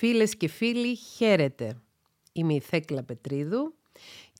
Φίλες 0.00 0.36
και 0.36 0.48
φίλοι, 0.48 0.96
χαίρετε. 0.96 1.80
Είμαι 2.32 2.54
η 2.54 2.60
Θέκλα 2.60 3.02
Πετρίδου 3.02 3.74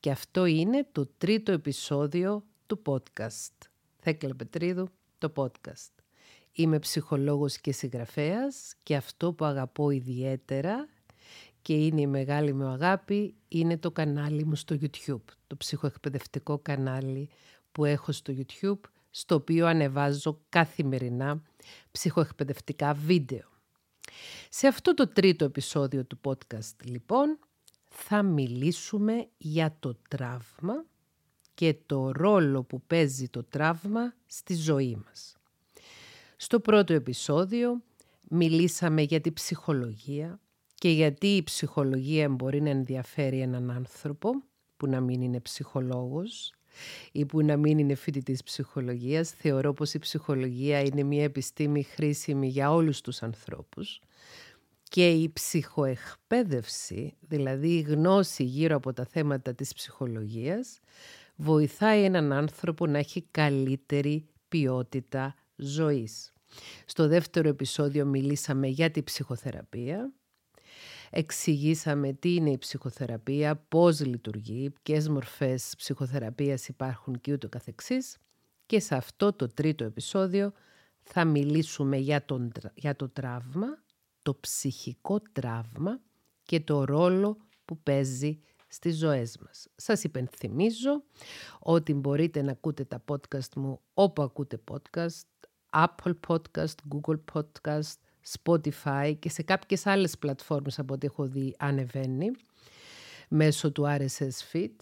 και 0.01 0.11
αυτό 0.11 0.47
είναι 0.47 0.87
το 0.93 1.07
τρίτο 1.19 1.53
επεισόδιο 1.53 2.45
του 2.67 2.83
podcast. 2.87 3.69
Θέκλα 3.97 4.35
Πετρίδου, 4.35 4.89
το 5.19 5.33
podcast. 5.37 5.91
Είμαι 6.53 6.79
ψυχολόγος 6.79 7.59
και 7.59 7.73
συγγραφέας 7.73 8.75
και 8.83 8.97
αυτό 8.97 9.33
που 9.33 9.45
αγαπώ 9.45 9.91
ιδιαίτερα 9.91 10.89
και 11.63 11.75
είναι 11.75 12.01
η 12.01 12.07
μεγάλη 12.07 12.53
μου 12.53 12.67
αγάπη 12.67 13.35
είναι 13.49 13.79
το 13.79 13.91
κανάλι 13.91 14.45
μου 14.45 14.55
στο 14.55 14.77
YouTube, 14.81 15.25
το 15.47 15.57
ψυχοεκπαιδευτικό 15.57 16.59
κανάλι 16.59 17.29
που 17.73 17.85
έχω 17.85 18.13
στο 18.13 18.35
YouTube, 18.37 18.81
στο 19.11 19.35
οποίο 19.35 19.67
ανεβάζω 19.67 20.41
καθημερινά 20.49 21.43
ψυχοεκπαιδευτικά 21.91 22.95
βίντεο. 22.95 23.50
Σε 24.49 24.67
αυτό 24.67 24.95
το 24.95 25.09
τρίτο 25.09 25.45
επεισόδιο 25.45 26.05
του 26.05 26.21
podcast 26.25 26.77
λοιπόν 26.85 27.39
θα 27.89 28.23
μιλήσουμε 28.23 29.29
για 29.39 29.77
το 29.81 29.97
τραύμα 30.09 30.85
και 31.55 31.77
το 31.87 32.13
ρόλο 32.13 32.63
που 32.63 32.83
παίζει 32.87 33.29
το 33.29 33.45
τραύμα 33.45 34.15
στη 34.27 34.55
ζωή 34.55 35.03
μας. 35.07 35.37
Στο 36.37 36.61
πρώτο 36.61 36.93
επεισόδιο 36.93 37.83
μιλήσαμε 38.29 39.03
για 39.03 39.21
την 39.21 39.33
ψυχολογία 39.33 40.41
και 40.75 40.89
γιατί 40.89 41.27
η 41.27 41.43
ψυχολογία 41.43 42.29
μπορεί 42.29 42.61
να 42.61 42.71
ενδιαφέρει 42.71 43.41
έναν 43.41 43.71
άνθρωπο 43.71 44.31
που 44.77 44.87
να 44.87 45.01
μην 45.01 45.21
είναι 45.21 45.41
ψυχολόγος 45.41 46.53
ή 47.13 47.27
που 47.27 47.43
να 47.43 47.57
μην 47.57 47.79
είναι 47.79 47.95
φοιτητής 47.95 48.43
ψυχολογίας. 48.43 49.31
Θεωρώ 49.31 49.73
πως 49.73 49.95
η 49.95 49.99
ψυχολογία 49.99 50.81
είναι 50.81 51.03
μια 51.03 51.23
επιστήμη 51.23 51.83
χρήσιμη 51.83 52.49
για 52.49 52.73
όλους 52.73 53.01
τους 53.01 53.23
ανθρώπους 53.23 54.01
και 54.91 55.11
η 55.11 55.33
ψυχοεκπαίδευση, 55.33 57.17
δηλαδή 57.21 57.69
η 57.69 57.81
γνώση 57.81 58.45
γύρω 58.45 58.77
από 58.77 58.93
τα 58.93 59.05
θέματα 59.05 59.55
της 59.55 59.73
ψυχολογίας, 59.73 60.79
βοηθάει 61.37 62.05
έναν 62.05 62.33
άνθρωπο 62.33 62.87
να 62.87 62.99
έχει 62.99 63.27
καλύτερη 63.31 64.29
ποιότητα 64.49 65.35
ζωής. 65.57 66.33
Στο 66.85 67.09
δεύτερο 67.09 67.49
επεισόδιο 67.49 68.05
μιλήσαμε 68.05 68.67
για 68.67 68.91
τη 68.91 69.03
ψυχοθεραπεία 69.03 70.13
εξηγήσαμε 71.11 72.13
τι 72.13 72.35
είναι 72.35 72.51
η 72.51 72.59
ψυχοθεραπεία, 72.59 73.57
πώς 73.57 74.01
λειτουργεί, 74.01 74.73
ποιες 74.83 75.09
μορφές 75.09 75.75
ψυχοθεραπείας 75.77 76.69
υπάρχουν 76.69 77.21
και 77.21 77.33
ούτω 77.33 77.49
καθεξής. 77.49 78.17
Και 78.67 78.81
σε 78.81 78.95
αυτό 78.95 79.33
το 79.33 79.49
τρίτο 79.49 79.85
επεισόδιο 79.85 80.53
θα 81.03 81.25
μιλήσουμε 81.25 81.97
για, 81.97 82.25
τον, 82.25 82.53
για 82.75 82.97
το 82.97 83.09
τραύμα, 83.09 83.83
το 84.23 84.35
ψυχικό 84.41 85.21
τραύμα 85.33 86.01
και 86.43 86.61
το 86.61 86.85
ρόλο 86.85 87.37
που 87.65 87.79
παίζει 87.79 88.41
στις 88.69 88.97
ζωές 88.97 89.39
μας. 89.39 89.69
Σας 89.77 90.05
υπενθυμίζω 90.05 91.03
ότι 91.59 91.95
μπορείτε 91.95 92.43
να 92.43 92.51
ακούτε 92.51 92.85
τα 92.85 93.05
podcast 93.09 93.55
μου 93.57 93.81
όπου 93.95 94.23
ακούτε 94.23 94.61
podcast, 94.71 95.49
Apple 95.73 96.15
Podcast, 96.27 96.75
Google 96.95 97.21
Podcast, 97.33 97.95
Spotify 98.39 99.15
και 99.19 99.29
σε 99.29 99.43
κάποιες 99.43 99.87
άλλες 99.87 100.19
πλατφόρμες 100.19 100.79
από 100.79 100.95
ό,τι 100.95 101.07
έχω 101.07 101.27
δει 101.27 101.55
ανεβαίνει 101.59 102.31
μέσω 103.29 103.73
του 103.73 103.85
RSS 103.87 104.53
Feed. 104.53 104.75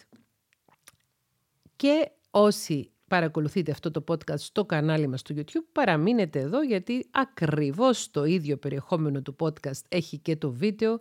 Και 1.77 2.11
όσοι 2.31 2.93
παρακολουθείτε 3.09 3.71
αυτό 3.71 3.91
το 3.91 4.05
podcast 4.09 4.39
στο 4.39 4.65
κανάλι 4.65 5.07
μας 5.07 5.21
στο 5.21 5.35
YouTube, 5.39 5.65
παραμείνετε 5.73 6.39
εδώ 6.39 6.63
γιατί 6.63 7.07
ακριβώς 7.11 8.11
το 8.11 8.25
ίδιο 8.25 8.57
περιεχόμενο 8.57 9.23
του 9.23 9.37
podcast 9.39 9.81
έχει 9.89 10.19
και 10.19 10.37
το 10.37 10.51
βίντεο 10.51 10.99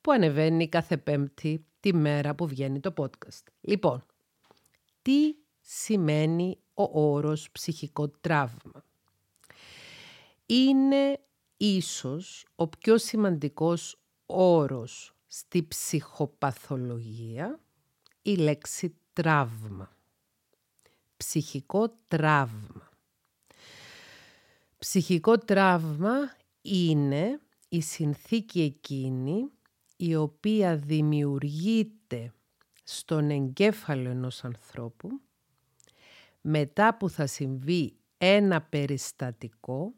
που 0.00 0.12
ανεβαίνει 0.12 0.68
κάθε 0.68 0.96
πέμπτη 0.96 1.66
τη 1.80 1.94
μέρα 1.94 2.34
που 2.34 2.46
βγαίνει 2.46 2.80
το 2.80 2.92
podcast. 2.96 3.42
Λοιπόν, 3.60 4.04
τι 5.02 5.34
σημαίνει 5.60 6.58
ο 6.74 7.12
όρος 7.12 7.50
ψυχικό 7.52 8.08
τραύμα; 8.08 8.84
Είναι 10.46 11.20
ίσως 11.56 12.46
ο 12.54 12.68
πιο 12.68 12.98
σημαντικός 12.98 14.00
όρος 14.26 15.12
στη 15.26 15.66
ψυχοπαθολογία 15.68 17.60
η 18.22 18.36
λέξη 18.36 18.94
τραύμα. 19.12 19.97
Ψυχικό 21.18 21.88
τραύμα. 22.08 22.88
Ψυχικό 24.78 25.38
τραύμα 25.38 26.36
είναι 26.62 27.40
η 27.68 27.80
συνθήκη 27.80 28.60
εκείνη 28.60 29.50
η 29.96 30.16
οποία 30.16 30.76
δημιουργείται 30.76 32.32
στον 32.84 33.30
εγκέφαλο 33.30 34.08
ενός 34.08 34.44
ανθρώπου 34.44 35.20
μετά 36.40 36.96
που 36.96 37.10
θα 37.10 37.26
συμβεί 37.26 37.96
ένα 38.18 38.62
περιστατικό 38.62 39.94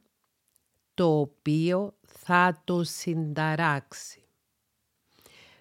το 0.94 1.20
οποίο 1.20 1.94
θα 2.06 2.62
το 2.64 2.84
συνταράξει. 2.84 4.24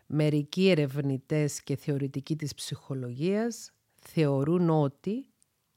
Μερικοί 0.06 0.70
ερευνητές 0.70 1.64
και 1.64 1.76
θεωρητικοί 1.76 2.36
της 2.36 2.54
ψυχολογίας 2.54 3.72
θεωρούν 4.02 4.70
ότι 4.70 5.29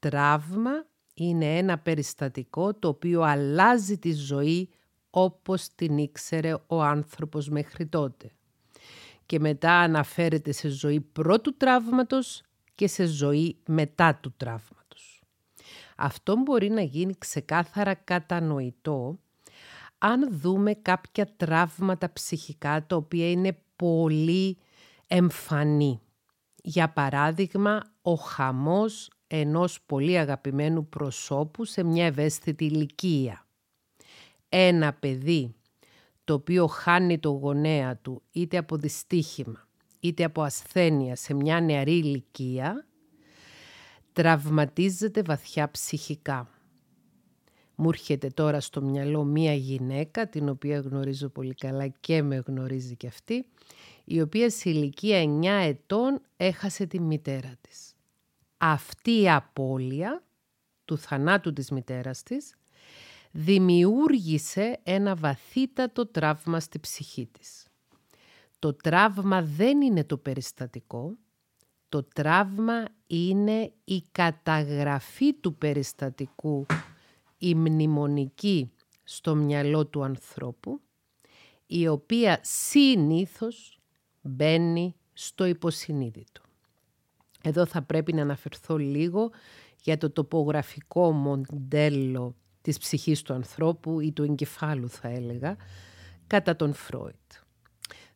τραύμα 0.09 0.85
είναι 1.13 1.57
ένα 1.57 1.77
περιστατικό 1.77 2.73
το 2.73 2.87
οποίο 2.87 3.21
αλλάζει 3.21 3.97
τη 3.97 4.13
ζωή 4.13 4.69
όπως 5.09 5.67
την 5.75 5.97
ήξερε 5.97 6.53
ο 6.67 6.81
άνθρωπος 6.81 7.49
μέχρι 7.49 7.85
τότε. 7.85 8.31
Και 9.25 9.39
μετά 9.39 9.71
αναφέρεται 9.73 10.51
σε 10.51 10.67
ζωή 10.67 11.01
πρώτου 11.01 11.57
τραύματος 11.57 12.43
και 12.75 12.87
σε 12.87 13.05
ζωή 13.05 13.57
μετά 13.67 14.15
του 14.15 14.33
τραύματος. 14.37 15.21
Αυτό 15.97 16.35
μπορεί 16.35 16.69
να 16.69 16.81
γίνει 16.81 17.13
ξεκάθαρα 17.17 17.93
κατανοητό 17.93 19.19
αν 19.97 20.27
δούμε 20.31 20.73
κάποια 20.73 21.27
τραύματα 21.37 22.13
ψυχικά 22.13 22.85
τα 22.85 22.95
οποία 22.95 23.29
είναι 23.29 23.57
πολύ 23.75 24.57
εμφανή. 25.07 26.01
Για 26.63 26.89
παράδειγμα, 26.89 27.81
ο 28.01 28.13
χαμός 28.13 29.09
ενός 29.27 29.81
πολύ 29.85 30.17
αγαπημένου 30.17 30.87
προσώπου 30.87 31.65
σε 31.65 31.83
μια 31.83 32.05
ευαίσθητη 32.05 32.65
ηλικία. 32.65 33.45
Ένα 34.49 34.93
παιδί 34.93 35.55
το 36.23 36.33
οποίο 36.33 36.67
χάνει 36.67 37.19
το 37.19 37.29
γονέα 37.29 37.97
του 37.97 38.21
είτε 38.31 38.57
από 38.57 38.77
δυστύχημα 38.77 39.67
είτε 40.03 40.23
από 40.23 40.41
ασθένεια 40.41 41.15
σε 41.15 41.33
μια 41.33 41.61
νεαρή 41.61 41.97
ηλικία, 41.97 42.85
τραυματίζεται 44.13 45.21
βαθιά 45.21 45.71
ψυχικά. 45.71 46.49
Μου 47.75 47.89
έρχεται 47.89 48.27
τώρα 48.27 48.59
στο 48.59 48.81
μυαλό 48.81 49.23
μία 49.23 49.53
γυναίκα, 49.53 50.27
την 50.29 50.49
οποία 50.49 50.79
γνωρίζω 50.79 51.29
πολύ 51.29 51.53
καλά 51.53 51.87
και 51.87 52.21
με 52.21 52.43
γνωρίζει 52.47 52.95
και 52.95 53.07
αυτή, 53.07 53.45
η 54.03 54.21
οποία 54.21 54.49
σε 54.49 54.69
ηλικία 54.69 55.23
9 55.41 55.45
ετών 55.67 56.21
έχασε 56.37 56.85
τη 56.85 56.99
μητέρα 56.99 57.55
της. 57.61 57.92
Αυτή 58.65 59.21
η 59.21 59.29
απώλεια 59.29 60.23
του 60.85 60.97
θανάτου 60.97 61.53
της 61.53 61.71
μητέρας 61.71 62.23
της 62.23 62.55
δημιούργησε 63.31 64.79
ένα 64.83 65.15
βαθύτατο 65.15 66.05
τραύμα 66.07 66.59
στη 66.59 66.79
ψυχή 66.79 67.25
της. 67.25 67.67
Το 68.59 68.73
τραύμα 68.73 69.41
δεν 69.41 69.81
είναι 69.81 70.03
το 70.03 70.17
περιστατικό, 70.17 71.15
το 71.89 72.03
τραύμα 72.03 72.85
είναι 73.07 73.73
η 73.83 74.03
καταγραφή 74.11 75.33
του 75.33 75.55
περιστατικού 75.55 76.65
η 77.37 77.55
μνημονική 77.55 78.71
στο 79.03 79.35
μυαλό 79.35 79.85
του 79.85 80.03
ανθρώπου, 80.03 80.81
η 81.65 81.87
οποία 81.87 82.39
συνήθως 82.41 83.79
μπαίνει 84.21 84.95
στο 85.13 85.45
υποσυνείδητο. 85.45 86.41
Εδώ 87.43 87.65
θα 87.65 87.81
πρέπει 87.81 88.13
να 88.13 88.21
αναφερθώ 88.21 88.77
λίγο 88.77 89.31
για 89.81 89.97
το 89.97 90.09
τοπογραφικό 90.09 91.11
μοντέλο 91.11 92.35
της 92.61 92.77
ψυχής 92.77 93.21
του 93.21 93.33
ανθρώπου 93.33 93.99
ή 93.99 94.11
του 94.11 94.23
εγκεφάλου 94.23 94.89
θα 94.89 95.07
έλεγα, 95.07 95.55
κατά 96.27 96.55
τον 96.55 96.73
Φρόιτ 96.73 97.31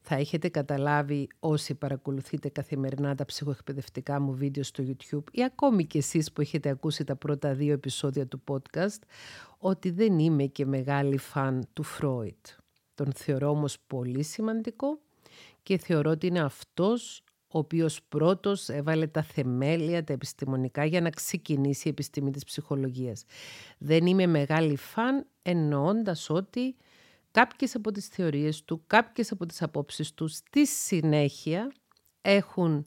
θα 0.09 0.15
έχετε 0.15 0.49
καταλάβει 0.49 1.27
όσοι 1.39 1.75
παρακολουθείτε 1.75 2.49
καθημερινά 2.49 3.15
τα 3.15 3.25
ψυχοεκπαιδευτικά 3.25 4.19
μου 4.19 4.33
βίντεο 4.33 4.63
στο 4.63 4.83
YouTube 4.87 5.23
ή 5.31 5.43
ακόμη 5.43 5.85
και 5.85 5.97
εσείς 5.97 6.31
που 6.31 6.41
έχετε 6.41 6.69
ακούσει 6.69 7.03
τα 7.03 7.15
πρώτα 7.15 7.53
δύο 7.53 7.73
επεισόδια 7.73 8.27
του 8.27 8.43
podcast 8.47 9.01
ότι 9.57 9.89
δεν 9.91 10.19
είμαι 10.19 10.45
και 10.45 10.65
μεγάλη 10.65 11.17
φαν 11.17 11.67
του 11.73 11.83
Φρόιτ. 11.83 12.45
Τον 12.95 13.11
θεωρώ 13.13 13.49
όμως 13.49 13.77
πολύ 13.87 14.23
σημαντικό 14.23 14.99
και 15.63 15.77
θεωρώ 15.77 16.11
ότι 16.11 16.27
είναι 16.27 16.39
αυτός 16.39 17.23
ο 17.49 17.57
οποίος 17.57 18.03
πρώτος 18.09 18.69
έβαλε 18.69 19.07
τα 19.07 19.21
θεμέλια, 19.21 20.03
τα 20.03 20.13
επιστημονικά 20.13 20.85
για 20.85 21.01
να 21.01 21.09
ξεκινήσει 21.09 21.87
η 21.87 21.91
επιστήμη 21.91 22.31
της 22.31 22.43
ψυχολογίας. 22.43 23.23
Δεν 23.77 24.05
είμαι 24.05 24.25
μεγάλη 24.25 24.75
φαν 24.75 25.25
εννοώντας 25.41 26.29
ότι 26.29 26.75
κάποιες 27.31 27.75
από 27.75 27.91
τις 27.91 28.07
θεωρίες 28.07 28.63
του, 28.63 28.83
κάποιες 28.87 29.31
από 29.31 29.45
τις 29.45 29.61
απόψεις 29.61 30.13
του 30.13 30.27
στη 30.27 30.67
συνέχεια 30.67 31.71
έχουν 32.21 32.85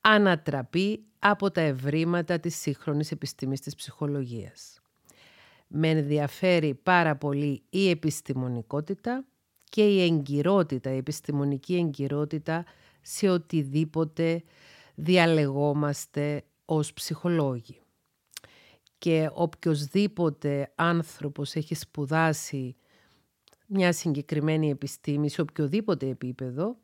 ανατραπεί 0.00 1.04
από 1.18 1.50
τα 1.50 1.60
ευρήματα 1.60 2.40
της 2.40 2.56
σύγχρονης 2.56 3.10
επιστήμης 3.10 3.60
της 3.60 3.74
ψυχολογίας. 3.74 4.80
Με 5.66 5.88
ενδιαφέρει 5.88 6.74
πάρα 6.74 7.16
πολύ 7.16 7.62
η 7.70 7.90
επιστημονικότητα 7.90 9.24
και 9.68 9.86
η 9.88 10.02
εγκυρότητα, 10.02 10.92
η 10.92 10.96
επιστημονική 10.96 11.74
εγκυρότητα 11.74 12.64
σε 13.08 13.28
οτιδήποτε 13.28 14.42
διαλεγόμαστε 14.94 16.44
ως 16.64 16.92
ψυχολόγοι. 16.92 17.80
Και 18.98 19.30
οποιοδήποτε 19.32 20.72
άνθρωπος 20.74 21.54
έχει 21.54 21.74
σπουδάσει 21.74 22.76
μια 23.66 23.92
συγκεκριμένη 23.92 24.70
επιστήμη 24.70 25.28
σε 25.28 25.40
οποιοδήποτε 25.40 26.08
επίπεδο, 26.08 26.76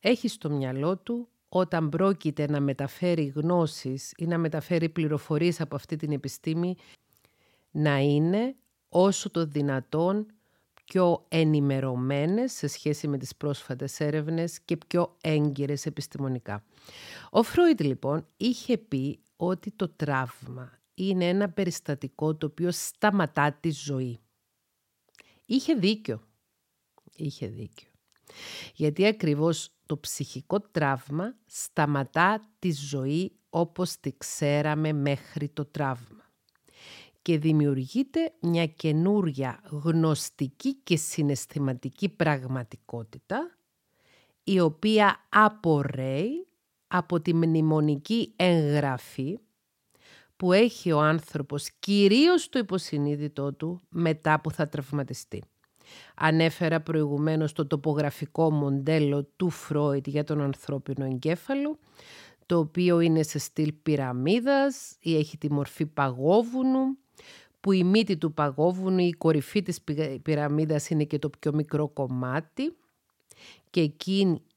έχει 0.00 0.28
στο 0.28 0.50
μυαλό 0.50 0.96
του 0.96 1.28
όταν 1.48 1.88
πρόκειται 1.88 2.46
να 2.50 2.60
μεταφέρει 2.60 3.24
γνώσεις 3.24 4.12
ή 4.16 4.26
να 4.26 4.38
μεταφέρει 4.38 4.88
πληροφορίες 4.88 5.60
από 5.60 5.76
αυτή 5.76 5.96
την 5.96 6.12
επιστήμη, 6.12 6.76
να 7.70 7.98
είναι 7.98 8.54
όσο 8.88 9.30
το 9.30 9.46
δυνατόν 9.46 10.26
πιο 10.90 11.24
ενημερωμένες 11.28 12.52
σε 12.52 12.66
σχέση 12.66 13.08
με 13.08 13.18
τις 13.18 13.36
πρόσφατες 13.36 14.00
έρευνες 14.00 14.60
και 14.60 14.76
πιο 14.76 15.16
έγκυρες 15.20 15.86
επιστημονικά. 15.86 16.64
Ο 17.30 17.42
Φρόιτ 17.42 17.80
λοιπόν 17.80 18.26
είχε 18.36 18.78
πει 18.78 19.20
ότι 19.36 19.70
το 19.70 19.88
τραύμα 19.88 20.78
είναι 20.94 21.28
ένα 21.28 21.50
περιστατικό 21.50 22.36
το 22.36 22.46
οποίο 22.46 22.70
σταματά 22.70 23.52
τη 23.52 23.70
ζωή. 23.70 24.20
Είχε 25.46 25.74
δίκιο. 25.74 26.22
Είχε 27.16 27.46
δίκιο. 27.46 27.88
Γιατί 28.74 29.06
ακριβώς 29.06 29.70
το 29.86 29.98
ψυχικό 29.98 30.60
τραύμα 30.60 31.34
σταματά 31.46 32.50
τη 32.58 32.72
ζωή 32.72 33.32
όπως 33.50 34.00
τη 34.00 34.16
ξέραμε 34.16 34.92
μέχρι 34.92 35.48
το 35.48 35.64
τραύμα 35.64 36.29
και 37.22 37.38
δημιουργείται 37.38 38.32
μια 38.40 38.66
καινούρια 38.66 39.60
γνωστική 39.64 40.74
και 40.74 40.96
συναισθηματική 40.96 42.08
πραγματικότητα 42.08 43.56
η 44.44 44.60
οποία 44.60 45.26
απορρέει 45.28 46.46
από 46.86 47.20
τη 47.20 47.34
μνημονική 47.34 48.32
εγγραφή 48.36 49.38
που 50.36 50.52
έχει 50.52 50.92
ο 50.92 51.00
άνθρωπος 51.00 51.70
κυρίως 51.78 52.48
το 52.48 52.58
υποσυνείδητό 52.58 53.52
του 53.52 53.82
μετά 53.88 54.40
που 54.40 54.50
θα 54.50 54.68
τραυματιστεί. 54.68 55.42
Ανέφερα 56.14 56.80
προηγουμένως 56.80 57.52
το 57.52 57.66
τοπογραφικό 57.66 58.50
μοντέλο 58.50 59.24
του 59.36 59.50
Φρόιτ 59.50 60.06
για 60.06 60.24
τον 60.24 60.40
ανθρώπινο 60.40 61.04
εγκέφαλο, 61.04 61.78
το 62.46 62.58
οποίο 62.58 63.00
είναι 63.00 63.22
σε 63.22 63.38
στυλ 63.38 63.72
πυραμίδας 63.72 64.96
ή 65.00 65.16
έχει 65.16 65.38
τη 65.38 65.52
μορφή 65.52 65.86
παγόβουνου, 65.86 66.98
που 67.60 67.72
η 67.72 67.84
μύτη 67.84 68.16
του 68.16 68.32
παγόβουνου, 68.32 68.98
η 68.98 69.12
κορυφή 69.12 69.62
της 69.62 69.82
πυραμίδας 70.22 70.90
είναι 70.90 71.04
και 71.04 71.18
το 71.18 71.30
πιο 71.30 71.52
μικρό 71.52 71.88
κομμάτι 71.88 72.76
και 73.70 73.92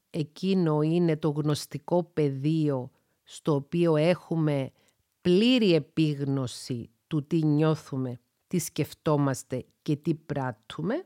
εκείνο 0.10 0.82
είναι 0.82 1.18
το 1.18 1.30
γνωστικό 1.30 2.04
πεδίο 2.04 2.92
στο 3.24 3.54
οποίο 3.54 3.96
έχουμε 3.96 4.72
πλήρη 5.22 5.74
επίγνωση 5.74 6.90
του 7.08 7.28
τι 7.28 7.46
νιώθουμε, 7.46 8.20
τι 8.48 8.60
σκεφτόμαστε 8.60 9.66
και 9.82 9.96
τι 9.96 10.14
πράττουμε. 10.14 11.06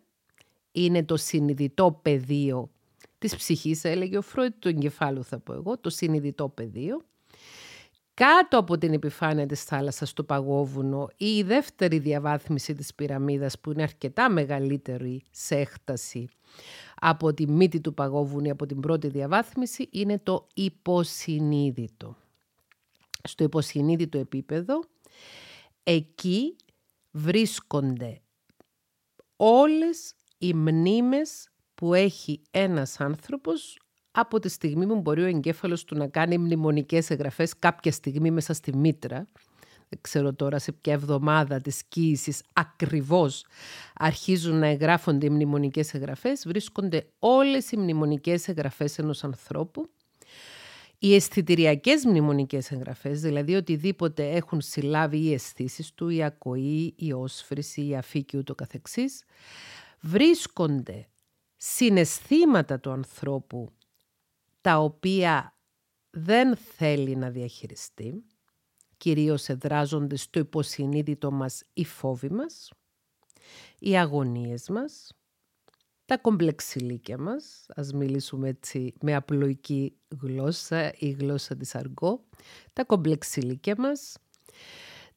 Είναι 0.71 1.03
το 1.03 1.17
συνειδητό 1.17 1.99
πεδίο 2.01 2.69
της 3.17 3.35
ψυχής, 3.35 3.83
έλεγε 3.83 4.17
ο 4.17 4.21
Φρόιτ, 4.21 4.53
του 4.59 4.67
εγκεφάλου 4.67 5.23
θα 5.23 5.39
πω 5.39 5.53
εγώ, 5.53 5.77
το 5.77 5.89
συνειδητό 5.89 6.49
πεδίο. 6.49 7.01
Κάτω 8.17 8.57
από 8.57 8.77
την 8.77 8.93
επιφάνεια 8.93 9.45
της 9.45 9.63
θάλασσας 9.63 10.13
του 10.13 10.25
παγόβουνο 10.25 11.09
ή 11.17 11.35
η 11.37 11.43
δεύτερη 11.43 11.99
διαβάθμιση 11.99 12.73
της 12.73 12.93
πυραμίδας 12.95 13.59
που 13.59 13.71
είναι 13.71 13.83
αρκετά 13.83 14.29
μεγαλύτερη 14.29 15.23
σε 15.31 15.55
έκταση 15.55 16.27
από 16.95 17.33
τη 17.33 17.47
μύτη 17.47 17.81
του 17.81 17.93
παγόβουνου 17.93 18.51
από 18.51 18.65
την 18.65 18.79
πρώτη 18.79 19.07
διαβάθμιση 19.07 19.89
είναι 19.91 20.19
το 20.19 20.47
υποσυνείδητο. 20.53 22.15
Στο 23.23 23.43
υποσυνείδητο 23.43 24.17
επίπεδο 24.17 24.83
εκεί 25.83 26.55
βρίσκονται 27.11 28.21
όλες 29.35 30.13
οι 30.37 30.53
μνήμες 30.53 31.49
που 31.75 31.93
έχει 31.93 32.41
ένας 32.51 32.99
άνθρωπος 32.99 33.77
από 34.19 34.39
τη 34.39 34.49
στιγμή 34.49 34.87
που 34.87 35.01
μπορεί 35.01 35.21
ο 35.21 35.25
εγκέφαλος 35.25 35.83
του 35.83 35.95
να 35.95 36.07
κάνει 36.07 36.37
μνημονικές 36.37 37.09
εγγραφές 37.09 37.59
κάποια 37.59 37.91
στιγμή 37.91 38.31
μέσα 38.31 38.53
στη 38.53 38.75
μήτρα, 38.75 39.27
δεν 39.89 39.99
ξέρω 40.01 40.33
τώρα 40.33 40.59
σε 40.59 40.71
ποια 40.71 40.93
εβδομάδα 40.93 41.61
της 41.61 41.83
κοίησης 41.83 42.41
ακριβώς 42.53 43.45
αρχίζουν 43.95 44.59
να 44.59 44.67
εγγράφονται 44.67 45.25
οι 45.25 45.29
μνημονικές 45.29 45.93
εγγραφές, 45.93 46.43
βρίσκονται 46.47 47.07
όλες 47.19 47.71
οι 47.71 47.77
μνημονικές 47.77 48.47
εγγραφές 48.47 48.97
ενός 48.97 49.23
ανθρώπου. 49.23 49.89
Οι 50.99 51.15
αισθητηριακές 51.15 52.05
μνημονικές 52.05 52.71
εγγραφές, 52.71 53.21
δηλαδή 53.21 53.55
οτιδήποτε 53.55 54.29
έχουν 54.29 54.61
συλλάβει 54.61 55.17
οι 55.17 55.33
αισθήσεις 55.33 55.93
του, 55.93 56.09
η 56.09 56.23
ακοή, 56.23 56.93
η 56.97 57.13
όσφρηση, 57.13 57.87
η 57.87 57.95
αφή 57.95 58.23
και 58.23 58.37
ούτω 58.37 58.55
καθεξής, 58.55 59.23
βρίσκονται 59.99 61.07
συναισθήματα 61.55 62.79
του 62.79 62.91
ανθρώπου 62.91 63.71
τα 64.67 64.79
οποία 64.79 65.57
δεν 66.09 66.55
θέλει 66.55 67.15
να 67.15 67.29
διαχειριστεί, 67.29 68.23
κυρίως 68.97 69.49
εδράζονται 69.49 70.15
στο 70.15 70.39
υποσυνείδητο 70.39 71.31
μας 71.31 71.63
οι 71.73 71.85
φόβοι 71.85 72.29
μας, 72.29 72.71
οι 73.79 73.97
αγωνίες 73.97 74.69
μας, 74.69 75.11
τα 76.05 76.17
κομπλεξιλίκια 76.17 77.17
μας, 77.17 77.65
ας 77.75 77.93
μιλήσουμε 77.93 78.47
έτσι 78.49 78.93
με 79.01 79.15
απλοϊκή 79.15 79.97
γλώσσα 80.21 80.93
ή 80.97 81.09
γλώσσα 81.09 81.55
της 81.55 81.75
αργό, 81.75 82.23
τα 82.73 82.83
κομπλεξιλίκια 82.83 83.75
μας, 83.77 84.17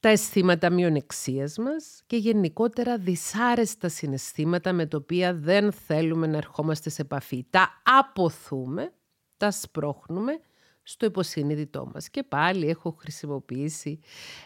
τα 0.00 0.08
αισθήματα 0.08 0.70
μειονεξίας 0.70 1.58
μας 1.58 2.02
και 2.06 2.17
γενικότερα 2.17 2.99
δυσάρεστα 2.99 3.88
συναισθήματα 3.88 4.73
με 4.73 4.87
τα 4.87 4.97
οποία 4.97 5.35
δεν 5.35 5.73
θέλουμε 5.73 6.26
να 6.26 6.37
ερχόμαστε 6.37 6.91
σε 6.91 7.02
επαφή. 7.02 7.47
Τα 7.50 7.82
αποθούμε 7.82 8.93
τα 9.40 9.50
σπρώχνουμε 9.50 10.40
στο 10.82 11.06
υποσυνείδητό 11.06 11.90
μας. 11.94 12.11
Και 12.11 12.23
πάλι 12.23 12.68
έχω 12.68 12.90
χρησιμοποιήσει 12.90 13.99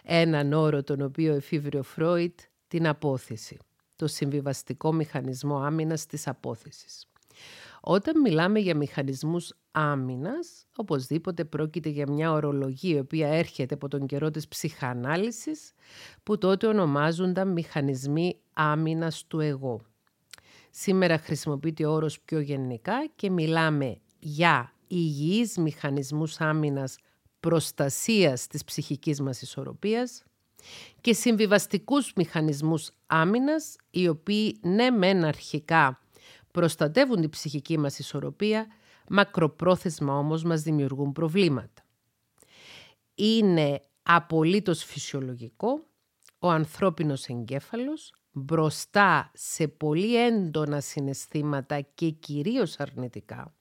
έναν 0.04 0.52
όρο 0.52 0.82
τον 0.82 1.00
οποίο 1.00 1.34
εφήβρε 1.34 1.78
ο 1.78 1.82
Φρόιτ, 1.82 2.38
την 2.68 2.86
απόθεση. 2.86 3.58
Το 3.96 4.06
συμβιβαστικό 4.06 4.92
μηχανισμό 4.92 5.58
άμυνας 5.58 6.06
της 6.06 6.26
απόθεσης. 6.26 7.06
Όταν 7.80 8.20
μιλάμε 8.20 8.58
για 8.58 8.76
μηχανισμούς 8.76 9.54
άμυνας, 9.72 10.66
οπωσδήποτε 10.76 11.44
πρόκειται 11.44 11.88
για 11.88 12.10
μια 12.10 12.32
ορολογία 12.32 12.96
η 12.96 12.98
οποία 12.98 13.28
έρχεται 13.28 13.74
από 13.74 13.88
τον 13.88 14.06
καιρό 14.06 14.30
της 14.30 14.48
ψυχανάλυσης, 14.48 15.72
που 16.22 16.38
τότε 16.38 16.66
ονομάζονταν 16.66 17.52
μηχανισμοί 17.52 18.40
άμυνας 18.52 19.24
του 19.26 19.40
εγώ. 19.40 19.80
Σήμερα 20.70 21.18
χρησιμοποιείται 21.18 21.86
ο 21.86 21.92
όρος 21.92 22.20
πιο 22.20 22.40
γενικά 22.40 23.08
και 23.16 23.30
μιλάμε 23.30 23.98
για 24.18 24.73
υγιείς 24.96 25.56
μηχανισμούς 25.56 26.40
άμυνας 26.40 26.96
προστασίας 27.40 28.46
της 28.46 28.64
ψυχικής 28.64 29.20
μας 29.20 29.42
ισορροπίας 29.42 30.22
και 31.00 31.14
συμβιβαστικούς 31.14 32.12
μηχανισμούς 32.16 32.90
άμυνας, 33.06 33.76
οι 33.90 34.08
οποίοι 34.08 34.58
ναι 34.62 34.90
μεν 34.90 35.24
αρχικά 35.24 36.00
προστατεύουν 36.50 37.20
την 37.20 37.30
ψυχική 37.30 37.78
μας 37.78 37.98
ισορροπία, 37.98 38.66
μακροπρόθεσμα 39.08 40.18
όμως 40.18 40.42
μας 40.42 40.62
δημιουργούν 40.62 41.12
προβλήματα. 41.12 41.82
Είναι 43.14 43.80
απολύτως 44.02 44.84
φυσιολογικό 44.84 45.86
ο 46.38 46.50
ανθρώπινος 46.50 47.26
εγκέφαλος 47.26 48.12
μπροστά 48.32 49.30
σε 49.34 49.68
πολύ 49.68 50.24
έντονα 50.24 50.80
συναισθήματα 50.80 51.80
και 51.80 52.10
κυρίως 52.10 52.80
αρνητικά 52.80 53.54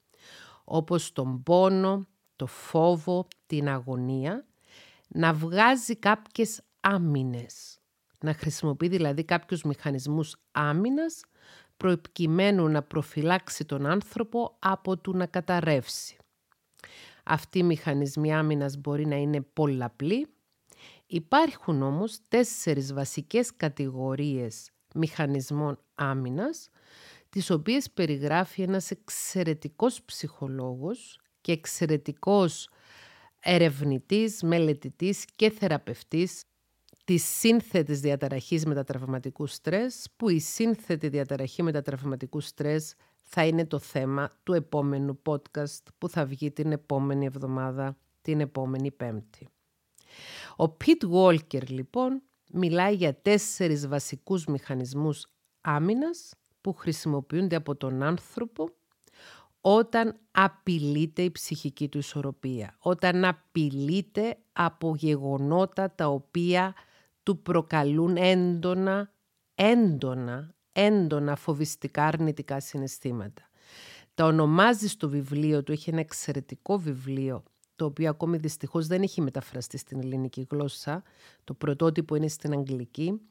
όπως 0.63 1.11
τον 1.11 1.43
πόνο, 1.43 2.07
το 2.35 2.45
φόβο, 2.45 3.27
την 3.45 3.69
αγωνία, 3.69 4.45
να 5.07 5.33
βγάζει 5.33 5.95
κάποιες 5.95 6.61
άμυνες. 6.79 7.77
Να 8.19 8.33
χρησιμοποιεί 8.33 8.87
δηλαδή 8.87 9.23
κάποιους 9.23 9.63
μηχανισμούς 9.63 10.35
άμυνας 10.51 11.23
προκειμένου 11.77 12.67
να 12.67 12.81
προφυλάξει 12.81 13.65
τον 13.65 13.85
άνθρωπο 13.85 14.55
από 14.59 14.97
του 14.97 15.17
να 15.17 15.25
καταρρεύσει. 15.25 16.17
Αυτοί 17.23 17.59
οι 17.59 17.63
μηχανισμοί 17.63 18.33
άμυνας 18.33 18.77
μπορεί 18.77 19.05
να 19.07 19.15
είναι 19.15 19.41
πολλαπλοί. 19.41 20.27
Υπάρχουν 21.05 21.81
όμως 21.81 22.19
τέσσερις 22.27 22.93
βασικές 22.93 23.55
κατηγορίες 23.55 24.71
μηχανισμών 24.93 25.77
άμυνας, 25.95 26.69
τις 27.33 27.49
οποίες 27.49 27.91
περιγράφει 27.91 28.61
ένας 28.61 28.91
εξαιρετικός 28.91 30.01
ψυχολόγος 30.03 31.19
και 31.41 31.51
εξαιρετικός 31.51 32.69
ερευνητής, 33.39 34.41
μελετητής 34.43 35.25
και 35.35 35.49
θεραπευτής 35.49 36.43
της 37.03 37.23
σύνθετης 37.23 37.99
διαταραχής 37.99 38.65
μετατραυματικού 38.65 39.47
στρες, 39.47 40.07
που 40.15 40.29
η 40.29 40.39
σύνθετη 40.39 41.07
διαταραχή 41.07 41.63
μετατραυματικού 41.63 42.39
στρες 42.39 42.95
θα 43.21 43.45
είναι 43.45 43.65
το 43.65 43.79
θέμα 43.79 44.31
του 44.43 44.53
επόμενου 44.53 45.21
podcast 45.25 45.83
που 45.97 46.09
θα 46.09 46.25
βγει 46.25 46.51
την 46.51 46.71
επόμενη 46.71 47.25
εβδομάδα, 47.25 47.97
την 48.21 48.39
επόμενη 48.39 48.91
πέμπτη. 48.91 49.47
Ο 50.55 50.69
Πιτ 50.69 51.03
Walker 51.11 51.67
λοιπόν 51.67 52.21
μιλάει 52.51 52.95
για 52.95 53.21
τέσσερις 53.21 53.87
βασικούς 53.87 54.45
μηχανισμούς 54.45 55.27
άμυνας 55.61 56.33
που 56.63 56.73
χρησιμοποιούνται 56.73 57.55
από 57.55 57.75
τον 57.75 58.03
άνθρωπο 58.03 58.69
όταν 59.61 60.15
απειλείται 60.31 61.21
η 61.21 61.31
ψυχική 61.31 61.89
του 61.89 61.97
ισορροπία, 61.97 62.75
όταν 62.79 63.25
απειλείται 63.25 64.37
από 64.53 64.95
γεγονότα 64.95 65.91
τα 65.95 66.07
οποία 66.07 66.73
του 67.23 67.41
προκαλούν 67.41 68.17
έντονα, 68.17 69.11
έντονα, 69.55 70.55
έντονα 70.71 71.35
φοβιστικά 71.35 72.05
αρνητικά 72.05 72.59
συναισθήματα. 72.59 73.49
Τα 74.13 74.25
ονομάζει 74.25 74.87
στο 74.87 75.09
βιβλίο 75.09 75.63
του, 75.63 75.71
έχει 75.71 75.89
ένα 75.89 75.99
εξαιρετικό 75.99 76.77
βιβλίο, 76.77 77.43
το 77.75 77.85
οποίο 77.85 78.09
ακόμη 78.09 78.37
δυστυχώς 78.37 78.87
δεν 78.87 79.01
έχει 79.01 79.21
μεταφραστεί 79.21 79.77
στην 79.77 79.99
ελληνική 79.99 80.47
γλώσσα. 80.49 81.03
Το 81.43 81.53
πρωτότυπο 81.53 82.15
είναι 82.15 82.27
στην 82.27 82.53
αγγλική 82.53 83.21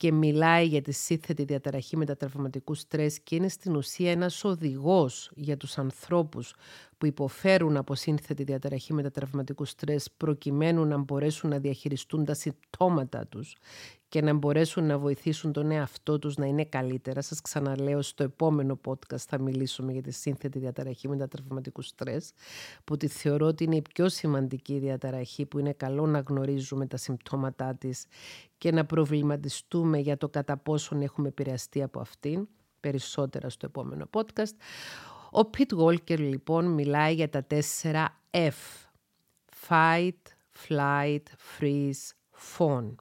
και 0.00 0.12
μιλάει 0.12 0.66
για 0.66 0.82
τη 0.82 0.92
σύνθετη 0.92 1.44
διαταραχή 1.44 1.96
μετατραυματικού 1.96 2.74
στρες 2.74 3.20
και 3.20 3.34
είναι 3.34 3.48
στην 3.48 3.76
ουσία 3.76 4.10
ένας 4.10 4.44
οδηγός 4.44 5.30
για 5.34 5.56
τους 5.56 5.78
ανθρώπους 5.78 6.54
που 6.98 7.06
υποφέρουν 7.06 7.76
από 7.76 7.94
σύνθετη 7.94 8.42
διαταραχή 8.42 8.92
μετατραυματικού 8.92 9.64
στρες 9.64 10.10
προκειμένου 10.16 10.84
να 10.84 10.98
μπορέσουν 10.98 11.50
να 11.50 11.58
διαχειριστούν 11.58 12.24
τα 12.24 12.34
συμπτώματα 12.34 13.26
τους 13.26 13.56
και 14.10 14.22
να 14.22 14.34
μπορέσουν 14.34 14.84
να 14.84 14.98
βοηθήσουν 14.98 15.52
τον 15.52 15.70
εαυτό 15.70 16.18
τους 16.18 16.36
να 16.36 16.46
είναι 16.46 16.64
καλύτερα. 16.64 17.22
Σας 17.22 17.40
ξαναλέω 17.40 18.02
στο 18.02 18.22
επόμενο 18.22 18.80
podcast 18.86 19.16
θα 19.28 19.40
μιλήσουμε 19.40 19.92
για 19.92 20.02
τη 20.02 20.10
σύνθετη 20.10 20.58
διαταραχή 20.58 21.08
μετατραυματικού 21.08 21.82
στρες 21.82 22.32
που 22.84 22.96
τη 22.96 23.08
θεωρώ 23.08 23.46
ότι 23.46 23.64
είναι 23.64 23.76
η 23.76 23.82
πιο 23.94 24.08
σημαντική 24.08 24.78
διαταραχή 24.78 25.46
που 25.46 25.58
είναι 25.58 25.72
καλό 25.72 26.06
να 26.06 26.18
γνωρίζουμε 26.28 26.86
τα 26.86 26.96
συμπτώματά 26.96 27.74
της 27.74 28.06
και 28.58 28.72
να 28.72 28.84
προβληματιστούμε 28.84 29.98
για 29.98 30.16
το 30.16 30.28
κατά 30.28 30.56
πόσον 30.56 31.02
έχουμε 31.02 31.28
επηρεαστεί 31.28 31.82
από 31.82 32.00
αυτήν 32.00 32.48
περισσότερα 32.80 33.48
στο 33.48 33.66
επόμενο 33.66 34.08
podcast. 34.12 34.54
Ο 35.30 35.44
Πιτ 35.44 35.70
Walker 35.76 36.18
λοιπόν 36.18 36.64
μιλάει 36.64 37.14
για 37.14 37.28
τα 37.28 37.44
τέσσερα 37.44 38.20
F. 38.30 38.88
Fight, 39.68 40.20
Flight, 40.68 41.22
Freeze, 41.58 42.12
Phone. 42.56 42.94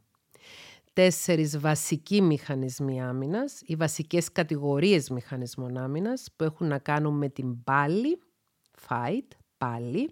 Τέσσερις 0.99 1.59
βασικοί 1.59 2.21
μηχανισμοί 2.21 3.01
άμυνας, 3.01 3.61
οι 3.65 3.75
βασικές 3.75 4.31
κατηγορίες 4.31 5.09
μηχανισμών 5.09 5.77
άμυνας 5.77 6.27
που 6.35 6.43
έχουν 6.43 6.67
να 6.67 6.79
κάνουν 6.79 7.17
με 7.17 7.29
την 7.29 7.63
πάλι, 7.63 8.19
fight, 8.87 9.27
πάλι, 9.57 10.09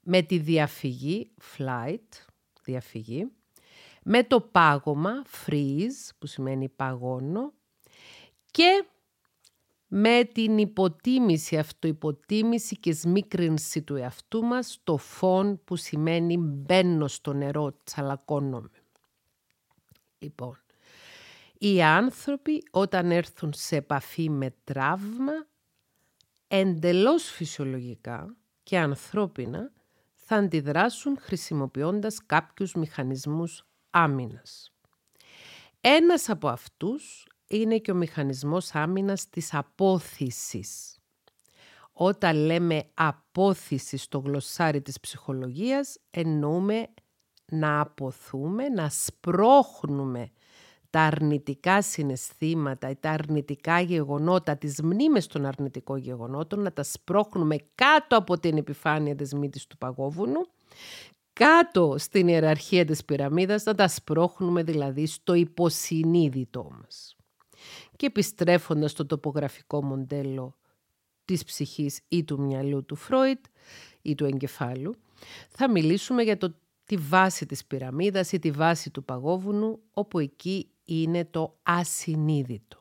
με 0.00 0.22
τη 0.22 0.38
διαφυγή, 0.38 1.30
flight, 1.56 2.08
διαφυγή, 2.64 3.30
με 4.02 4.24
το 4.24 4.40
πάγωμα, 4.40 5.24
freeze, 5.46 6.10
που 6.18 6.26
σημαίνει 6.26 6.68
παγώνω, 6.68 7.52
και 8.50 8.84
με 9.86 10.24
την 10.34 10.58
υποτίμηση, 10.58 11.58
αυτοϋποτίμηση 11.58 12.76
και 12.76 12.92
σμίκρινση 12.92 13.82
του 13.82 13.96
εαυτού 13.96 14.42
μας, 14.42 14.80
το 14.84 14.96
φόν 14.96 15.60
που 15.64 15.76
σημαίνει 15.76 16.36
μπαίνω 16.36 17.06
στο 17.06 17.32
νερό, 17.32 17.76
τσαλακώνομαι. 17.84 18.79
Λοιπόν, 20.22 20.58
οι 21.58 21.82
άνθρωποι 21.82 22.62
όταν 22.70 23.10
έρθουν 23.10 23.52
σε 23.52 23.76
επαφή 23.76 24.30
με 24.30 24.54
τραύμα, 24.64 25.46
εντελώς 26.48 27.24
φυσιολογικά 27.30 28.36
και 28.62 28.78
ανθρώπινα, 28.78 29.72
θα 30.14 30.36
αντιδράσουν 30.36 31.18
χρησιμοποιώντας 31.20 32.26
κάποιους 32.26 32.74
μηχανισμούς 32.74 33.66
άμυνας. 33.90 34.72
Ένας 35.80 36.28
από 36.28 36.48
αυτούς 36.48 37.26
είναι 37.46 37.78
και 37.78 37.90
ο 37.90 37.94
μηχανισμός 37.94 38.74
άμυνας 38.74 39.28
της 39.28 39.54
απόθυσης. 39.54 40.98
Όταν 41.92 42.36
λέμε 42.36 42.90
απόθυση 42.94 43.96
στο 43.96 44.18
γλωσσάρι 44.18 44.82
της 44.82 45.00
ψυχολογίας, 45.00 45.98
εννοούμε 46.10 46.88
να 47.50 47.80
αποθούμε, 47.80 48.68
να 48.68 48.88
σπρώχνουμε 48.88 50.30
τα 50.90 51.00
αρνητικά 51.00 51.82
συναισθήματα 51.82 52.90
ή 52.90 52.96
τα 52.96 53.10
αρνητικά 53.10 53.80
γεγονότα, 53.80 54.56
τις 54.56 54.82
μνήμες 54.82 55.26
των 55.26 55.46
αρνητικών 55.46 55.98
γεγονότων, 55.98 56.60
να 56.60 56.72
τα 56.72 56.82
σπρώχνουμε 56.82 57.56
κάτω 57.74 58.16
από 58.16 58.38
την 58.38 58.56
επιφάνεια 58.56 59.16
της 59.16 59.34
μύτης 59.34 59.66
του 59.66 59.78
παγόβουνου, 59.78 60.46
κάτω 61.32 61.94
στην 61.98 62.28
ιεραρχία 62.28 62.84
της 62.84 63.04
πυραμίδας, 63.04 63.64
να 63.64 63.74
τα 63.74 63.88
σπρώχνουμε 63.88 64.62
δηλαδή 64.62 65.06
στο 65.06 65.34
υποσυνείδητό 65.34 66.70
μας. 66.80 67.16
Και 67.96 68.06
επιστρέφοντας 68.06 68.90
στο 68.90 69.06
τοπογραφικό 69.06 69.84
μοντέλο 69.84 70.56
της 71.24 71.44
ψυχής 71.44 72.00
ή 72.08 72.24
του 72.24 72.40
μυαλού 72.40 72.84
του 72.84 72.96
Φρόιτ 72.96 73.44
ή 74.02 74.14
του 74.14 74.24
εγκεφάλου, 74.24 74.94
θα 75.48 75.70
μιλήσουμε 75.70 76.22
για 76.22 76.36
το, 76.38 76.54
τη 76.90 76.96
βάση 76.96 77.46
της 77.46 77.64
πυραμίδας 77.64 78.32
ή 78.32 78.38
τη 78.38 78.50
βάση 78.50 78.90
του 78.90 79.04
παγόβουνου, 79.04 79.80
όπου 79.90 80.18
εκεί 80.18 80.70
είναι 80.84 81.24
το 81.24 81.58
ασυνείδητο. 81.62 82.78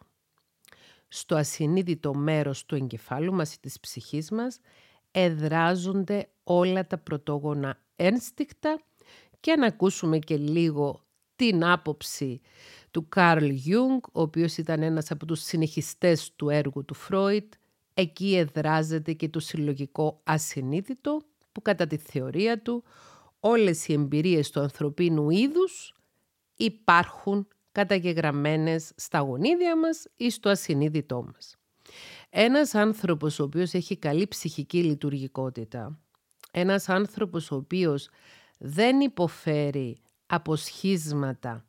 Στο 1.08 1.36
ασυνείδητο 1.36 2.13
μέρος 2.13 2.66
του 2.66 2.75
εγκεφάλου 2.75 3.34
μας 3.34 3.54
ή 3.54 3.60
της 3.60 3.80
ψυχής 3.80 4.32
μας 4.32 4.60
εδράζονται 5.12 6.30
όλα 6.44 6.88
τα 6.88 6.98
πρωτόγωνα 6.98 7.80
ένστικτα 7.96 8.82
και 9.39 9.56
να 9.56 9.66
ακούσουμε 9.66 10.20
και 10.20 10.38
λίγο 10.38 11.06
την 11.36 11.66
άποψη 11.66 12.42
του 12.92 13.10
Καρλ 13.10 13.50
Γιουνγκ, 13.50 14.04
ο 14.12 14.22
οποίος 14.22 14.58
ήταν 14.58 14.82
ένας 14.82 15.12
από 15.12 15.25
τους 15.25 15.42
συνεχιστές 15.42 16.36
του 16.36 16.50
έργου 16.50 16.86
του 16.86 16.94
Φρόιντ. 16.94 17.54
Εκεί 17.94 18.36
εδράζεται 18.36 19.13
και 19.13 19.30
το 19.30 19.39
συλλογικό 19.39 20.22
ασυνείδητο, 20.24 21.22
που 21.51 21.62
κατά 21.62 21.88
τη 21.88 21.98
θεωρία 21.98 22.62
του 22.62 22.84
όλες 23.39 23.88
οι 23.88 23.93
εμπειρίες 23.93 24.50
του 24.50 24.60
ανθρωπίνου 24.60 25.29
είδους 25.29 25.93
υπάρχουν 26.55 27.48
καταγεγραμμένες 27.72 28.91
στα 28.96 29.19
γονίδια 29.19 29.77
μας 29.77 30.08
ή 30.15 30.29
στο 30.29 30.50
ασυνείδητό 30.50 31.24
μας. 31.24 31.55
Ένας 32.29 32.75
άνθρωπος 32.75 33.39
ο 33.39 33.43
οποίος 33.43 33.74
έχει 33.74 33.98
καλή 33.98 34.27
ψυχική 34.27 34.84
λειτουργικότητα, 34.84 36.00
ένας 36.51 36.89
άνθρωπος 36.89 37.51
ο 37.51 37.55
οποίος 37.55 38.10
δεν 38.58 39.00
υποφέρει 39.00 40.01
από 40.25 40.55
σχίσματα 40.55 41.69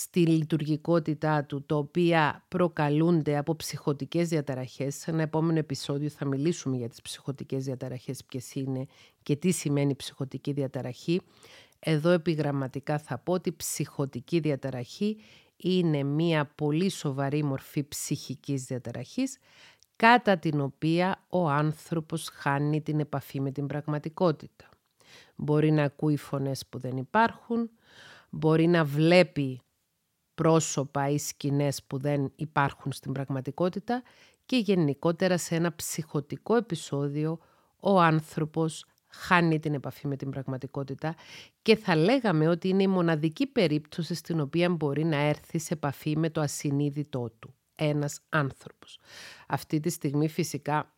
στη 0.00 0.26
λειτουργικότητά 0.26 1.44
του, 1.44 1.64
τα 1.64 1.76
οποία 1.76 2.44
προκαλούνται 2.48 3.36
από 3.36 3.56
ψυχοτικές 3.56 4.28
διαταραχές. 4.28 4.94
Σε 4.94 5.10
ένα 5.10 5.22
επόμενο 5.22 5.58
επεισόδιο 5.58 6.08
θα 6.08 6.24
μιλήσουμε 6.24 6.76
για 6.76 6.88
τις 6.88 7.02
ψυχοτικές 7.02 7.64
διαταραχές, 7.64 8.24
ποιες 8.24 8.54
είναι 8.54 8.86
και 9.22 9.36
τι 9.36 9.50
σημαίνει 9.50 9.94
ψυχοτική 9.94 10.52
διαταραχή. 10.52 11.20
Εδώ 11.78 12.10
επιγραμματικά 12.10 12.98
θα 12.98 13.18
πω 13.18 13.32
ότι 13.32 13.52
ψυχοτική 13.52 14.38
διαταραχή 14.38 15.16
είναι 15.56 16.02
μία 16.02 16.46
πολύ 16.54 16.90
σοβαρή 16.90 17.42
μορφή 17.42 17.88
ψυχικής 17.88 18.64
διαταραχής 18.64 19.38
κατά 19.96 20.38
την 20.38 20.60
οποία 20.60 21.24
ο 21.28 21.48
άνθρωπος 21.48 22.28
χάνει 22.32 22.80
την 22.82 23.00
επαφή 23.00 23.40
με 23.40 23.50
την 23.50 23.66
πραγματικότητα. 23.66 24.68
Μπορεί 25.36 25.70
να 25.70 25.82
ακούει 25.82 26.16
φωνές 26.16 26.66
που 26.66 26.78
δεν 26.78 26.96
υπάρχουν, 26.96 27.70
μπορεί 28.30 28.66
να 28.66 28.84
βλέπει 28.84 29.62
πρόσωπα 30.42 31.08
ή 31.08 31.18
σκηνές 31.18 31.82
που 31.82 31.98
δεν 31.98 32.32
υπάρχουν 32.36 32.92
στην 32.92 33.12
πραγματικότητα 33.12 34.02
και 34.46 34.56
γενικότερα 34.56 35.38
σε 35.38 35.54
ένα 35.54 35.74
ψυχοτικό 35.74 36.56
επεισόδιο 36.56 37.38
ο 37.80 38.00
άνθρωπος 38.00 38.84
χάνει 39.08 39.58
την 39.58 39.74
επαφή 39.74 40.06
με 40.06 40.16
την 40.16 40.30
πραγματικότητα 40.30 41.14
και 41.62 41.76
θα 41.76 41.96
λέγαμε 41.96 42.48
ότι 42.48 42.68
είναι 42.68 42.82
η 42.82 42.86
μοναδική 42.86 43.46
περίπτωση 43.46 44.14
στην 44.14 44.40
οποία 44.40 44.70
μπορεί 44.70 45.04
να 45.04 45.16
έρθει 45.16 45.58
σε 45.58 45.74
επαφή 45.74 46.16
με 46.16 46.30
το 46.30 46.40
ασυνείδητό 46.40 47.30
του 47.38 47.54
ένας 47.74 48.20
άνθρωπος. 48.28 48.98
Αυτή 49.48 49.80
τη 49.80 49.90
στιγμή 49.90 50.28
φυσικά 50.28 50.94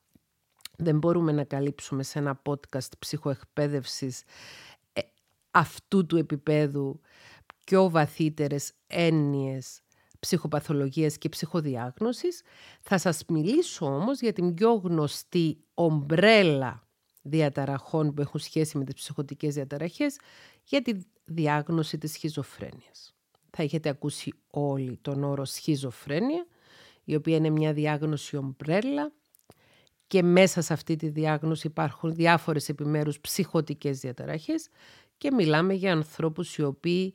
δεν 0.76 0.98
μπορούμε 0.98 1.32
να 1.32 1.44
καλύψουμε 1.44 2.02
σε 2.02 2.18
ένα 2.18 2.42
podcast 2.48 2.98
ψυχοεκπαίδευσης 2.98 4.22
ε, 4.92 5.00
αυτού 5.50 6.06
του 6.06 6.16
επίπεδου 6.16 7.00
πιο 7.64 7.90
βαθύτερες 7.90 8.72
έννοιες 8.86 9.80
ψυχοπαθολογίας 10.20 11.18
και 11.18 11.28
ψυχοδιάγνωσης. 11.28 12.42
Θα 12.80 12.98
σας 12.98 13.24
μιλήσω 13.28 13.86
όμως 13.86 14.20
για 14.20 14.32
την 14.32 14.54
πιο 14.54 14.72
γνωστή 14.72 15.58
ομπρέλα 15.74 16.88
διαταραχών 17.22 18.14
που 18.14 18.20
έχουν 18.20 18.40
σχέση 18.40 18.78
με 18.78 18.84
τις 18.84 18.94
ψυχοτικές 18.94 19.54
διαταραχές 19.54 20.18
για 20.64 20.82
τη 20.82 20.92
διάγνωση 21.24 21.98
της 21.98 22.12
σχιζοφρένειας. 22.12 23.14
Θα 23.50 23.62
έχετε 23.62 23.88
ακούσει 23.88 24.32
όλοι 24.50 24.98
τον 25.02 25.24
όρο 25.24 25.44
σχιζοφρένεια, 25.44 26.46
η 27.04 27.14
οποία 27.14 27.36
είναι 27.36 27.50
μια 27.50 27.72
διάγνωση 27.72 28.36
ομπρέλα 28.36 29.12
και 30.06 30.22
μέσα 30.22 30.62
σε 30.62 30.72
αυτή 30.72 30.96
τη 30.96 31.08
διάγνωση 31.08 31.66
υπάρχουν 31.66 32.14
διάφορες 32.14 32.68
επιμέρους 32.68 33.20
ψυχοτικές 33.20 33.98
διαταραχές 33.98 34.68
και 35.18 35.32
μιλάμε 35.32 35.74
για 35.74 35.92
ανθρώπους 35.92 36.56
οι 36.56 36.62
οποίοι 36.62 37.14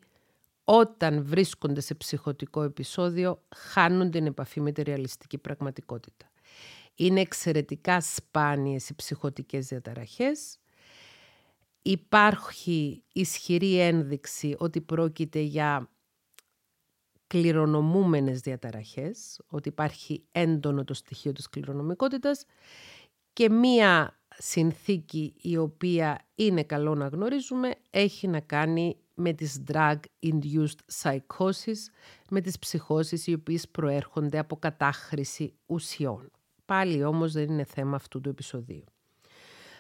όταν 0.66 1.26
βρίσκονται 1.26 1.82
σε 1.82 1.96
ψυχοτικό 1.96 2.62
επεισόδιο 2.62 3.44
χάνουν 3.56 4.12
την 4.12 4.26
επαφή 4.26 4.62
με 4.62 4.72
τη 4.72 4.82
ρεαλιστική 4.82 5.38
πραγματικότητα. 5.38 6.32
Είναι 6.96 7.22
εξαιρετικά 7.22 8.02
σπάνιες 8.02 8.90
οι 8.90 8.96
ψυχοτικές 8.96 9.68
διαταραχές. 9.68 10.58
Υπάρχει 11.82 13.04
ισχυρή 13.14 13.80
ένδειξη 13.80 14.56
ότι 14.58 14.82
πρόκειται 14.82 15.40
για 15.40 15.90
κληρονομούμενες 17.28 18.40
διαταραχές, 18.40 19.42
ότι 19.48 19.70
υπάρχει 19.70 20.24
έντονο 20.32 20.84
το 20.84 20.94
στοιχείο 20.94 21.32
της 21.32 21.50
κληρονομικότητας 21.50 22.46
και 23.34 23.50
μία 23.50 24.20
συνθήκη 24.30 25.34
η 25.42 25.58
οποία 25.58 26.26
είναι 26.36 26.64
καλό 26.64 26.96
να 26.96 27.08
γνωρίζουμε 27.08 27.76
έχει 27.90 28.28
να 28.28 28.40
κάνει 28.40 28.98
με 29.16 29.34
τις 29.34 29.64
drug-induced 29.68 31.02
psychosis, 31.02 31.78
με 32.30 32.42
τις 32.42 32.60
ψυχώσεις 32.60 33.28
οι 33.28 33.34
οποίες 33.34 33.68
προέρχονται 33.70 34.40
από 34.40 34.56
κατάχρηση 34.56 35.54
ουσιών. 35.66 36.32
Πάλι 36.66 37.04
όμως 37.04 37.32
δεν 37.32 37.44
είναι 37.44 37.64
θέμα 37.64 37.96
αυτού 37.96 38.22
του 38.22 38.30
επεισοδίου. 38.30 38.84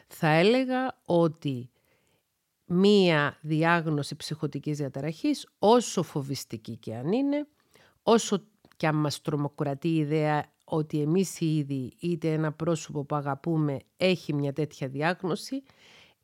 Θα 0.08 0.28
έλεγα 0.28 0.98
ότι 1.06 1.70
μία 2.66 3.38
διάγνωση 3.42 4.16
ψυχοτικής 4.16 4.78
διαταραχής, 4.78 5.48
όσο 5.60 6.04
φοβιστική 6.04 6.78
και 6.78 6.96
αν 6.96 7.12
είναι, 7.12 7.48
όσο 8.04 8.44
και 8.78 8.88
αν 8.88 8.96
μας 8.96 9.22
τρομοκρατεί 9.22 9.88
η 9.88 9.98
ιδέα 9.98 10.46
ότι 10.64 11.02
εμείς 11.02 11.40
ήδη 11.40 11.94
είτε 12.00 12.34
ένα 12.34 12.52
πρόσωπο 12.52 13.04
που 13.04 13.16
αγαπούμε 13.16 13.80
έχει 13.98 14.34
μια 14.34 14.54
τέτοια 14.54 14.88
διάγνωση, 14.88 15.64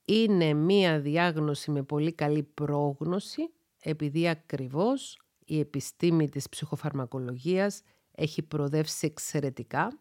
είναι 0.06 0.54
μία 0.54 1.00
διάγνωση 1.00 1.72
με 1.72 1.84
πολύ 1.84 2.14
καλή 2.14 2.44
πρόγνωση, 2.44 3.54
επειδή 3.80 4.28
ακριβώς 4.30 5.20
η 5.46 5.60
επιστήμη 5.60 6.30
της 6.30 6.50
ψυχοφαρμακολογίας 6.50 7.82
έχει 8.12 8.42
προοδεύσει 8.42 9.06
εξαιρετικά 9.06 10.00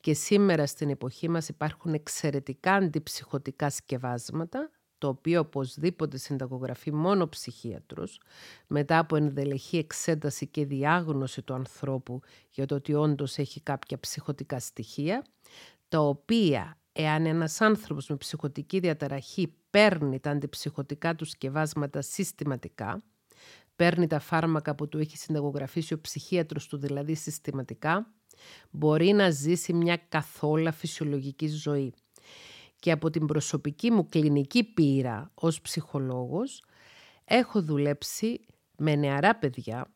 και 0.00 0.14
σήμερα 0.14 0.66
στην 0.66 0.90
εποχή 0.90 1.28
μας 1.28 1.48
υπάρχουν 1.48 1.94
εξαιρετικά 1.94 2.72
αντιψυχωτικά 2.72 3.70
σκευάσματα, 3.70 4.70
το 4.98 5.08
οποίο 5.08 5.40
οπωσδήποτε 5.40 6.18
συνταγογραφεί 6.18 6.92
μόνο 6.92 7.28
ψυχίατρος, 7.28 8.20
μετά 8.66 8.98
από 8.98 9.16
ενδελεχή 9.16 9.76
εξέταση 9.78 10.46
και 10.46 10.64
διάγνωση 10.66 11.42
του 11.42 11.54
ανθρώπου 11.54 12.20
για 12.50 12.66
το 12.66 12.74
ότι 12.74 12.94
όντως 12.94 13.38
έχει 13.38 13.60
κάποια 13.60 14.00
ψυχωτικά 14.00 14.58
στοιχεία, 14.58 15.24
τα 15.88 16.00
οποία 16.00 16.76
εάν 16.92 17.26
ένας 17.26 17.60
άνθρωπος 17.60 18.08
με 18.08 18.16
ψυχωτική 18.16 18.78
διαταραχή 18.78 19.54
παίρνει 19.70 20.20
τα 20.20 20.30
αντιψυχωτικά 20.30 21.14
του 21.14 21.24
σκευάσματα 21.24 22.02
συστηματικά, 22.02 23.02
παίρνει 23.76 24.06
τα 24.06 24.18
φάρμακα 24.18 24.74
που 24.74 24.88
του 24.88 24.98
έχει 24.98 25.16
συνταγογραφήσει 25.16 25.94
ο 25.94 26.00
ψυχίατρος 26.00 26.66
του 26.66 26.76
δηλαδή 26.76 27.14
συστηματικά, 27.14 28.12
μπορεί 28.70 29.12
να 29.12 29.30
ζήσει 29.30 29.72
μια 29.72 29.96
καθόλα 30.08 30.72
φυσιολογική 30.72 31.48
ζωή. 31.48 31.94
Και 32.78 32.90
από 32.90 33.10
την 33.10 33.26
προσωπική 33.26 33.90
μου 33.90 34.08
κλινική 34.08 34.64
πείρα 34.64 35.30
ως 35.34 35.60
ψυχολόγος, 35.60 36.64
έχω 37.24 37.62
δουλέψει 37.62 38.46
με 38.76 38.94
νεαρά 38.94 39.36
παιδιά, 39.36 39.94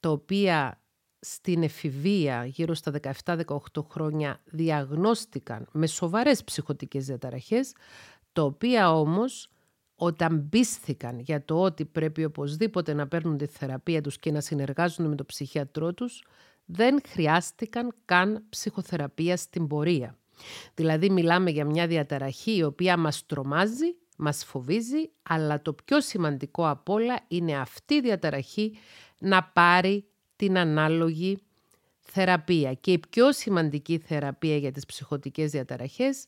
τα 0.00 0.10
οποία 0.10 0.82
στην 1.20 1.62
εφηβεία 1.62 2.44
γύρω 2.44 2.74
στα 2.74 2.92
17-18 3.24 3.36
χρόνια 3.90 4.40
διαγνώστηκαν 4.44 5.66
με 5.72 5.86
σοβαρές 5.86 6.44
ψυχοτικές 6.44 7.06
διαταραχές, 7.06 7.72
τα 8.32 8.42
οποία 8.42 8.92
όμως 8.92 9.50
όταν 9.94 10.48
πίστηκαν 10.48 11.18
για 11.18 11.44
το 11.44 11.62
ότι 11.62 11.84
πρέπει 11.84 12.24
οπωσδήποτε 12.24 12.92
να 12.92 13.08
παίρνουν 13.08 13.36
τη 13.36 13.46
θεραπεία 13.46 14.00
τους 14.00 14.18
και 14.18 14.32
να 14.32 14.40
συνεργάζονται 14.40 15.08
με 15.08 15.14
τον 15.14 15.26
ψυχιατρό 15.26 15.94
τους, 15.94 16.24
δεν 16.64 17.00
χρειάστηκαν 17.06 17.94
καν 18.04 18.44
ψυχοθεραπεία 18.48 19.36
στην 19.36 19.66
πορεία. 19.66 20.18
Δηλαδή 20.74 21.10
μιλάμε 21.10 21.50
για 21.50 21.64
μια 21.64 21.86
διαταραχή 21.86 22.56
η 22.56 22.62
οποία 22.62 22.96
μας 22.96 23.26
τρομάζει, 23.26 23.96
μας 24.16 24.44
φοβίζει, 24.44 25.10
αλλά 25.22 25.62
το 25.62 25.72
πιο 25.72 26.00
σημαντικό 26.00 26.68
απ' 26.68 26.88
όλα 26.88 27.20
είναι 27.28 27.58
αυτή 27.58 27.94
η 27.94 28.00
διαταραχή 28.00 28.78
να 29.18 29.44
πάρει 29.44 30.04
την 30.38 30.58
ανάλογη 30.58 31.38
θεραπεία. 31.98 32.74
Και 32.74 32.92
η 32.92 32.98
πιο 32.98 33.32
σημαντική 33.32 33.98
θεραπεία 33.98 34.56
για 34.56 34.72
τις 34.72 34.86
ψυχοτικές 34.86 35.50
διαταραχές 35.50 36.26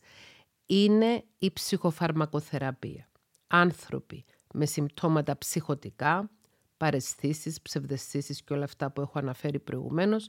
είναι 0.66 1.24
η 1.38 1.52
ψυχοφαρμακοθεραπεία. 1.52 3.08
Άνθρωποι 3.46 4.24
με 4.54 4.66
συμπτώματα 4.66 5.38
ψυχοτικά, 5.38 6.30
παρεσθήσεις, 6.76 7.60
ψευδεστήσεις 7.60 8.42
και 8.42 8.52
όλα 8.52 8.64
αυτά 8.64 8.90
που 8.90 9.00
έχω 9.00 9.18
αναφέρει 9.18 9.58
προηγουμένως, 9.58 10.28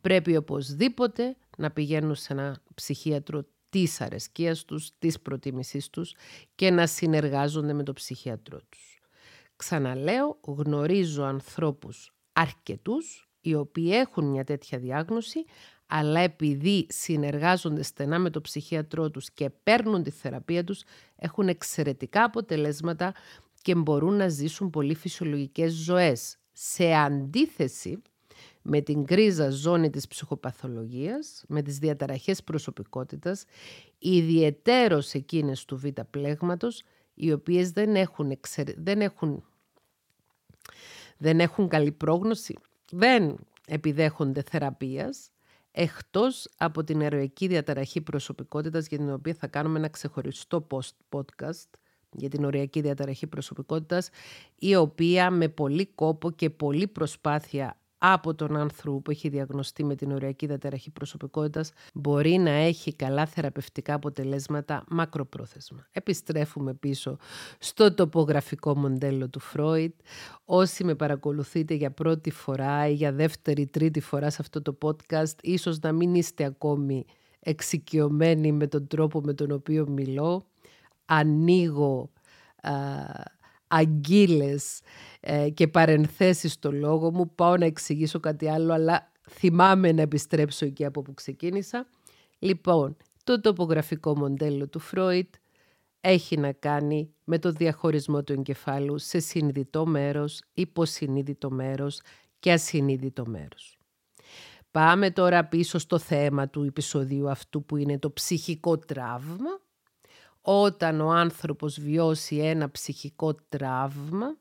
πρέπει 0.00 0.36
οπωσδήποτε 0.36 1.36
να 1.58 1.70
πηγαίνουν 1.70 2.14
σε 2.14 2.32
ένα 2.32 2.62
ψυχίατρο 2.74 3.44
της 3.68 4.00
αρεσκίας 4.00 4.64
τους, 4.64 4.90
της 4.98 5.20
προτίμησής 5.20 5.90
τους 5.90 6.14
και 6.54 6.70
να 6.70 6.86
συνεργάζονται 6.86 7.72
με 7.72 7.82
τον 7.82 7.94
ψυχίατρό 7.94 8.60
τους. 8.68 9.00
Ξαναλέω, 9.56 10.38
γνωρίζω 10.40 11.24
ανθρώπους 11.24 12.12
αρκετούς 12.40 13.28
οι 13.40 13.54
οποίοι 13.54 13.90
έχουν 13.92 14.24
μια 14.24 14.44
τέτοια 14.44 14.78
διάγνωση, 14.78 15.44
αλλά 15.86 16.20
επειδή 16.20 16.86
συνεργάζονται 16.88 17.82
στενά 17.82 18.18
με 18.18 18.30
το 18.30 18.40
ψυχίατρό 18.40 19.10
τους 19.10 19.30
και 19.30 19.50
παίρνουν 19.50 20.02
τη 20.02 20.10
θεραπεία 20.10 20.64
τους, 20.64 20.82
έχουν 21.16 21.48
εξαιρετικά 21.48 22.24
αποτελέσματα 22.24 23.14
και 23.62 23.74
μπορούν 23.74 24.14
να 24.16 24.28
ζήσουν 24.28 24.70
πολύ 24.70 24.94
φυσιολογικές 24.94 25.72
ζωές. 25.72 26.38
Σε 26.52 26.92
αντίθεση 26.92 28.02
με 28.62 28.80
την 28.80 29.04
κρίζα 29.04 29.50
ζώνη 29.50 29.90
της 29.90 30.06
ψυχοπαθολογίας, 30.06 31.44
με 31.48 31.62
τις 31.62 31.78
διαταραχές 31.78 32.42
προσωπικότητας, 32.42 33.44
ιδιαιτέρως 33.98 35.12
εκείνες 35.12 35.64
του 35.64 35.76
β' 35.76 36.00
πλέγματος, 36.10 36.82
οι 37.14 37.32
οποίες 37.32 37.70
δεν 37.70 37.94
έχουν, 37.94 38.38
δεν 38.76 39.00
έχουν 39.00 39.44
δεν 41.18 41.40
έχουν 41.40 41.68
καλή 41.68 41.92
πρόγνωση, 41.92 42.54
δεν 42.90 43.36
επιδέχονται 43.66 44.42
θεραπείας, 44.42 45.30
εκτός 45.70 46.48
από 46.56 46.84
την 46.84 47.00
ερωική 47.00 47.46
διαταραχή 47.46 48.00
προσωπικότητας 48.00 48.86
για 48.86 48.98
την 48.98 49.12
οποία 49.12 49.34
θα 49.34 49.46
κάνουμε 49.46 49.78
ένα 49.78 49.88
ξεχωριστό 49.88 50.66
podcast 51.10 51.68
για 52.12 52.28
την 52.28 52.44
οριακή 52.44 52.80
διαταραχή 52.80 53.26
προσωπικότητας 53.26 54.10
η 54.58 54.74
οποία 54.76 55.30
με 55.30 55.48
πολύ 55.48 55.86
κόπο 55.86 56.30
και 56.30 56.50
πολύ 56.50 56.86
προσπάθεια 56.86 57.77
από 57.98 58.34
τον 58.34 58.56
άνθρωπο 58.56 59.00
που 59.00 59.10
έχει 59.10 59.28
διαγνωστεί 59.28 59.84
με 59.84 59.94
την 59.94 60.12
οριακή 60.12 60.46
διαταραχή 60.46 60.90
προσωπικότητας 60.90 61.72
μπορεί 61.94 62.36
να 62.36 62.50
έχει 62.50 62.94
καλά 62.94 63.26
θεραπευτικά 63.26 63.94
αποτελέσματα 63.94 64.84
μακροπρόθεσμα. 64.88 65.86
Επιστρέφουμε 65.92 66.74
πίσω 66.74 67.16
στο 67.58 67.94
τοπογραφικό 67.94 68.76
μοντέλο 68.76 69.28
του 69.28 69.40
Φρόιτ. 69.40 69.94
Όσοι 70.44 70.84
με 70.84 70.94
παρακολουθείτε 70.94 71.74
για 71.74 71.90
πρώτη 71.90 72.30
φορά 72.30 72.88
ή 72.88 72.94
για 72.94 73.12
δεύτερη 73.12 73.66
τρίτη 73.66 74.00
φορά 74.00 74.30
σε 74.30 74.38
αυτό 74.40 74.62
το 74.62 74.78
podcast, 74.82 75.34
ίσως 75.42 75.78
να 75.78 75.92
μην 75.92 76.14
είστε 76.14 76.44
ακόμη 76.44 77.04
εξοικειωμένοι 77.40 78.52
με 78.52 78.66
τον 78.66 78.86
τρόπο 78.86 79.20
με 79.20 79.32
τον 79.32 79.50
οποίο 79.50 79.88
μιλώ. 79.88 80.46
Ανοίγω 81.04 82.10
αγγίλες 83.68 84.80
ε, 85.20 85.50
και 85.50 85.68
παρενθέσεις 85.68 86.52
στο 86.52 86.72
λόγο 86.72 87.10
μου. 87.12 87.34
Πάω 87.34 87.56
να 87.56 87.64
εξηγήσω 87.64 88.20
κάτι 88.20 88.48
άλλο, 88.48 88.72
αλλά 88.72 89.12
θυμάμαι 89.30 89.92
να 89.92 90.02
επιστρέψω 90.02 90.64
εκεί 90.64 90.84
από 90.84 91.02
που 91.02 91.14
ξεκίνησα. 91.14 91.86
Λοιπόν, 92.38 92.96
το 93.24 93.40
τοπογραφικό 93.40 94.16
μοντέλο 94.16 94.68
του 94.68 94.78
Φρόιτ 94.78 95.34
έχει 96.00 96.36
να 96.36 96.52
κάνει 96.52 97.14
με 97.24 97.38
το 97.38 97.50
διαχωρισμό 97.50 98.22
του 98.22 98.32
εγκεφάλου 98.32 98.98
σε 98.98 99.18
συνειδητό 99.18 99.86
μέρος, 99.86 100.42
υποσυνείδητο 100.52 101.50
μέρος 101.50 102.00
και 102.38 102.52
ασυνείδητο 102.52 103.26
μέρος. 103.26 103.78
Πάμε 104.70 105.10
τώρα 105.10 105.44
πίσω 105.44 105.78
στο 105.78 105.98
θέμα 105.98 106.48
του 106.48 106.62
επεισοδίου 106.62 107.30
αυτού 107.30 107.64
που 107.64 107.76
είναι 107.76 107.98
το 107.98 108.10
ψυχικό 108.12 108.78
τραύμα 108.78 109.60
όταν 110.50 111.00
ο 111.00 111.10
άνθρωπος 111.10 111.80
βιώσει 111.80 112.36
ένα 112.36 112.70
ψυχικό 112.70 113.34
τραύμα, 113.34 114.36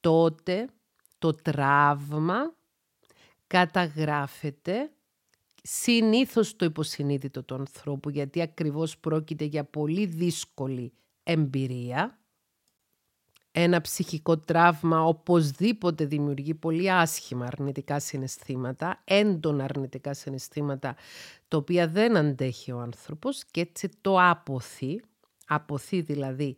τότε 0.00 0.68
το 1.18 1.34
τραύμα 1.34 2.54
καταγράφεται 3.46 4.90
συνήθως 5.62 6.56
το 6.56 6.64
υποσυνείδητο 6.64 7.42
του 7.42 7.54
ανθρώπου, 7.54 8.10
γιατί 8.10 8.40
ακριβώς 8.40 8.98
πρόκειται 8.98 9.44
για 9.44 9.64
πολύ 9.64 10.06
δύσκολη 10.06 10.92
εμπειρία. 11.22 12.18
Ένα 13.56 13.80
ψυχικό 13.80 14.38
τραύμα 14.38 15.04
οπωσδήποτε 15.04 16.04
δημιουργεί 16.04 16.54
πολύ 16.54 16.92
άσχημα 16.92 17.46
αρνητικά 17.46 18.00
συναισθήματα, 18.00 19.02
έντονα 19.04 19.64
αρνητικά 19.64 20.14
συναισθήματα, 20.14 20.96
τα 21.48 21.56
οποία 21.56 21.88
δεν 21.88 22.16
αντέχει 22.16 22.72
ο 22.72 22.78
άνθρωπος 22.78 23.44
και 23.44 23.60
έτσι 23.60 23.88
το 24.00 24.16
αποθεί, 24.20 25.00
αποθεί 25.46 26.00
δηλαδή 26.00 26.56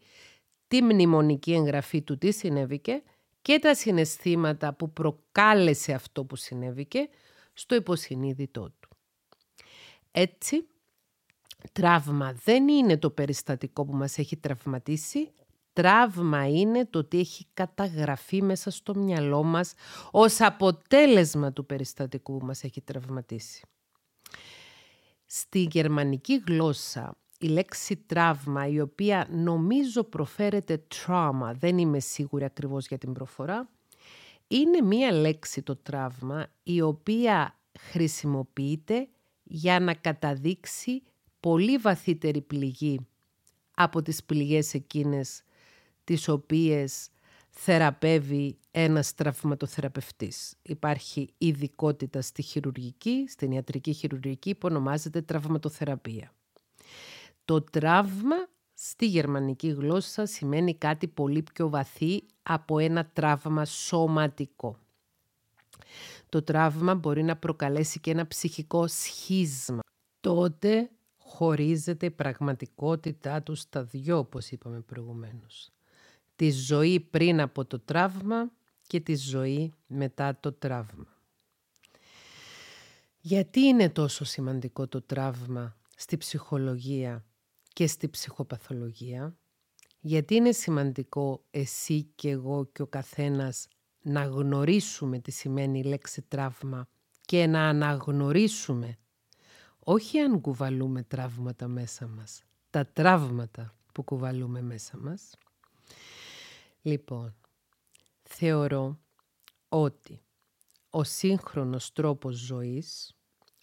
τη 0.69 0.83
μνημονική 0.83 1.53
εγγραφή 1.53 2.03
του 2.03 2.19
τι 2.19 2.33
συνέβηκε 2.33 3.03
και 3.43 3.59
τα 3.59 3.75
συναισθήματα 3.75 4.73
που 4.73 4.93
προκάλεσε 4.93 5.93
αυτό 5.93 6.25
που 6.25 6.37
συνέβηκε 6.37 7.09
στο 7.53 7.75
υποσυνείδητό 7.75 8.73
του. 8.81 8.89
Έτσι, 10.11 10.67
τραύμα 11.73 12.33
δεν 12.45 12.69
είναι 12.69 12.97
το 12.97 13.11
περιστατικό 13.11 13.85
που 13.85 13.97
μας 13.97 14.19
έχει 14.19 14.37
τραυματίσει, 14.37 15.31
τραύμα 15.77 16.49
είναι 16.49 16.87
το 16.87 16.99
ότι 16.99 17.19
έχει 17.19 17.47
καταγραφεί 17.55 18.43
μέσα 18.43 18.71
στο 18.71 18.95
μυαλό 18.95 19.43
μας 19.43 19.75
ως 20.11 20.41
αποτέλεσμα 20.41 21.53
του 21.53 21.67
περιστατικού 21.67 22.39
που 22.39 22.47
μας 22.47 22.65
έχει 22.65 22.81
τραυματίσει. 22.81 23.67
Στη 25.27 25.69
γερμανική 25.71 26.43
γλώσσα 26.47 27.17
η 27.39 27.47
λέξη 27.47 27.97
τραύμα, 27.97 28.67
η 28.67 28.81
οποία 28.81 29.29
νομίζω 29.31 30.05
προφέρεται 30.05 30.87
trauma, 30.95 31.51
δεν 31.55 31.79
είμαι 31.79 32.01
σίγουρη 32.01 32.45
ακριβώς 32.45 32.87
για 32.87 32.99
την 32.99 33.13
προφορά, 33.13 33.69
είναι 34.49 34.81
μία 34.81 35.13
λέξη 35.13 35.63
το 35.63 35.77
τραύμα 35.77 36.47
η 36.63 36.81
οποία 36.81 37.59
χρησιμοποιείται 37.79 39.09
για 39.43 39.81
να 39.81 39.95
καταδείξει 39.95 41.03
πολύ 41.41 41.77
βαθύτερη 41.77 42.41
πληγή 42.41 43.07
από 43.75 44.03
τις 44.03 44.25
πληγές 44.25 44.75
εκείνες 44.75 45.43
τις 46.07 46.29
οποίες 46.29 47.09
θεραπεύει 47.51 48.59
ένας 48.71 49.15
τραυματοθεραπευτής. 49.15 50.55
Υπάρχει 50.63 51.35
ειδικότητα 51.39 52.21
στη 52.21 52.43
χειρουργική, 52.43 53.25
στην 53.29 53.53
ιατρική 53.53 53.93
χειρουργική 53.93 54.55
που 54.55 54.69
ονομάζεται 54.71 55.23
τραυματοθεραπεία. 55.23 56.33
Το 57.45 57.63
τραύμα 57.63 58.37
στη 58.75 59.07
γερμανική 59.07 59.69
γλώσσα 59.69 60.27
σημαίνει 60.27 60.75
κάτι 60.75 61.09
πολύ 61.09 61.43
πιο 61.43 61.69
βαθύ 61.69 62.23
από 62.43 62.79
ένα 62.79 63.07
τραύμα 63.07 63.65
σωματικό. 63.65 64.79
Το 66.29 66.43
τραύμα 66.43 66.95
μπορεί 66.95 67.23
να 67.23 67.37
προκαλέσει 67.37 68.01
και 68.01 68.11
ένα 68.11 68.27
ψυχικό 68.27 68.87
σχίσμα. 68.87 69.81
Τότε 70.21 70.91
χωρίζεται 71.17 72.07
η 72.07 72.11
πραγματικότητά 72.11 73.43
του 73.43 73.55
στα 73.55 73.85
δυο, 73.85 74.19
όπως 74.19 74.51
είπαμε 74.51 74.81
προηγουμένως. 74.81 75.71
Τη 76.37 76.51
ζωή 76.51 77.01
πριν 77.01 77.41
από 77.41 77.65
το 77.65 77.79
τραύμα 77.81 78.51
και 78.87 79.01
τη 79.01 79.15
ζωή 79.15 79.75
μετά 79.87 80.39
το 80.41 80.53
τραύμα. 80.53 81.07
Γιατί 83.21 83.61
είναι 83.61 83.91
τόσο 83.91 84.25
σημαντικό 84.25 84.89
το 84.89 85.03
τραύμα 85.03 85.77
στη 85.97 86.17
ψυχολογία 86.17 87.25
και 87.73 87.87
στη 87.87 88.09
ψυχοπαθολογία; 88.09 89.37
Γιατί 90.01 90.35
είναι 90.35 90.53
σημαντικό 90.53 91.45
εσύ 91.51 92.03
και 92.15 92.31
εγώ 92.31 92.65
και 92.73 92.83
ο 92.83 92.87
καθένας 92.87 93.69
να 94.03 94.25
γνωρίσουμε 94.25 95.19
τι 95.19 95.31
σημαίνει 95.31 95.79
η 95.79 95.85
λέξη 95.85 96.23
τραύμα 96.23 96.89
και 97.21 97.47
να 97.47 97.69
αναγνωρίσουμε 97.69 98.99
όχι 99.79 100.19
αν 100.19 100.41
κουβαλούμε 100.41 101.03
τραύματα 101.03 101.69
μέσα 101.69 102.07
μας, 102.07 102.43
τα 102.71 102.87
τραύματα 102.87 103.75
που 103.93 104.03
κουβαλούμε 104.03 104.63
μέσα 104.63 104.99
μας. 104.99 105.37
Λοιπόν, 106.87 107.35
θεωρώ 108.23 108.99
ότι 109.69 110.21
ο 110.91 111.05
σύγχρονος 111.05 111.93
τρόπος 111.93 112.37
ζωής, 112.37 113.17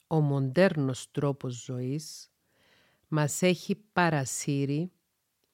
ο 0.07 0.19
μοντέρνος 0.19 1.11
τρόπος 1.11 1.63
ζωής 1.63 2.31
μας 3.07 3.41
έχει 3.41 3.75
παρασύρει 3.75 4.91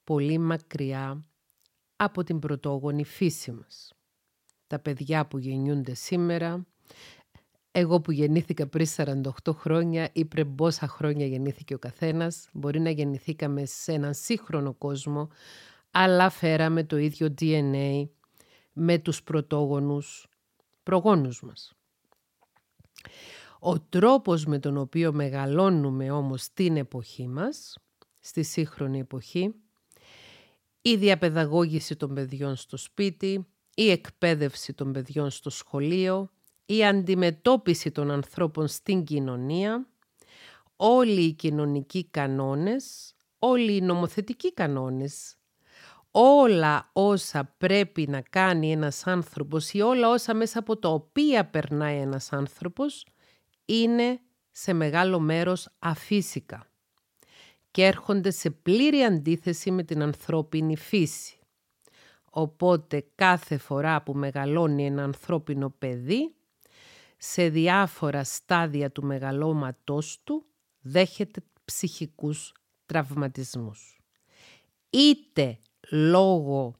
πολύ 0.03 0.37
μακριά 0.37 1.25
από 1.95 2.23
την 2.23 2.39
πρωτόγονη 2.39 3.03
φύση 3.03 3.51
μας. 3.51 3.93
Τα 4.67 4.79
παιδιά 4.79 5.25
που 5.25 5.37
γεννιούνται 5.37 5.93
σήμερα, 5.93 6.65
εγώ 7.71 8.01
που 8.01 8.11
γεννήθηκα 8.11 8.67
πριν 8.67 8.87
48 8.95 9.53
χρόνια 9.53 10.09
ή 10.13 10.25
πριν 10.25 10.55
πόσα 10.55 10.87
χρόνια 10.87 11.25
γεννήθηκε 11.25 11.73
ο 11.73 11.79
καθένας, 11.79 12.49
μπορεί 12.53 12.79
να 12.79 12.89
γεννηθήκαμε 12.89 13.65
σε 13.65 13.93
έναν 13.93 14.13
σύγχρονο 14.13 14.73
κόσμο, 14.73 15.29
αλλά 15.91 16.29
φέραμε 16.29 16.83
το 16.83 16.97
ίδιο 16.97 17.33
DNA 17.39 18.07
με 18.73 18.97
τους 18.97 19.23
πρωτόγονους 19.23 20.27
προγόνους 20.83 21.41
μας. 21.43 21.73
Ο 23.59 23.79
τρόπος 23.79 24.45
με 24.45 24.59
τον 24.59 24.77
οποίο 24.77 25.13
μεγαλώνουμε 25.13 26.11
όμως 26.11 26.53
την 26.53 26.77
εποχή 26.77 27.27
μας, 27.27 27.77
στη 28.19 28.43
σύγχρονη 28.43 28.99
εποχή, 28.99 29.55
η 30.81 30.95
διαπαιδαγώγηση 30.95 31.95
των 31.95 32.13
παιδιών 32.13 32.55
στο 32.55 32.77
σπίτι, 32.77 33.47
η 33.75 33.89
εκπαίδευση 33.89 34.73
των 34.73 34.91
παιδιών 34.91 35.29
στο 35.29 35.49
σχολείο, 35.49 36.31
η 36.65 36.85
αντιμετώπιση 36.85 37.91
των 37.91 38.11
ανθρώπων 38.11 38.67
στην 38.67 39.03
κοινωνία, 39.03 39.87
όλοι 40.75 41.21
οι 41.21 41.33
κοινωνικοί 41.33 42.09
κανόνες, 42.09 43.13
όλοι 43.39 43.75
οι 43.75 43.81
νομοθετικοί 43.81 44.53
κανόνες, 44.53 45.38
όλα 46.11 46.89
όσα 46.93 47.55
πρέπει 47.57 48.07
να 48.07 48.21
κάνει 48.21 48.71
ένας 48.71 49.07
άνθρωπος 49.07 49.71
ή 49.71 49.81
όλα 49.81 50.09
όσα 50.09 50.33
μέσα 50.33 50.59
από 50.59 50.77
τα 50.77 50.89
οποία 50.89 51.45
περνάει 51.45 51.97
ένας 51.97 52.33
άνθρωπος, 52.33 53.05
είναι 53.65 54.19
σε 54.51 54.73
μεγάλο 54.73 55.19
μέρος 55.19 55.69
αφύσικα 55.79 56.69
και 57.71 57.85
έρχονται 57.85 58.31
σε 58.31 58.49
πλήρη 58.49 59.03
αντίθεση 59.03 59.71
με 59.71 59.83
την 59.83 60.01
ανθρώπινη 60.01 60.77
φύση. 60.77 61.39
Οπότε 62.31 63.05
κάθε 63.15 63.57
φορά 63.57 64.03
που 64.03 64.13
μεγαλώνει 64.13 64.85
ένα 64.85 65.03
ανθρώπινο 65.03 65.69
παιδί, 65.69 66.33
σε 67.17 67.49
διάφορα 67.49 68.23
στάδια 68.23 68.91
του 68.91 69.03
μεγαλώματός 69.03 70.21
του 70.23 70.45
δέχεται 70.81 71.41
ψυχικούς 71.65 72.53
τραυματισμούς. 72.85 73.99
Είτε 74.89 75.59
λόγω 75.89 76.75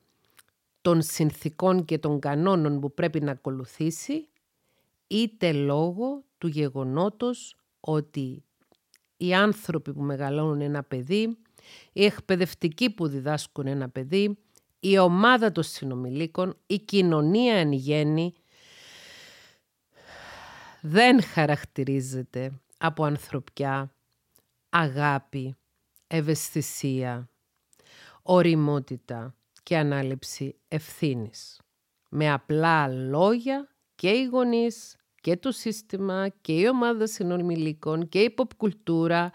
των 0.82 1.02
συνθήκων 1.02 1.86
και 1.86 1.98
των 1.98 2.19
κανόνων 2.19 2.80
που 2.80 2.93
πρέπει 2.93 3.19
να 3.22 3.32
ακολουθήσει, 3.32 4.28
είτε 5.08 5.52
λόγω 5.52 6.24
του 6.38 6.48
γεγονότος 6.48 7.56
ότι 7.80 8.43
οι 9.17 9.34
άνθρωποι 9.34 9.93
που 9.93 10.02
μεγαλώνουν 10.02 10.62
ένα 10.62 10.84
παιδί, 10.84 11.38
οι 11.93 12.06
εκπαιδευτικοί 12.06 12.89
που 12.89 13.08
διδάσκουν 13.08 13.67
ένα 13.67 13.89
παιδί, 13.89 14.38
η 14.80 14.98
ομάδα 14.98 15.52
των 15.52 15.63
συνομιλίκων, 15.63 16.58
η 16.67 16.80
κοινωνία 16.80 17.56
εν 17.56 17.72
γέννη, 17.72 18.34
δεν 20.82 21.24
χαρακτηρίζεται 21.24 22.62
από 22.78 23.04
ανθρωπιά, 23.04 23.93
αγάπη, 24.69 25.56
ευαισθησία, 26.08 27.30
οριμότητα 28.32 29.36
και 29.63 29.78
ανάληψη 29.78 30.56
ευθύνης. 30.68 31.62
Με 32.10 32.32
απλά 32.32 32.88
λόγια 32.88 33.70
και 33.96 34.10
οι 34.10 34.24
γονείς 34.24 34.96
και 35.22 35.38
το 35.38 35.52
σύστημα 35.52 36.30
και 36.42 36.54
η 36.54 36.68
ομάδα 36.68 37.08
συνομιλίκων 37.08 38.10
και 38.10 38.20
η 38.22 38.34
pop 38.38 38.48
κουλτούρα, 38.58 39.32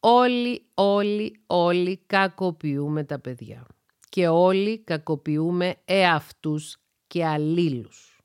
όλοι, 0.00 0.66
όλοι, 0.74 1.40
όλοι 1.46 1.96
κακοποιούμε 2.06 3.04
τα 3.04 3.18
παιδιά. 3.18 3.66
Και 4.08 4.28
όλοι 4.28 4.78
κακοποιούμε 4.78 5.74
εαυτούς 5.84 6.76
και 7.06 7.26
αλλήλους. 7.26 8.20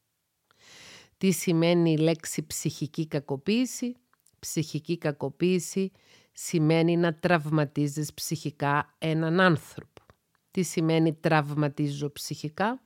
Τι 1.17 1.31
σημαίνει 1.31 1.91
η 1.91 1.97
λέξη 1.97 2.45
ψυχική 2.45 3.07
κακοποίηση; 3.07 3.95
Ψυχική 4.39 4.97
κακοποίηση 4.97 5.91
σημαίνει 6.31 6.97
να 6.97 7.13
τραυματίζεις 7.15 8.13
ψυχικά 8.13 8.95
έναν 8.97 9.39
άνθρωπο. 9.39 9.94
Τι 10.55 10.63
σημαίνει 10.63 11.13
τραυματίζω 11.13 12.11
ψυχικά; 12.11 12.81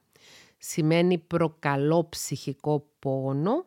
Σημαίνει 0.58 1.18
προκαλώ 1.18 2.10
ψυχικό 2.10 2.90
πόνο 3.00 3.66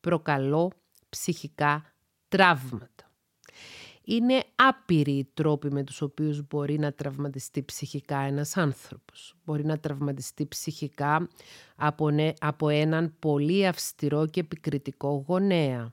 προκαλώ 0.00 0.72
ψυχικά 1.08 1.92
τραύματα. 2.28 3.10
Είναι 4.04 4.44
άπειροι 4.56 5.12
οι 5.12 5.30
τρόποι 5.34 5.72
με 5.72 5.84
τους 5.84 6.02
οποίους 6.02 6.46
μπορεί 6.46 6.78
να 6.78 6.92
τραυματιστεί 6.92 7.62
ψυχικά 7.62 8.18
ένας 8.18 8.56
άνθρωπος. 8.56 9.36
Μπορεί 9.44 9.64
να 9.64 9.78
τραυματιστεί 9.78 10.46
ψυχικά 10.46 11.28
από, 11.76 12.08
από 12.38 12.68
έναν 12.68 13.14
πολύ 13.18 13.66
αυστηρό 13.66 14.26
και 14.26 14.40
επικριτικό 14.40 15.24
γονέα. 15.28 15.92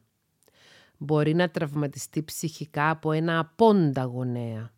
Μπορεί 0.97 1.33
να 1.33 1.49
τραυματιστεί 1.49 2.23
ψυχικά 2.23 2.89
από 2.89 3.11
ένα 3.11 3.39
απόντα 3.39 4.03
γονέα. 4.03 4.71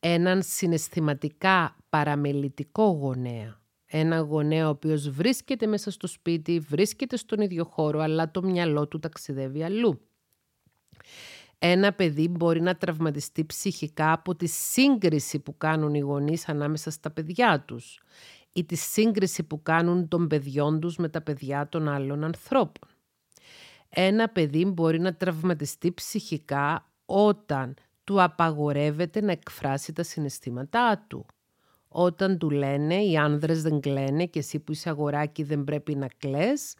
Έναν 0.00 0.42
συναισθηματικά 0.42 1.77
παραμελητικό 1.88 2.84
γονέα. 2.84 3.60
Ένα 3.86 4.18
γονέα 4.18 4.66
ο 4.66 4.70
οποίος 4.70 5.10
βρίσκεται 5.10 5.66
μέσα 5.66 5.90
στο 5.90 6.06
σπίτι, 6.06 6.58
βρίσκεται 6.58 7.16
στον 7.16 7.40
ίδιο 7.40 7.64
χώρο, 7.64 8.00
αλλά 8.00 8.30
το 8.30 8.42
μυαλό 8.42 8.88
του 8.88 8.98
ταξιδεύει 8.98 9.62
αλλού. 9.62 10.00
Ένα 11.58 11.92
παιδί 11.92 12.28
μπορεί 12.28 12.60
να 12.60 12.76
τραυματιστεί 12.76 13.44
ψυχικά 13.44 14.12
από 14.12 14.34
τη 14.34 14.46
σύγκριση 14.46 15.38
που 15.38 15.56
κάνουν 15.56 15.94
οι 15.94 15.98
γονείς 15.98 16.48
ανάμεσα 16.48 16.90
στα 16.90 17.10
παιδιά 17.10 17.60
τους 17.60 18.02
ή 18.52 18.64
τη 18.64 18.74
σύγκριση 18.74 19.42
που 19.42 19.62
κάνουν 19.62 20.08
των 20.08 20.28
παιδιών 20.28 20.80
τους 20.80 20.96
με 20.96 21.08
τα 21.08 21.20
παιδιά 21.20 21.68
των 21.68 21.88
άλλων 21.88 22.24
ανθρώπων. 22.24 22.88
Ένα 23.88 24.28
παιδί 24.28 24.64
μπορεί 24.64 25.00
να 25.00 25.14
τραυματιστεί 25.14 25.92
ψυχικά 25.92 26.92
όταν 27.04 27.74
του 28.04 28.22
απαγορεύεται 28.22 29.20
να 29.20 29.32
εκφράσει 29.32 29.92
τα 29.92 30.02
συναισθήματά 30.02 31.04
του 31.08 31.26
όταν 31.88 32.38
του 32.38 32.50
λένε 32.50 32.94
οι 32.94 33.16
άνδρες 33.16 33.62
δεν 33.62 33.80
κλαίνε 33.80 34.26
και 34.26 34.38
εσύ 34.38 34.58
που 34.58 34.72
είσαι 34.72 34.88
αγοράκι 34.88 35.42
δεν 35.42 35.64
πρέπει 35.64 35.94
να 35.94 36.08
κλαις 36.18 36.74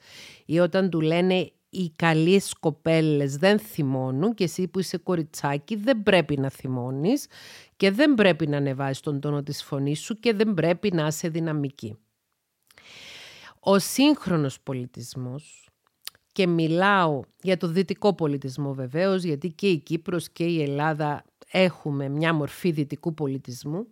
ή 0.44 0.58
όταν 0.58 0.90
του 0.90 1.00
λένε 1.00 1.52
οι 1.70 1.90
καλές 1.96 2.54
κοπέλες 2.60 3.36
δεν 3.36 3.58
θυμώνουν 3.58 4.34
και 4.34 4.44
εσύ 4.44 4.68
που 4.68 4.78
είσαι 4.78 4.96
κοριτσάκι 4.96 5.76
δεν 5.76 6.02
πρέπει 6.02 6.36
να 6.36 6.50
θυμώνεις 6.50 7.26
και 7.76 7.90
δεν 7.90 8.14
πρέπει 8.14 8.46
να 8.46 8.56
ανεβάζεις 8.56 9.00
τον 9.00 9.20
τόνο 9.20 9.42
της 9.42 9.62
φωνής 9.62 10.00
σου 10.00 10.20
και 10.20 10.32
δεν 10.32 10.54
πρέπει 10.54 10.92
να 10.92 11.06
είσαι 11.06 11.28
δυναμική. 11.28 11.98
Ο 13.60 13.78
σύγχρονος 13.78 14.60
πολιτισμός 14.60 15.68
και 16.32 16.46
μιλάω 16.46 17.20
για 17.42 17.56
το 17.56 17.66
δυτικό 17.66 18.14
πολιτισμό 18.14 18.74
βεβαίως 18.74 19.22
γιατί 19.22 19.48
και 19.48 19.68
η 19.68 19.78
Κύπρος 19.78 20.30
και 20.30 20.44
η 20.44 20.62
Ελλάδα 20.62 21.24
έχουμε 21.50 22.08
μια 22.08 22.32
μορφή 22.32 22.70
δυτικού 22.70 23.14
πολιτισμού 23.14 23.86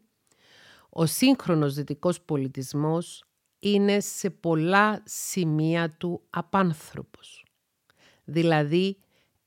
ο 0.99 1.07
σύγχρονος 1.07 1.75
δυτικός 1.75 2.21
πολιτισμός 2.21 3.25
είναι 3.59 4.01
σε 4.01 4.31
πολλά 4.31 5.03
σημεία 5.05 5.91
του 5.91 6.23
απάνθρωπος. 6.31 7.45
Δηλαδή 8.25 8.99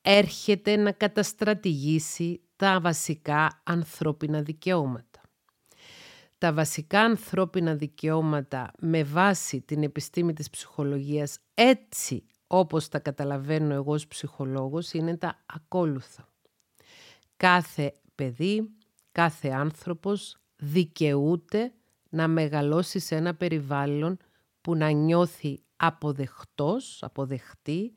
έρχεται 0.02 0.76
να 0.76 0.92
καταστρατηγήσει 0.92 2.42
τα 2.56 2.80
βασικά 2.82 3.62
ανθρώπινα 3.64 4.42
δικαιώματα. 4.42 5.22
Τα 6.38 6.54
βασικά 6.54 7.00
ανθρώπινα 7.00 7.76
δικαιώματα 7.76 8.72
με 8.80 9.04
βάση 9.04 9.62
την 9.62 9.84
επιστήμη 9.84 10.34
της 10.34 10.50
ψυχολογίας 10.50 11.40
έτσι 11.54 12.26
όπως 12.48 12.88
τα 12.88 13.00
καταλαβαίνω 13.00 13.74
εγώ 13.74 13.94
ως 13.94 14.08
ψυχολόγος 14.08 14.94
είναι 14.94 15.18
τα 15.18 15.44
ακόλουθα. 15.46 16.28
Κάθε 17.38 17.94
παιδί, 18.16 18.70
κάθε 19.12 19.50
άνθρωπος 19.50 20.39
δικαιούται 20.60 21.74
να 22.10 22.28
μεγαλώσει 22.28 23.00
σε 23.00 23.16
ένα 23.16 23.36
περιβάλλον 23.36 24.18
που 24.62 24.76
να 24.76 24.90
νιώθει 24.90 25.64
αποδεχτός, 25.76 27.04
αποδεχτή, 27.04 27.94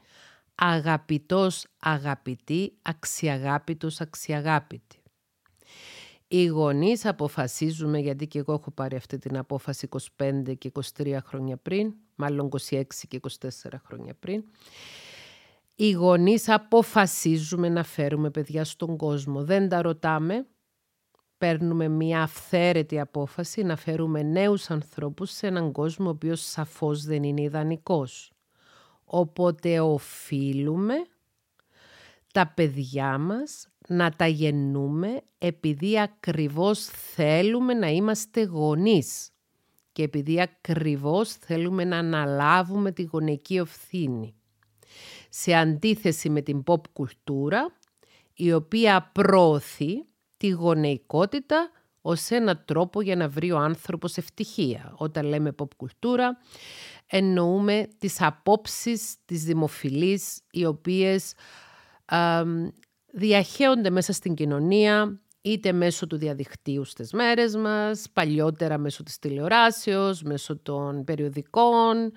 αγαπητός, 0.55 1.67
αγαπητή, 1.81 2.79
αξιαγάπητος, 2.83 4.01
αξιαγάπητη. 4.01 5.03
Οι 6.29 6.47
γονείς 6.47 7.07
αποφασίζουμε, 7.07 7.99
γιατί 7.99 8.27
και 8.27 8.39
εγώ 8.39 8.53
έχω 8.53 8.71
πάρει 8.71 8.97
αυτή 8.97 9.19
την 9.19 9.37
απόφαση 9.37 9.89
25 10.17 10.55
και 10.59 10.73
23 10.97 11.19
χρόνια 11.25 11.57
πριν, 11.57 11.95
μάλλον 12.15 12.49
26 12.71 12.83
και 13.09 13.21
24 13.41 13.49
χρόνια 13.87 14.15
πριν, 14.15 14.45
οι 15.75 15.91
γονείς 15.91 16.49
αποφασίζουμε 16.49 17.69
να 17.69 17.83
φέρουμε 17.83 18.31
παιδιά 18.31 18.65
στον 18.65 18.97
κόσμο. 18.97 19.45
Δεν 19.45 19.69
τα 19.69 19.83
ρωτάμε, 19.83 20.47
παίρνουμε 21.43 21.89
μια 21.89 22.23
αυθαίρετη 22.23 23.01
απόφαση 23.01 23.63
να 23.63 23.77
φέρουμε 23.77 24.23
νέους 24.23 24.71
ανθρώπους 24.71 25.31
σε 25.31 25.47
έναν 25.47 25.73
κόσμο 25.73 26.07
ο 26.07 26.11
οποίος 26.11 26.41
σαφώς 26.41 27.05
δεν 27.05 27.23
είναι 27.23 27.43
ιδανικός. 27.43 28.33
Οπότε 29.05 29.81
οφείλουμε 29.81 30.95
τα 32.33 32.53
παιδιά 32.55 33.19
μας 33.19 33.69
να 33.89 34.11
τα 34.11 34.27
γεννούμε 34.27 35.23
επειδή 35.39 36.01
ακριβώς 36.01 36.85
θέλουμε 36.85 37.75
να 37.75 37.89
είμαστε 37.89 38.43
γονείς 38.43 39.31
και 39.93 40.03
επειδή 40.03 40.41
ακριβώς 40.41 41.33
θέλουμε 41.33 41.85
να 41.85 41.99
αναλάβουμε 41.99 42.93
τη 42.93 43.03
γονική 43.03 43.57
ευθύνη. 43.57 44.35
Σε 45.29 45.55
αντίθεση 45.55 46.31
με 46.31 46.41
την 46.41 46.63
pop 46.67 46.89
κουλτούρα, 46.93 47.77
η 48.35 48.53
οποία 48.53 49.11
προωθεί 49.13 50.05
τη 50.43 50.49
γονεϊκότητα 50.49 51.71
ως 52.01 52.31
ένα 52.31 52.57
τρόπο 52.57 53.01
για 53.03 53.17
να 53.17 53.29
βρει 53.29 53.53
ο 53.53 53.59
άνθρωπος 53.59 54.17
ευτυχία. 54.17 54.95
Όταν 54.97 55.27
λέμε 55.27 55.55
pop 55.59 55.75
κουλτούρα 55.77 56.39
εννοούμε 57.07 57.89
τις 57.99 58.23
απόψεις 58.23 59.15
της 59.25 59.45
δημοφιλής 59.45 60.41
οι 60.51 60.65
οποίες 60.65 61.35
α, 62.05 62.43
διαχέονται 63.13 63.91
μέσα 63.91 64.13
στην 64.13 64.35
κοινωνία 64.35 65.21
είτε 65.43 65.73
μέσω 65.73 66.07
του 66.07 66.17
διαδικτύου 66.17 66.85
στις 66.85 67.13
μέρες 67.13 67.57
μας, 67.57 68.05
παλιότερα 68.13 68.79
μέσω 68.79 69.03
της 69.03 69.19
τηλεοράσεως, 69.19 70.23
μέσω 70.23 70.59
των 70.59 71.05
περιοδικών, 71.05 72.13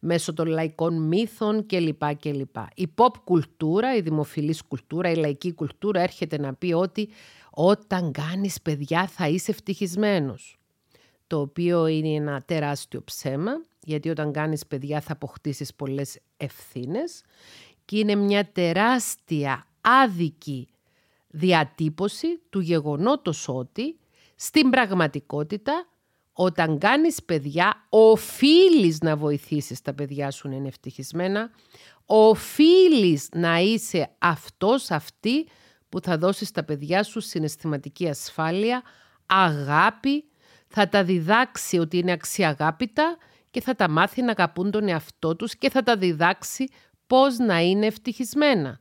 μέσω 0.00 0.32
των 0.32 0.46
λαϊκών 0.46 1.02
μύθων 1.02 1.66
κλπ. 1.66 2.14
κλπ. 2.16 2.56
Η 2.74 2.94
pop 2.96 3.12
κουλτούρα, 3.24 3.96
η 3.96 4.00
δημοφιλής 4.00 4.62
κουλτούρα, 4.62 5.10
η 5.10 5.14
λαϊκή 5.14 5.54
κουλτούρα 5.54 6.00
έρχεται 6.00 6.38
να 6.38 6.54
πει 6.54 6.72
ότι 6.72 7.08
όταν 7.50 8.12
κάνεις 8.12 8.60
παιδιά 8.60 9.06
θα 9.06 9.28
είσαι 9.28 9.50
ευτυχισμένος. 9.50 10.58
Το 11.26 11.40
οποίο 11.40 11.86
είναι 11.86 12.08
ένα 12.08 12.42
τεράστιο 12.42 13.02
ψέμα, 13.04 13.52
γιατί 13.80 14.08
όταν 14.08 14.32
κάνεις 14.32 14.66
παιδιά 14.66 15.00
θα 15.00 15.12
αποκτήσεις 15.12 15.74
πολλές 15.74 16.18
ευθύνες 16.36 17.22
και 17.84 17.98
είναι 17.98 18.14
μια 18.14 18.52
τεράστια 18.52 19.66
άδικη 19.80 20.68
διατύπωση 21.28 22.40
του 22.50 22.60
γεγονότος 22.60 23.48
ότι 23.48 23.98
στην 24.34 24.70
πραγματικότητα 24.70 25.88
όταν 26.32 26.78
κάνεις 26.78 27.22
παιδιά 27.22 27.86
οφείλεις 27.88 28.98
να 29.00 29.16
βοηθήσεις 29.16 29.80
τα 29.80 29.94
παιδιά 29.94 30.30
σου 30.30 30.48
να 30.48 30.54
είναι 30.54 30.68
ευτυχισμένα, 30.68 31.50
οφείλεις 32.06 33.28
να 33.32 33.58
είσαι 33.58 34.10
αυτός 34.18 34.90
αυτή 34.90 35.46
που 35.90 36.00
θα 36.00 36.18
δώσεις 36.18 36.48
στα 36.48 36.64
παιδιά 36.64 37.02
σου 37.02 37.20
συναισθηματική 37.20 38.08
ασφάλεια, 38.08 38.82
αγάπη, 39.26 40.24
θα 40.68 40.88
τα 40.88 41.04
διδάξει 41.04 41.78
ότι 41.78 41.98
είναι 41.98 42.12
αξιαγάπητα 42.12 43.16
και 43.50 43.60
θα 43.60 43.74
τα 43.74 43.88
μάθει 43.88 44.22
να 44.22 44.30
αγαπούν 44.30 44.70
τον 44.70 44.88
εαυτό 44.88 45.36
τους 45.36 45.56
και 45.56 45.70
θα 45.70 45.82
τα 45.82 45.96
διδάξει 45.96 46.68
πώς 47.06 47.38
να 47.38 47.60
είναι 47.60 47.86
ευτυχισμένα. 47.86 48.80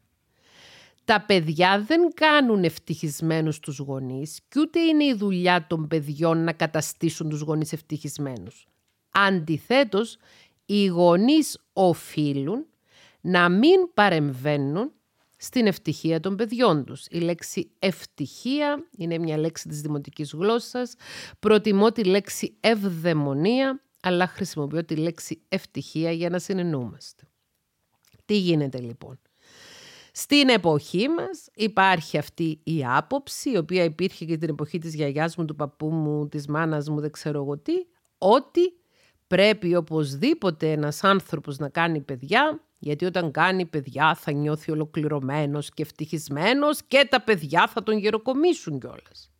Τα 1.06 1.22
παιδιά 1.22 1.80
δεν 1.88 2.14
κάνουν 2.14 2.64
ευτυχισμένους 2.64 3.60
τους 3.60 3.78
γονείς 3.78 4.40
και 4.48 4.60
ούτε 4.60 4.80
είναι 4.80 5.04
η 5.04 5.14
δουλειά 5.14 5.68
των 5.68 5.88
παιδιών 5.88 6.44
να 6.44 6.54
καταστήσουν 6.54 7.30
τους 7.30 7.42
γονείς 7.42 7.74
ευτυχισμένους. 7.74 8.68
Αντιθέτως, 9.10 10.18
οι 10.66 10.86
γονείς 10.86 11.60
οφείλουν 11.74 12.66
να 13.22 13.50
μην 13.50 13.94
παρεμβαίνουν 13.94 14.92
στην 15.42 15.68
ευτυχία 15.68 16.20
των 16.20 16.36
παιδιών 16.36 16.86
τους. 16.86 17.06
Η 17.10 17.20
λέξη 17.20 17.72
ευτυχία 17.80 18.88
είναι 18.98 19.18
μια 19.18 19.38
λέξη 19.38 19.68
της 19.68 19.82
δημοτικής 19.82 20.32
γλώσσας. 20.32 20.94
Προτιμώ 21.40 21.92
τη 21.92 22.04
λέξη 22.04 22.58
ευδαιμονία, 22.60 23.82
αλλά 24.02 24.28
χρησιμοποιώ 24.28 24.86
τη 24.86 24.96
λέξη 24.96 25.42
ευτυχία 25.48 26.12
για 26.12 26.30
να 26.30 26.40
συνεννούμαστε. 26.40 27.24
Τι 28.26 28.38
γίνεται 28.38 28.80
λοιπόν; 28.80 29.20
Στην 30.12 30.50
εποχή 30.50 31.08
μας 31.08 31.48
υπάρχει 31.54 32.18
αυτή 32.18 32.60
η 32.64 32.86
άποψη, 32.86 33.52
η 33.52 33.58
οποία 33.58 33.84
υπήρχε 33.84 34.26
και 34.26 34.38
την 34.38 34.50
εποχή 34.50 34.78
της 34.78 34.96
γιαγιάς 34.96 35.36
μου, 35.36 35.46
του 35.46 35.56
παππού 35.56 35.90
μου, 35.90 36.28
της 36.28 36.48
μάνας 36.48 36.90
μου, 36.90 37.00
δεν 37.00 37.12
ξέρω 37.12 37.42
εγώ 37.42 37.58
τι, 37.58 37.74
ότι 38.18 38.74
πρέπει 39.30 39.76
οπωσδήποτε 39.76 40.72
ένας 40.72 41.04
άνθρωπος 41.04 41.58
να 41.58 41.70
κάνει 41.70 42.00
παιδιά 42.02 42.62
γιατί 42.80 43.06
όταν 43.06 43.32
κάνει 43.32 43.66
παιδιά 43.66 44.16
θα 44.16 44.32
νιώθει 44.32 44.72
ολοκληρωμένος 44.72 45.70
και 45.70 45.82
ευτυχισμένος 45.82 46.84
και 46.88 47.08
τα 47.10 47.22
παιδιά 47.22 47.68
θα 47.68 47.84
τον 47.84 47.98
γεροκομίσουν 47.98 48.80
κιόλας. 48.80 49.32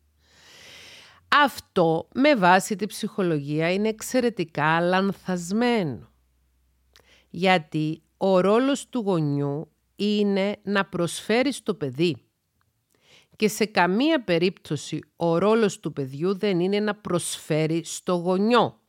Αυτό 1.28 2.08
με 2.14 2.34
βάση 2.34 2.76
τη 2.76 2.86
ψυχολογία 2.86 3.72
είναι 3.72 3.88
εξαιρετικά 3.88 4.80
λανθασμένο. 4.80 6.10
Γιατί 7.30 8.02
ο 8.16 8.40
ρόλος 8.40 8.88
του 8.88 9.00
γονιού 9.00 9.72
είναι 9.96 10.56
να 10.62 10.84
προσφέρει 10.84 11.52
στο 11.52 11.74
παιδί 11.74 12.16
και 13.36 13.48
σε 13.48 13.64
καμία 13.64 14.24
περίπτωση 14.24 15.00
ο 15.16 15.38
ρόλος 15.38 15.80
του 15.80 15.92
παιδιού 15.92 16.38
δεν 16.38 16.60
είναι 16.60 16.80
να 16.80 16.94
προσφέρει 16.94 17.84
στο 17.84 18.14
γονιό. 18.14 18.79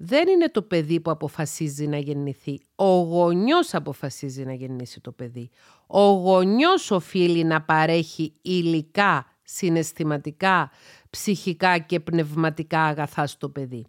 Δεν 0.00 0.28
είναι 0.28 0.48
το 0.48 0.62
παιδί 0.62 1.00
που 1.00 1.10
αποφασίζει 1.10 1.86
να 1.86 1.98
γεννηθεί. 1.98 2.60
Ο 2.74 3.00
γονιός 3.00 3.74
αποφασίζει 3.74 4.44
να 4.44 4.52
γεννήσει 4.52 5.00
το 5.00 5.12
παιδί. 5.12 5.50
Ο 5.86 6.02
γονιός 6.02 6.90
οφείλει 6.90 7.44
να 7.44 7.62
παρέχει 7.62 8.34
υλικά, 8.42 9.26
συναισθηματικά, 9.42 10.70
ψυχικά 11.10 11.78
και 11.78 12.00
πνευματικά 12.00 12.82
αγαθά 12.82 13.26
στο 13.26 13.48
παιδί. 13.48 13.86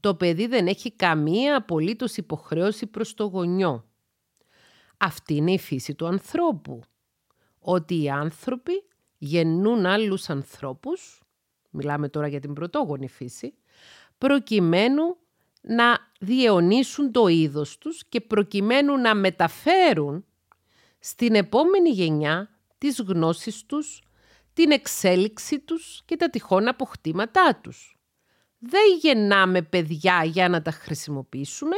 Το 0.00 0.14
παιδί 0.14 0.46
δεν 0.46 0.66
έχει 0.66 0.92
καμία 0.92 1.56
απολύτως 1.56 2.16
υποχρέωση 2.16 2.86
προς 2.86 3.14
το 3.14 3.24
γονιό. 3.24 3.84
Αυτή 4.96 5.34
είναι 5.34 5.52
η 5.52 5.58
φύση 5.58 5.94
του 5.94 6.06
ανθρώπου. 6.06 6.80
Ότι 7.58 8.02
οι 8.02 8.10
άνθρωποι 8.10 8.72
γεννούν 9.18 9.86
άλλους 9.86 10.30
ανθρώπους, 10.30 11.22
μιλάμε 11.70 12.08
τώρα 12.08 12.26
για 12.26 12.40
την 12.40 12.52
πρωτόγονη 12.52 13.08
φύση, 13.08 13.54
προκειμένου 14.18 15.16
να 15.68 15.98
διαιωνίσουν 16.20 17.12
το 17.12 17.26
είδος 17.26 17.78
τους 17.78 18.04
και 18.08 18.20
προκειμένου 18.20 18.96
να 18.96 19.14
μεταφέρουν 19.14 20.24
στην 20.98 21.34
επόμενη 21.34 21.90
γενιά 21.90 22.50
τις 22.78 23.00
γνώσεις 23.00 23.64
τους, 23.66 24.02
την 24.52 24.70
εξέλιξη 24.70 25.60
τους 25.60 26.02
και 26.04 26.16
τα 26.16 26.30
τυχόν 26.30 26.68
αποκτήματά 26.68 27.60
τους. 27.62 27.98
Δεν 28.58 28.98
γεννάμε 29.00 29.62
παιδιά 29.62 30.24
για 30.24 30.48
να 30.48 30.62
τα 30.62 30.70
χρησιμοποιήσουμε, 30.70 31.76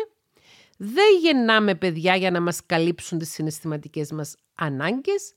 δεν 0.78 1.18
γεννάμε 1.20 1.74
παιδιά 1.74 2.16
για 2.16 2.30
να 2.30 2.40
μας 2.40 2.66
καλύψουν 2.66 3.18
τις 3.18 3.30
συναισθηματικές 3.30 4.12
μας 4.12 4.36
ανάγκες, 4.54 5.34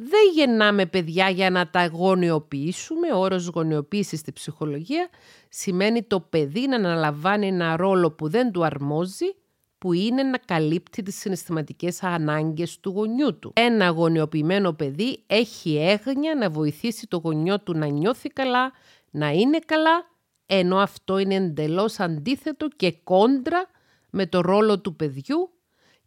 δεν 0.00 0.20
γεννάμε 0.34 0.86
παιδιά 0.86 1.28
για 1.28 1.50
να 1.50 1.70
τα 1.70 1.86
γονιοποιήσουμε. 1.86 3.12
Ο 3.12 3.18
όρος 3.18 3.46
γονιοποίηση 3.46 4.16
στη 4.16 4.32
ψυχολογία 4.32 5.08
σημαίνει 5.48 6.02
το 6.02 6.20
παιδί 6.20 6.66
να 6.66 6.76
αναλαμβάνει 6.76 7.46
ένα 7.46 7.76
ρόλο 7.76 8.10
που 8.10 8.28
δεν 8.28 8.52
του 8.52 8.64
αρμόζει, 8.64 9.34
που 9.78 9.92
είναι 9.92 10.22
να 10.22 10.38
καλύπτει 10.38 11.02
τις 11.02 11.16
συναισθηματικές 11.16 12.02
ανάγκες 12.02 12.80
του 12.80 12.90
γονιού 12.90 13.38
του. 13.38 13.52
Ένα 13.54 13.88
γονιοποιημένο 13.88 14.72
παιδί 14.72 15.22
έχει 15.26 15.76
έγνοια 15.76 16.34
να 16.34 16.50
βοηθήσει 16.50 17.06
το 17.06 17.16
γονιό 17.16 17.60
του 17.60 17.72
να 17.72 17.86
νιώθει 17.86 18.28
καλά, 18.28 18.72
να 19.10 19.30
είναι 19.30 19.58
καλά, 19.58 20.06
ενώ 20.46 20.76
αυτό 20.76 21.18
είναι 21.18 21.34
εντελώς 21.34 22.00
αντίθετο 22.00 22.68
και 22.76 22.92
κόντρα 22.92 23.70
με 24.10 24.26
το 24.26 24.40
ρόλο 24.40 24.80
του 24.80 24.96
παιδιού 24.96 25.50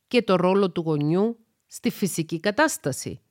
και 0.08 0.22
το 0.22 0.36
ρόλο 0.36 0.72
του 0.72 0.82
γονιού 0.82 1.40
στη 1.68 1.90
φυσική 1.90 2.40
κατάσταση. 2.40 3.22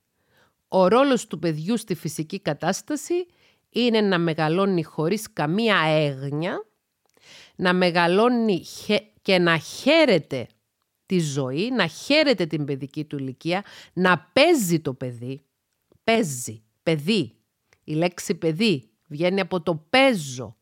Ο 0.73 0.89
ρόλος 0.89 1.27
του 1.27 1.39
παιδιού 1.39 1.77
στη 1.77 1.95
φυσική 1.95 2.41
κατάσταση 2.41 3.27
είναι 3.71 4.01
να 4.01 4.19
μεγαλώνει 4.19 4.83
χωρίς 4.83 5.33
καμία 5.33 5.77
έγνοια, 5.87 6.67
να 7.57 7.73
μεγαλώνει 7.73 8.65
και 9.23 9.39
να 9.39 9.59
χαίρεται 9.59 10.47
τη 11.07 11.19
ζωή, 11.19 11.71
να 11.71 11.87
χαίρεται 11.87 12.47
την 12.47 12.65
παιδική 12.65 13.05
του 13.05 13.17
ηλικία, 13.17 13.65
να 13.93 14.31
παίζει 14.33 14.81
το 14.81 14.95
παιδί. 14.95 15.45
Παίζει, 16.05 16.63
παιδί. 16.83 17.35
Η 17.85 17.95
λέξη 17.95 18.35
παιδί 18.35 18.91
βγαίνει 19.07 19.41
από 19.41 19.61
το 19.61 19.75
παίζω. 19.75 20.57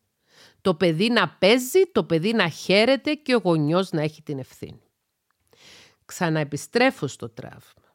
Το 0.60 0.74
παιδί 0.74 1.08
να 1.08 1.28
παίζει, 1.28 1.86
το 1.92 2.04
παιδί 2.04 2.32
να 2.32 2.48
χαίρεται 2.48 3.14
και 3.14 3.34
ο 3.34 3.38
γονιός 3.38 3.90
να 3.90 4.02
έχει 4.02 4.22
την 4.22 4.38
ευθύνη. 4.38 4.82
Ξαναεπιστρέφω 6.04 7.06
στο 7.06 7.28
τραύμα. 7.28 7.87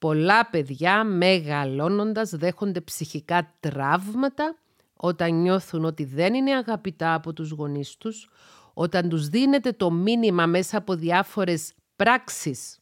Πολλά 0.00 0.46
παιδιά 0.46 1.04
μεγαλώνοντας 1.04 2.30
δέχονται 2.30 2.80
ψυχικά 2.80 3.54
τραύματα 3.60 4.56
όταν 4.96 5.40
νιώθουν 5.40 5.84
ότι 5.84 6.04
δεν 6.04 6.34
είναι 6.34 6.54
αγαπητά 6.54 7.14
από 7.14 7.32
τους 7.32 7.50
γονείς 7.50 7.96
τους, 7.96 8.30
όταν 8.74 9.08
τους 9.08 9.28
δίνεται 9.28 9.72
το 9.72 9.90
μήνυμα 9.90 10.46
μέσα 10.46 10.78
από 10.78 10.94
διάφορες 10.94 11.72
πράξεις. 11.96 12.78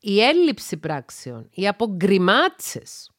Η 0.00 0.20
έλλειψη 0.22 0.76
πράξεων 0.76 1.48
ή 1.50 1.68
από 1.68 1.86
γκριμάτσες 1.86 3.10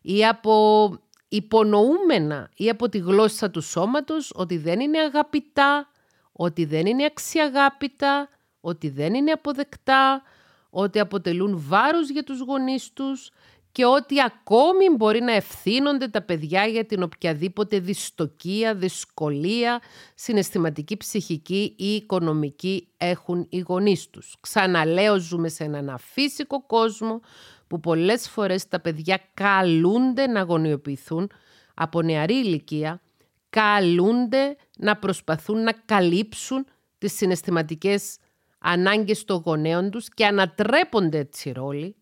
ή 0.00 0.26
από 0.26 0.88
υπονοούμενα 1.28 2.50
ή 2.56 2.68
από 2.68 2.88
τη 2.88 2.98
γλώσσα 2.98 3.50
του 3.50 3.60
σώματος 3.60 4.32
ότι 4.34 4.56
δεν 4.56 4.80
είναι 4.80 4.98
αγαπητά, 4.98 5.88
ότι 6.32 6.64
δεν 6.64 6.86
είναι 6.86 7.04
αξιαγάπητα, 7.04 8.28
ότι 8.60 8.88
δεν 8.88 9.14
είναι 9.14 9.30
αποδεκτά, 9.30 10.22
ότι 10.70 10.98
αποτελούν 10.98 11.62
βάρος 11.68 12.10
για 12.10 12.24
τους 12.24 12.40
γονείς 12.40 12.92
τους 12.92 13.30
και 13.72 13.84
ότι 13.84 14.22
ακόμη 14.22 14.90
μπορεί 14.96 15.20
να 15.20 15.32
ευθύνονται 15.32 16.08
τα 16.08 16.22
παιδιά 16.22 16.66
για 16.66 16.86
την 16.86 17.02
οποιαδήποτε 17.02 17.78
δυστοκία, 17.78 18.74
δυσκολία, 18.74 19.80
συναισθηματική, 20.14 20.96
ψυχική 20.96 21.74
ή 21.78 21.94
οικονομική 21.94 22.88
έχουν 22.96 23.46
οι 23.48 23.58
γονείς 23.58 24.10
τους. 24.10 24.36
Ξαναλέω, 24.40 25.18
ζούμε 25.18 25.48
σε 25.48 25.64
έναν 25.64 25.90
αφύσικο 25.90 26.62
κόσμο 26.66 27.20
που 27.66 27.80
πολλές 27.80 28.28
φορές 28.28 28.68
τα 28.68 28.80
παιδιά 28.80 29.20
καλούνται 29.34 30.26
να 30.26 30.42
γονιοποιηθούν 30.42 31.30
από 31.74 32.02
νεαρή 32.02 32.34
ηλικία, 32.34 33.02
καλούνται 33.50 34.56
να 34.78 34.96
προσπαθούν 34.96 35.62
να 35.62 35.72
καλύψουν 35.72 36.66
τις 36.98 37.12
συναισθηματικές 37.12 38.16
ανάγκες 38.60 39.24
των 39.24 39.42
γονέων 39.44 39.90
τους 39.90 40.08
και 40.08 40.26
ανατρέπονται 40.26 41.18
έτσι 41.18 41.52
ρόλοι 41.52 41.96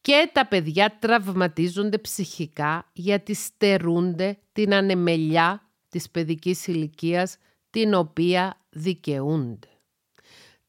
και 0.00 0.30
τα 0.32 0.46
παιδιά 0.46 0.96
τραυματίζονται 0.98 1.98
ψυχικά 1.98 2.90
γιατί 2.92 3.34
στερούνται 3.34 4.38
την 4.52 4.74
ανεμελιά 4.74 5.68
της 5.88 6.10
παιδικής 6.10 6.66
ηλικίας 6.66 7.36
την 7.70 7.94
οποία 7.94 8.60
δικαιούνται. 8.70 9.68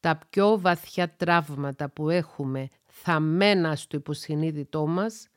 Τα 0.00 0.18
πιο 0.30 0.60
βαθιά 0.60 1.16
τραύματα 1.16 1.90
που 1.90 2.10
έχουμε 2.10 2.68
θαμμένα 2.86 3.76
στο 3.76 3.96
υποσυνείδητό 3.96 4.86
μας 4.86 5.28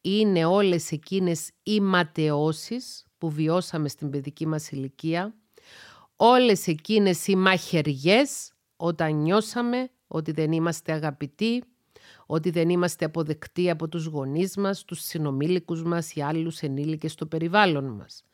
είναι 0.00 0.44
όλες 0.44 0.92
εκείνες 0.92 1.50
οι 1.62 1.80
ματαιώσεις 1.80 3.06
που 3.18 3.30
βιώσαμε 3.30 3.88
στην 3.88 4.10
παιδική 4.10 4.46
μας 4.46 4.70
ηλικία, 4.70 5.34
όλες 6.16 6.66
εκείνες 6.66 7.26
οι 7.26 7.36
μαχαιριές 7.36 8.52
όταν 8.80 9.14
νιώσαμε 9.14 9.90
ότι 10.08 10.32
δεν 10.32 10.52
είμαστε 10.52 10.92
αγαπητοί, 10.92 11.64
ότι 12.26 12.50
δεν 12.50 12.68
είμαστε 12.68 13.04
αποδεκτοί 13.04 13.70
από 13.70 13.88
τους 13.88 14.04
γονείς 14.04 14.56
μας, 14.56 14.84
τους 14.84 15.00
συνομήλικους 15.00 15.82
μας 15.82 16.14
ή 16.14 16.20
άλλους 16.20 16.60
ενήλικες 16.60 17.12
στο 17.12 17.26
περιβάλλον 17.26 17.84
μας. 17.84 18.24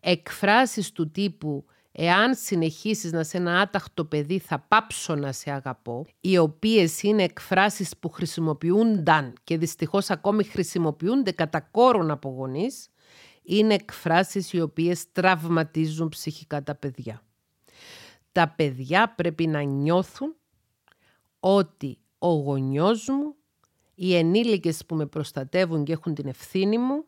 Εκφράσεις 0.00 0.92
του 0.92 1.10
τύπου 1.10 1.64
«Εάν 1.92 2.34
συνεχίσεις 2.34 3.12
να 3.12 3.22
σε 3.22 3.36
ένα 3.36 3.60
άταχτο 3.60 4.04
παιδί 4.04 4.38
θα 4.38 4.58
πάψω 4.68 5.14
να 5.14 5.32
σε 5.32 5.50
αγαπώ», 5.50 6.06
οι 6.20 6.38
οποίες 6.38 7.02
είναι 7.02 7.22
εκφράσεις 7.22 7.96
που 7.96 8.08
χρησιμοποιούνταν 8.08 9.32
και 9.44 9.58
δυστυχώς 9.58 10.10
ακόμη 10.10 10.44
χρησιμοποιούνται 10.44 11.30
κατά 11.30 11.60
κόρον 11.60 12.10
από 12.10 12.28
γονείς, 12.28 12.88
είναι 13.42 13.74
εκφράσεις 13.74 14.52
οι 14.52 14.60
οποίες 14.60 15.12
τραυματίζουν 15.12 16.08
ψυχικά 16.08 16.62
τα 16.62 16.74
παιδιά 16.74 17.22
τα 18.32 18.48
παιδιά 18.56 19.14
πρέπει 19.16 19.46
να 19.46 19.62
νιώθουν 19.62 20.34
ότι 21.40 21.98
ο 22.18 22.28
γονιός 22.28 23.08
μου, 23.08 23.34
οι 23.94 24.16
ενήλικες 24.16 24.86
που 24.86 24.94
με 24.94 25.06
προστατεύουν 25.06 25.84
και 25.84 25.92
έχουν 25.92 26.14
την 26.14 26.26
ευθύνη 26.26 26.78
μου, 26.78 27.04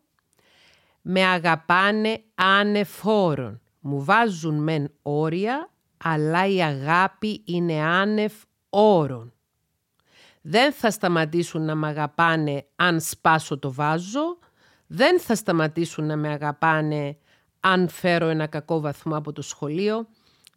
με 1.03 1.25
αγαπάνε 1.25 2.23
ανεφόρον. 2.35 3.61
Μου 3.81 4.05
βάζουν 4.05 4.63
μεν 4.63 4.93
όρια, 5.03 5.71
αλλά 5.97 6.47
η 6.47 6.63
αγάπη 6.63 7.43
είναι 7.45 7.81
άνευ 7.81 8.33
όρων. 8.69 9.33
Δεν 10.43 10.73
θα 10.73 10.91
σταματήσουν 10.91 11.63
να 11.63 11.75
με 11.75 11.89
αγαπάνε 11.89 12.67
αν 12.77 13.01
σπάσω 13.01 13.59
το 13.59 13.73
βάζο, 13.73 14.39
δεν 14.87 15.21
θα 15.21 15.35
σταματήσουν 15.35 16.07
να 16.07 16.17
με 16.17 16.29
αγαπάνε 16.29 17.19
αν 17.61 17.89
φέρω 17.89 18.27
ένα 18.27 18.47
κακό 18.47 18.81
βαθμό 18.81 19.17
από 19.17 19.33
το 19.33 19.43
σχολείο, 19.43 20.09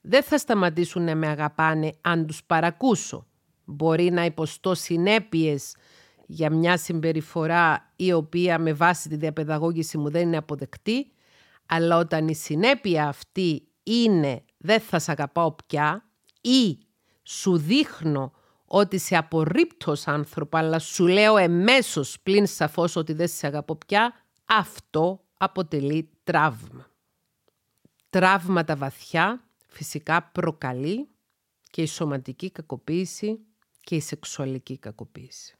δεν 0.05 0.23
θα 0.23 0.37
σταματήσουν 0.37 1.03
να 1.03 1.15
με 1.15 1.27
αγαπάνε 1.27 1.89
αν 2.01 2.25
τους 2.25 2.43
παρακούσω. 2.43 3.27
Μπορεί 3.65 4.11
να 4.11 4.25
υποστώ 4.25 4.75
συνέπειες 4.75 5.75
για 6.25 6.49
μια 6.49 6.77
συμπεριφορά 6.77 7.93
η 7.95 8.13
οποία 8.13 8.59
με 8.59 8.73
βάση 8.73 9.09
τη 9.09 9.15
διαπαιδαγώγηση 9.15 9.97
μου 9.97 10.09
δεν 10.09 10.21
είναι 10.21 10.37
αποδεκτή, 10.37 11.11
αλλά 11.65 11.97
όταν 11.97 12.27
η 12.27 12.35
συνέπεια 12.35 13.07
αυτή 13.07 13.67
είναι 13.83 14.43
δεν 14.57 14.79
θα 14.79 14.99
σε 14.99 15.11
αγαπάω 15.11 15.55
πια 15.67 16.05
ή 16.41 16.77
σου 17.23 17.57
δείχνω 17.57 18.33
ότι 18.65 18.97
σε 18.97 19.15
απορρίπτως 19.15 19.99
ως 19.99 20.07
άνθρωπο, 20.07 20.57
αλλά 20.57 20.79
σου 20.79 21.07
λέω 21.07 21.37
εμέσως 21.37 22.19
πλην 22.23 22.47
σαφώς 22.47 22.95
ότι 22.95 23.13
δεν 23.13 23.27
σε 23.27 23.47
αγαπώ 23.47 23.75
πια, 23.75 24.13
αυτό 24.45 25.23
αποτελεί 25.37 26.09
τραύμα. 26.23 26.87
Τραύματα 28.09 28.75
βαθιά 28.75 29.43
φυσικά 29.73 30.23
προκαλεί 30.23 31.07
και 31.69 31.81
η 31.81 31.85
σωματική 31.85 32.51
κακοποίηση 32.51 33.39
και 33.81 33.95
η 33.95 33.99
σεξουαλική 33.99 34.77
κακοποίηση. 34.77 35.55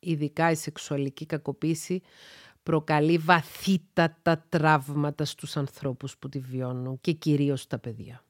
Ειδικά 0.00 0.50
η 0.50 0.54
σεξουαλική 0.54 1.26
κακοποίηση 1.26 2.02
προκαλεί 2.62 3.18
βαθύτατα 3.18 4.44
τραύματα 4.48 5.24
στους 5.24 5.56
ανθρώπους 5.56 6.18
που 6.18 6.28
τη 6.28 6.38
βιώνουν 6.38 7.00
και 7.00 7.12
κυρίως 7.12 7.66
τα 7.66 7.78
παιδιά. 7.78 8.24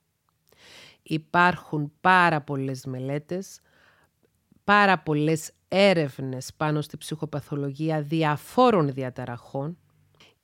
Υπάρχουν 1.02 1.92
πάρα 2.00 2.40
πολλές 2.40 2.84
μελέτες, 2.84 3.60
πάρα 4.64 4.98
πολλές 4.98 5.52
έρευνες 5.68 6.54
πάνω 6.56 6.80
στη 6.80 6.96
ψυχοπαθολογία 6.96 8.02
διαφόρων 8.02 8.92
διαταραχών 8.92 9.78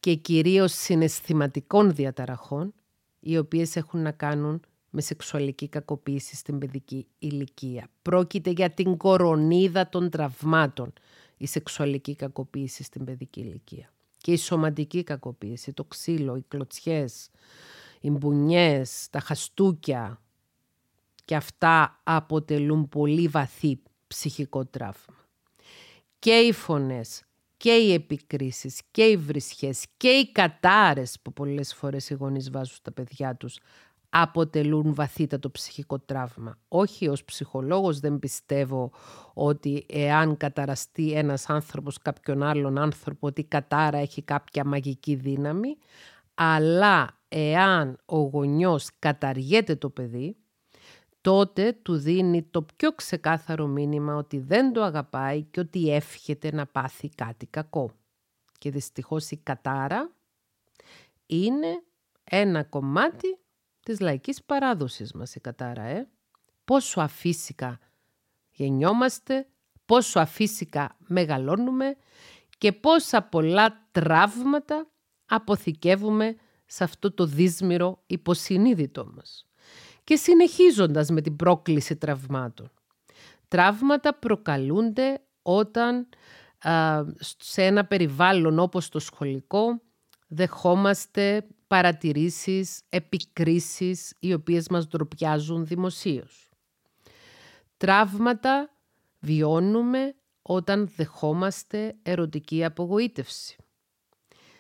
και 0.01 0.15
κυρίως 0.15 0.73
συναισθηματικών 0.73 1.95
διαταραχών, 1.95 2.75
οι 3.21 3.39
οποίες 3.39 3.77
έχουν 3.77 4.03
να 4.03 4.13
κάνουν 4.13 4.63
με 4.97 5.01
σεξουαλική 5.01 5.69
κακοποίηση 5.69 6.37
στην 6.37 6.59
παιδική 6.59 7.07
ηλικία. 7.19 7.89
Πρόκειται 8.03 8.51
για 8.51 8.71
την 8.71 8.97
κορονίδα 8.97 9.89
των 9.89 10.11
τραυμάτων 10.11 10.93
η 11.37 11.47
σεξουαλική 11.47 12.17
κακοποίηση 12.17 12.83
στην 12.83 13.05
παιδική 13.05 13.41
ηλικία. 13.41 13.93
Και 14.19 14.33
η 14.33 14.37
σωματική 14.37 15.03
κακοποίηση, 15.03 15.73
το 15.73 15.85
ξύλο, 15.85 16.37
οι 16.37 16.45
κλωτσιές, 16.49 17.31
οι 18.01 18.11
μπουνιές, 18.11 19.07
τα 19.11 19.21
χαστούκια 19.21 20.23
και 21.25 21.35
αυτά 21.35 22.01
αποτελούν 22.03 22.89
πολύ 22.89 23.29
βαθύ 23.29 23.79
ψυχικό 24.07 24.65
τραύμα. 24.65 25.27
Και 26.19 26.33
οι 26.33 26.53
φωνές 26.53 27.23
και 27.57 27.73
οι 27.73 27.93
επικρίσεις 27.93 28.81
και 28.91 29.05
οι 29.05 29.17
βρισχές 29.17 29.85
και 29.97 30.09
οι 30.09 30.33
κατάρες 30.33 31.17
που 31.23 31.33
πολλές 31.33 31.75
φορές 31.75 32.11
οι 32.11 32.15
γονείς 32.15 32.51
βάζουν 32.51 32.77
στα 32.77 32.93
παιδιά 32.93 33.37
τους 33.37 33.59
αποτελούν 34.17 34.95
βαθύτατο 34.95 35.51
ψυχικό 35.51 35.99
τραύμα. 35.99 36.59
Όχι 36.69 37.09
ως 37.09 37.25
ψυχολόγος 37.25 38.01
δεν 38.01 38.19
πιστεύω 38.19 38.93
ότι 39.35 39.87
εάν 39.89 40.37
καταραστεί 40.37 41.13
ένας 41.13 41.49
άνθρωπος 41.51 41.99
κάποιον 41.99 42.43
άλλον 42.43 42.79
άνθρωπο 42.79 43.27
ότι 43.27 43.41
η 43.41 43.45
κατάρα 43.45 43.99
έχει 43.99 44.23
κάποια 44.23 44.65
μαγική 44.65 45.15
δύναμη, 45.15 45.77
αλλά 46.35 47.21
εάν 47.29 47.99
ο 48.05 48.19
γονιός 48.19 48.89
καταργέται 48.99 49.77
το 49.77 49.91
παιδί, 49.91 50.37
τότε 51.21 51.73
του 51.83 51.97
δίνει 51.97 52.43
το 52.43 52.63
πιο 52.77 52.93
ξεκάθαρο 52.93 53.67
μήνυμα 53.67 54.15
ότι 54.15 54.39
δεν 54.39 54.73
το 54.73 54.83
αγαπάει 54.83 55.43
και 55.43 55.61
ότι 55.61 55.95
εύχεται 55.95 56.53
να 56.53 56.67
πάθει 56.67 57.09
κάτι 57.09 57.47
κακό. 57.47 57.91
Και 58.59 58.71
δυστυχώς 58.71 59.31
η 59.31 59.37
κατάρα 59.37 60.11
είναι 61.27 61.83
ένα 62.25 62.65
κομμάτι 62.65 63.39
της 63.85 64.01
λαϊκής 64.01 64.43
παράδοσης 64.45 65.13
μας 65.13 65.35
η 65.35 65.41
κατάρα, 65.41 65.83
ε. 65.83 66.09
Πόσο 66.65 67.01
αφύσικα 67.01 67.79
γεννιόμαστε, 68.51 69.47
πόσο 69.85 70.21
αφύσικα 70.21 70.97
μεγαλώνουμε 70.99 71.97
και 72.59 72.73
πόσα 72.73 73.23
πολλά 73.23 73.89
τραύματα 73.93 74.87
αποθηκεύουμε 75.27 76.37
σε 76.67 76.85
αυτό 76.85 77.13
το 77.13 77.27
δύσμυρο 77.27 78.03
υποσυνείδητό 78.07 79.13
μας. 79.15 79.47
Και 80.05 80.17
συνεχίζοντας 80.17 81.09
με 81.09 81.21
την 81.21 81.37
πρόκληση 81.37 81.97
τραυμάτων. 81.97 82.71
Τραύματα 83.49 84.15
προκαλούνται 84.15 85.21
όταν 85.43 86.09
σε 87.21 87.65
ένα 87.65 87.85
περιβάλλον 87.85 88.59
όπως 88.59 88.89
το 88.89 88.99
σχολικό 88.99 89.81
δεχόμαστε 90.29 91.47
παρατηρήσεις, 91.67 92.81
επικρίσεις 92.89 94.15
οι 94.19 94.33
οποίες 94.33 94.69
μας 94.69 94.87
ντροπιάζουν 94.87 95.67
δημοσίως. 95.67 96.49
Τραύματα 97.77 98.71
βιώνουμε 99.21 100.15
όταν 100.43 100.91
δεχόμαστε 100.97 101.95
ερωτική 102.03 102.65
απογοήτευση. 102.65 103.57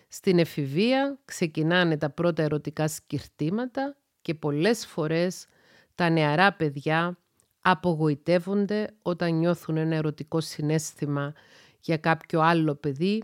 Στην 0.08 0.38
εφηβεία 0.38 1.18
ξεκινάνε 1.24 1.96
τα 1.96 2.10
πρώτα 2.10 2.42
ερωτικά 2.42 2.88
σκυρτήματα 2.88 3.96
και 4.22 4.34
πολλές 4.34 4.86
φορές 4.86 5.46
τα 5.94 6.08
νεαρά 6.10 6.52
παιδιά 6.52 7.18
απογοητεύονται 7.60 8.88
όταν 9.02 9.34
νιώθουν 9.38 9.76
ένα 9.76 9.94
ερωτικό 9.94 10.40
συνέστημα 10.40 11.34
για 11.80 11.96
κάποιο 11.96 12.40
άλλο 12.40 12.74
παιδί 12.74 13.22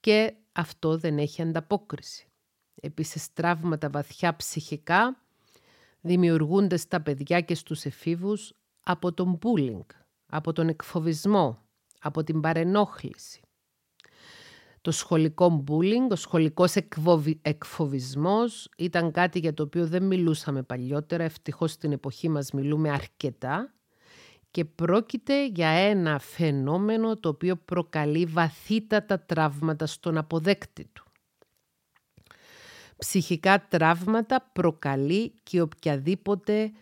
και 0.00 0.34
αυτό 0.52 0.96
δεν 0.96 1.18
έχει 1.18 1.42
ανταπόκριση. 1.42 2.29
Επίσης 2.74 3.32
τραύματα 3.32 3.90
βαθιά 3.90 4.36
ψυχικά 4.36 5.16
δημιουργούνται 6.00 6.76
στα 6.76 7.00
παιδιά 7.00 7.40
και 7.40 7.54
στους 7.54 7.84
εφήβους 7.84 8.52
από 8.84 9.12
τον 9.12 9.38
bullying, 9.42 9.86
από 10.26 10.52
τον 10.52 10.68
εκφοβισμό, 10.68 11.62
από 12.00 12.24
την 12.24 12.40
παρενόχληση. 12.40 13.40
Το 14.80 14.90
σχολικό 14.90 15.64
bullying, 15.68 16.10
ο 16.10 16.16
σχολικός 16.16 16.74
εκφοβισμός 17.42 18.68
ήταν 18.76 19.10
κάτι 19.10 19.38
για 19.38 19.54
το 19.54 19.62
οποίο 19.62 19.86
δεν 19.86 20.02
μιλούσαμε 20.02 20.62
παλιότερα, 20.62 21.24
ευτυχώς 21.24 21.72
στην 21.72 21.92
εποχή 21.92 22.28
μας 22.28 22.50
μιλούμε 22.50 22.90
αρκετά 22.90 23.74
και 24.50 24.64
πρόκειται 24.64 25.46
για 25.46 25.68
ένα 25.68 26.18
φαινόμενο 26.18 27.16
το 27.16 27.28
οποίο 27.28 27.56
προκαλεί 27.56 28.26
βαθύτατα 28.26 29.20
τραύματα 29.20 29.86
στον 29.86 30.18
αποδέκτη 30.18 30.84
του. 30.84 31.09
Ψυχικά 33.00 33.66
τραύματα 33.68 34.50
προκαλεί 34.52 35.32
και 35.42 35.60
οποιαδήποτε 35.60 36.72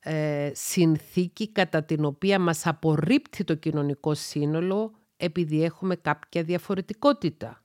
ε, 0.00 0.50
συνθήκη 0.54 1.48
κατά 1.52 1.82
την 1.84 2.04
οποία 2.04 2.38
μας 2.38 2.66
απορρίπτει 2.66 3.44
το 3.44 3.54
κοινωνικό 3.54 4.14
σύνολο 4.14 4.92
επειδή 5.16 5.64
έχουμε 5.64 5.96
κάποια 5.96 6.42
διαφορετικότητα. 6.42 7.64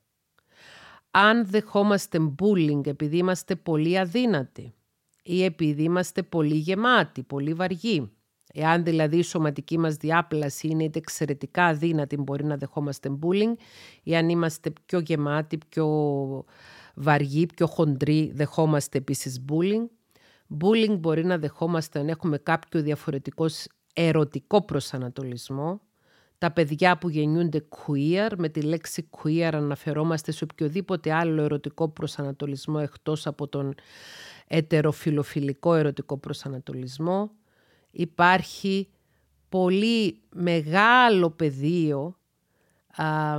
Αν 1.11 1.45
δεχόμαστε 1.45 2.33
bullying 2.41 2.87
επειδή 2.87 3.17
είμαστε 3.17 3.55
πολύ 3.55 3.99
αδύνατοι 3.99 4.73
ή 5.23 5.43
επειδή 5.43 5.83
είμαστε 5.83 6.23
πολύ 6.23 6.55
γεμάτοι, 6.55 7.23
πολύ 7.23 7.53
βαργοί, 7.53 8.15
Εάν 8.57 8.83
δηλαδή 8.83 9.17
η 9.17 9.23
σωματική 9.23 9.77
μας 9.77 9.95
διάπλαση 9.95 10.67
είναι 10.67 10.83
είτε 10.83 10.99
εξαιρετικά 10.99 11.65
αδύνατη 11.65 12.17
μπορεί 12.17 12.43
να 12.43 12.57
δεχόμαστε 12.57 13.17
bullying 13.21 13.53
ή 14.03 14.15
αν 14.15 14.29
είμαστε 14.29 14.73
πιο 14.85 14.99
γεμάτοι, 14.99 15.57
πιο 15.69 15.85
βαργοί, 16.95 17.45
πιο 17.45 17.67
χοντροί 17.67 18.31
δεχόμαστε 18.33 18.97
επίσης 18.97 19.45
bullying. 19.49 19.85
Bullying 20.59 20.97
μπορεί 20.99 21.25
να 21.25 21.37
δεχόμαστε 21.37 21.99
αν 21.99 22.09
έχουμε 22.09 22.37
κάποιο 22.37 22.81
διαφορετικός 22.81 23.67
ερωτικό 23.93 24.65
προσανατολισμό. 24.65 25.81
Τα 26.37 26.51
παιδιά 26.51 26.97
που 26.97 27.09
γεννιούνται 27.09 27.65
queer, 27.69 28.31
με 28.37 28.49
τη 28.49 28.61
λέξη 28.61 29.09
queer 29.11 29.49
αναφερόμαστε 29.53 30.31
σε 30.31 30.43
οποιοδήποτε 30.43 31.13
άλλο 31.13 31.41
ερωτικό 31.41 31.89
προσανατολισμό 31.89 32.79
εκτός 32.81 33.27
από 33.27 33.47
τον 33.47 33.75
ετεροφιλοφιλικό 34.47 35.73
ερωτικό 35.73 36.17
προσανατολισμό 36.17 37.31
υπάρχει 37.91 38.89
πολύ 39.49 40.21
μεγάλο 40.33 41.29
πεδίο 41.29 42.17
α, 42.95 43.37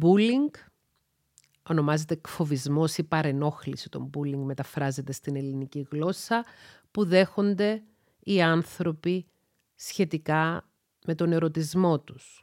bullying, 0.00 0.67
ονομάζεται 1.68 2.14
εκφοβισμός 2.14 2.98
ή 2.98 3.02
παρενόχληση 3.02 3.88
των 3.88 4.10
bullying, 4.14 4.42
μεταφράζεται 4.44 5.12
στην 5.12 5.36
ελληνική 5.36 5.86
γλώσσα, 5.90 6.44
που 6.90 7.04
δέχονται 7.04 7.82
οι 8.18 8.42
άνθρωποι 8.42 9.26
σχετικά 9.74 10.68
με 11.06 11.14
τον 11.14 11.32
ερωτισμό 11.32 12.00
τους 12.00 12.42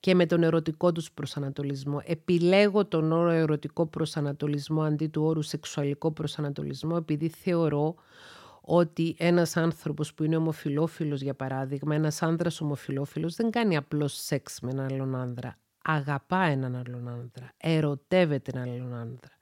και 0.00 0.14
με 0.14 0.26
τον 0.26 0.42
ερωτικό 0.42 0.92
τους 0.92 1.12
προσανατολισμό. 1.12 2.02
Επιλέγω 2.04 2.86
τον 2.86 3.12
όρο 3.12 3.30
ερωτικό 3.30 3.86
προσανατολισμό 3.86 4.82
αντί 4.82 5.06
του 5.06 5.22
όρου 5.22 5.42
σεξουαλικό 5.42 6.10
προσανατολισμό 6.10 6.94
επειδή 6.98 7.28
θεωρώ 7.28 7.94
ότι 8.60 9.14
ένας 9.18 9.56
άνθρωπος 9.56 10.14
που 10.14 10.24
είναι 10.24 10.36
ομοφιλόφιλος 10.36 11.20
για 11.20 11.34
παράδειγμα, 11.34 11.94
ένας 11.94 12.22
άνδρας 12.22 12.60
ομοφιλόφιλος 12.60 13.34
δεν 13.34 13.50
κάνει 13.50 13.76
απλώς 13.76 14.14
σεξ 14.14 14.60
με 14.60 14.70
έναν 14.70 14.86
άλλον 14.92 15.14
άνδρα. 15.14 15.58
Αγαπά 15.84 16.42
έναν 16.42 16.76
άλλον 16.76 17.08
άνδρα, 17.08 17.52
ερωτεύεται 17.56 18.50
έναν 18.54 18.68
άλλον 18.68 18.94
άνδρα. 18.94 19.32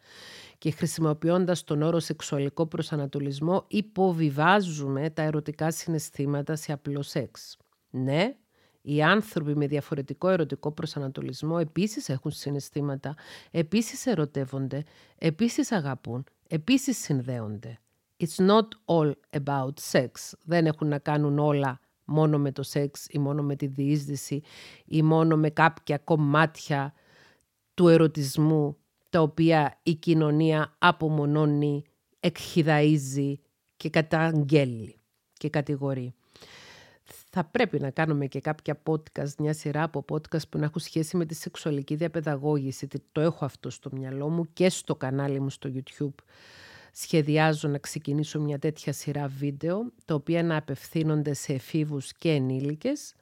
Και 0.58 0.70
χρησιμοποιώντας 0.70 1.64
τον 1.64 1.82
όρο 1.82 1.98
σεξουαλικό 1.98 2.66
προσανατολισμό 2.66 3.64
υποβιβάζουμε 3.68 5.10
τα 5.10 5.22
ερωτικά 5.22 5.70
συναισθήματα 5.70 6.56
σε 6.56 6.72
απλό 6.72 7.02
σεξ. 7.02 7.56
Ναι, 7.90 8.36
οι 8.82 9.02
άνθρωποι 9.02 9.56
με 9.56 9.66
διαφορετικό 9.66 10.28
ερωτικό 10.28 10.72
προσανατολισμό 10.72 11.56
επίσης 11.60 12.08
έχουν 12.08 12.30
συναισθήματα, 12.30 13.14
επίσης 13.50 14.06
ερωτεύονται, 14.06 14.84
επίσης 15.18 15.72
αγαπούν, 15.72 16.24
επίσης 16.48 16.98
συνδέονται. 16.98 17.78
It's 18.16 18.46
not 18.46 18.66
all 18.84 19.12
about 19.30 19.74
sex. 19.92 20.10
Δεν 20.44 20.66
έχουν 20.66 20.88
να 20.88 20.98
κάνουν 20.98 21.38
όλα 21.38 21.80
μόνο 22.10 22.38
με 22.38 22.52
το 22.52 22.62
σεξ 22.62 23.06
ή 23.10 23.18
μόνο 23.18 23.42
με 23.42 23.56
τη 23.56 23.66
διείσδυση 23.66 24.42
ή 24.84 25.02
μόνο 25.02 25.36
με 25.36 25.50
κάποια 25.50 25.98
κομμάτια 25.98 26.94
του 27.74 27.88
ερωτισμού 27.88 28.76
τα 29.10 29.20
οποία 29.20 29.78
η 29.82 29.94
κοινωνία 29.94 30.74
απομονώνει, 30.78 31.84
εκχυδαίζει 32.20 33.40
και 33.76 33.90
καταγγέλει 33.90 35.00
και 35.32 35.48
κατηγορεί. 35.48 36.14
θα 37.30 37.44
πρέπει 37.44 37.80
να 37.80 37.90
κάνουμε 37.90 38.26
και 38.26 38.40
κάποια 38.40 38.82
podcast, 38.86 39.34
μια 39.38 39.52
σειρά 39.52 39.82
από 39.82 40.04
podcast 40.10 40.48
που 40.48 40.58
να 40.58 40.64
έχουν 40.64 40.80
σχέση 40.80 41.16
με 41.16 41.26
τη 41.26 41.34
σεξουαλική 41.34 41.94
διαπαιδαγώγηση. 41.94 42.88
Το 43.12 43.20
έχω 43.20 43.44
αυτό 43.44 43.70
στο 43.70 43.90
μυαλό 43.92 44.28
μου 44.28 44.52
και 44.52 44.68
στο 44.68 44.96
κανάλι 44.96 45.40
μου 45.40 45.50
στο 45.50 45.70
YouTube. 45.74 46.14
Σχεδιάζω 46.92 47.68
να 47.68 47.78
ξεκινήσω 47.78 48.40
μια 48.40 48.58
τέτοια 48.58 48.92
σειρά 48.92 49.26
βίντεο, 49.28 49.92
τα 50.04 50.14
οποία 50.14 50.42
να 50.42 50.56
απευθύνονται 50.56 51.34
σε 51.34 51.52
εφήβους 51.52 52.12
και 52.12 52.30
ενήλικες 52.30 53.14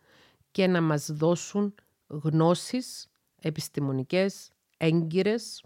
και 0.51 0.67
να 0.67 0.81
μας 0.81 1.11
δώσουν 1.13 1.75
γνώσεις 2.07 3.09
επιστημονικές, 3.41 4.51
έγκυρες, 4.77 5.63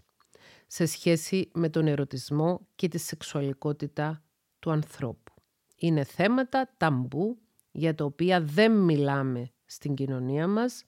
σε 0.67 0.85
σχέση 0.85 1.49
με 1.53 1.69
τον 1.69 1.87
ερωτισμό 1.87 2.67
και 2.75 2.87
τη 2.87 2.97
σεξουαλικότητα 2.97 4.23
του 4.59 4.71
ανθρώπου. 4.71 5.33
Είναι 5.75 6.03
θέματα 6.03 6.73
ταμπού 6.77 7.37
για 7.71 7.95
τα 7.95 8.05
οποία 8.05 8.41
δεν 8.41 8.71
μιλάμε 8.71 9.51
στην 9.65 9.95
κοινωνία 9.95 10.47
μας 10.47 10.83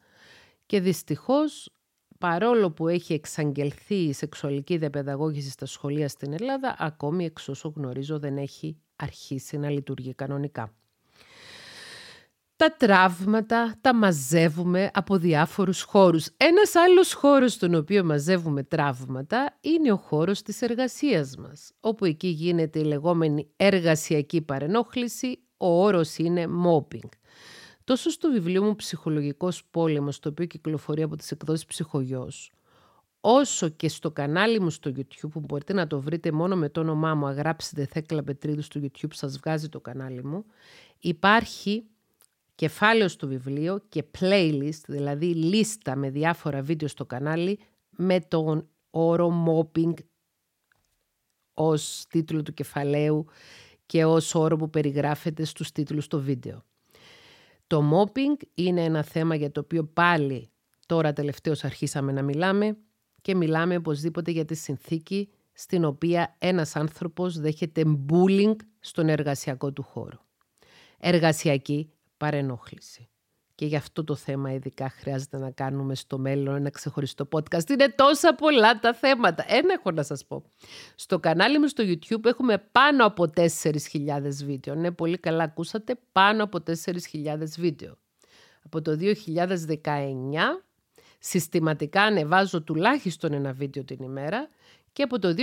και 0.66 0.80
δυστυχώς 0.80 1.72
παρόλο 2.26 2.71
που 2.71 2.88
έχει 2.88 3.13
εξαγγελθεί 3.13 3.95
η 3.95 4.13
σεξουαλική 4.13 4.78
διαπαιδαγώγηση 4.78 5.49
στα 5.49 5.65
σχολεία 5.65 6.07
στην 6.07 6.34
Ελλάδα, 6.34 6.76
ακόμη 6.80 7.26
εξ 7.26 7.47
όσο 7.47 7.73
γνωρίζω 7.76 8.19
δεν 8.19 8.38
έχει 8.38 8.78
αρχίσει 8.95 9.57
να 9.57 9.69
λειτουργεί 9.69 10.13
κανονικά. 10.13 10.73
Τα 12.55 12.76
τραύματα 12.78 13.76
τα 13.82 13.95
μαζεύουμε 13.95 14.89
από 14.93 15.17
διάφορους 15.17 15.82
χώρους. 15.82 16.28
Ένας 16.38 16.76
άλλος 16.76 17.13
χώρος 17.13 17.53
στον 17.53 17.76
οποίο 17.76 18.03
μαζεύουμε 18.03 18.63
τραύματα 18.63 19.57
είναι 19.61 19.91
ο 19.91 19.97
χώρος 19.97 20.41
της 20.41 20.61
εργασίας 20.61 21.36
μας, 21.38 21.71
όπου 21.80 22.05
εκεί 22.05 22.28
γίνεται 22.28 22.80
η 22.80 22.84
λεγόμενη 22.84 23.47
εργασιακή 23.55 24.41
παρενόχληση 24.41 25.39
ο 25.57 25.84
όρος 25.84 26.17
είναι 26.17 26.45
mobbing. 26.65 27.09
Τόσο 27.86 28.09
στο 28.09 28.31
βιβλίο 28.31 28.63
μου 28.63 28.75
«Ψυχολογικός 28.75 29.65
πόλεμος», 29.71 30.19
το 30.19 30.29
οποίο 30.29 30.45
κυκλοφορεί 30.45 31.01
από 31.01 31.15
τις 31.15 31.31
εκδόσεις 31.31 31.65
«Ψυχογιός», 31.65 32.51
όσο 33.19 33.69
και 33.69 33.89
στο 33.89 34.11
κανάλι 34.11 34.59
μου 34.59 34.69
στο 34.69 34.91
YouTube, 34.95 35.29
που 35.31 35.39
μπορείτε 35.39 35.73
να 35.73 35.88
το 35.88 36.01
βρείτε 36.01 36.31
μόνο 36.31 36.55
με 36.55 36.69
το 36.69 36.79
όνομά 36.79 37.15
μου, 37.15 37.25
αγράψετε 37.25 37.86
Θέκλα 37.86 38.23
Πετρίδου 38.23 38.61
στο 38.61 38.81
YouTube, 38.83 39.13
σας 39.13 39.38
βγάζει 39.38 39.69
το 39.69 39.79
κανάλι 39.79 40.23
μου, 40.23 40.45
υπάρχει 40.99 41.86
κεφάλαιο 42.55 43.07
στο 43.07 43.27
βιβλίο 43.27 43.83
και 43.89 44.03
playlist, 44.19 44.81
δηλαδή 44.88 45.25
λίστα 45.25 45.95
με 45.95 46.09
διάφορα 46.09 46.61
βίντεο 46.61 46.88
στο 46.88 47.05
κανάλι, 47.05 47.59
με 47.89 48.19
τον 48.19 48.69
όρο 48.89 49.45
mobbing 49.47 49.93
ως 51.53 52.05
τίτλο 52.09 52.43
του 52.43 52.53
κεφαλαίου 52.53 53.25
και 53.86 54.05
ως 54.05 54.36
όρο 54.36 54.55
που 54.55 54.69
περιγράφεται 54.69 55.43
στους 55.43 55.71
τίτλους 55.71 56.03
στο 56.03 56.19
βίντεο. 56.19 56.63
Το 57.68 57.84
mobbing 57.93 58.47
είναι 58.53 58.84
ένα 58.84 59.03
θέμα 59.03 59.36
για 59.36 59.51
το 59.51 59.59
οποίο 59.59 59.84
πάλι 59.84 60.49
τώρα 60.86 61.13
τελευταίως 61.13 61.63
αρχίσαμε 61.63 62.11
να 62.11 62.22
μιλάμε 62.22 62.78
και 63.22 63.36
μιλάμε 63.36 63.76
οπωσδήποτε 63.76 64.32
για 64.32 64.45
τη 64.45 64.55
συνθήκη 64.55 65.30
στην 65.53 65.86
οποία 65.86 66.36
ένας 66.38 66.76
άνθρωπος 66.76 67.39
δέχεται 67.39 67.84
bullying 68.09 68.55
στον 68.80 69.09
εργασιακό 69.09 69.72
του 69.72 69.84
χώρο. 69.84 70.26
Εργασιακή 70.97 71.91
παρενόχληση. 72.18 73.09
Και 73.56 73.66
γι' 73.66 73.76
αυτό 73.76 74.03
το 74.03 74.16
θέμα 74.16 74.53
ειδικά 74.53 74.89
χρειάζεται 74.89 75.38
να 75.38 75.51
κάνουμε 75.51 75.95
στο 75.95 76.18
μέλλον 76.18 76.56
ένα 76.56 76.70
ξεχωριστό 76.70 77.28
podcast. 77.32 77.70
Είναι 77.70 77.89
τόσα 77.89 78.36
πολλά 78.36 78.80
τα 78.80 78.93
θέματα. 78.93 79.45
Ένα 79.47 79.74
έχω 79.74 79.91
να 79.91 80.03
σας 80.03 80.26
πω. 80.26 80.43
Στο 80.95 81.20
κανάλι 81.20 81.60
μου 81.60 81.68
στο 81.68 81.84
YouTube 81.88 82.26
έχουμε 82.26 82.58
πάνω 82.72 83.06
από 83.06 83.32
4.000 83.36 83.47
βίντεο. 84.45 84.76
Ναι, 84.76 84.91
πολύ 84.91 85.18
καλά 85.18 85.43
ακούσατε, 85.43 85.95
πάνω 86.12 86.43
από 86.43 86.60
4.000 86.68 87.38
βίντεο. 87.58 87.97
Από 88.66 88.82
το 88.82 88.97
2019 88.99 89.06
συστηματικά 91.20 92.01
ανεβάζω 92.01 92.62
τουλάχιστον 92.62 93.34
ένα 93.34 93.53
βίντεο 93.53 93.84
την 93.84 93.97
ημέρα 94.01 94.49
και 94.96 95.04
από 95.04 95.20
το 95.20 95.36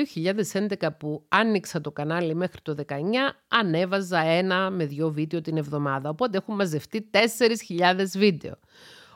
2011 0.53 0.89
που 0.99 1.25
άνοιξα 1.29 1.81
το 1.81 1.91
κανάλι 1.91 2.35
μέχρι 2.35 2.61
το 2.63 2.75
19 2.87 2.95
ανέβαζα 3.49 4.19
ένα 4.19 4.71
με 4.71 4.87
δυο 4.87 5.11
βίντεο 5.11 5.41
την 5.41 5.57
εβδομάδα. 5.57 6.09
Οπότε 6.09 6.37
έχουν 6.37 6.55
μαζευτεί 6.55 7.11
4.000 7.11 8.05
βίντεο. 8.17 8.55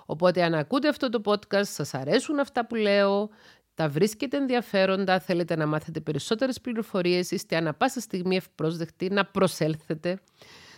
Οπότε 0.07 0.43
αν 0.43 0.55
ακούτε 0.55 0.89
αυτό 0.89 1.09
το 1.09 1.21
podcast, 1.25 1.65
σας 1.65 1.95
αρέσουν 1.95 2.39
αυτά 2.39 2.67
που 2.67 2.75
λέω, 2.75 3.31
τα 3.75 3.89
βρίσκετε 3.89 4.37
ενδιαφέροντα, 4.37 5.21
θέλετε 5.21 5.57
να 5.57 5.67
μάθετε 5.67 6.01
περισσότερες 6.01 6.61
πληροφορίες, 6.61 7.31
είστε 7.31 7.57
ανα 7.57 7.75
πάσα 7.75 8.01
στιγμή 8.01 8.37
ευπρόσδεκτοι 8.37 9.09
να 9.11 9.25
προσέλθετε 9.25 10.21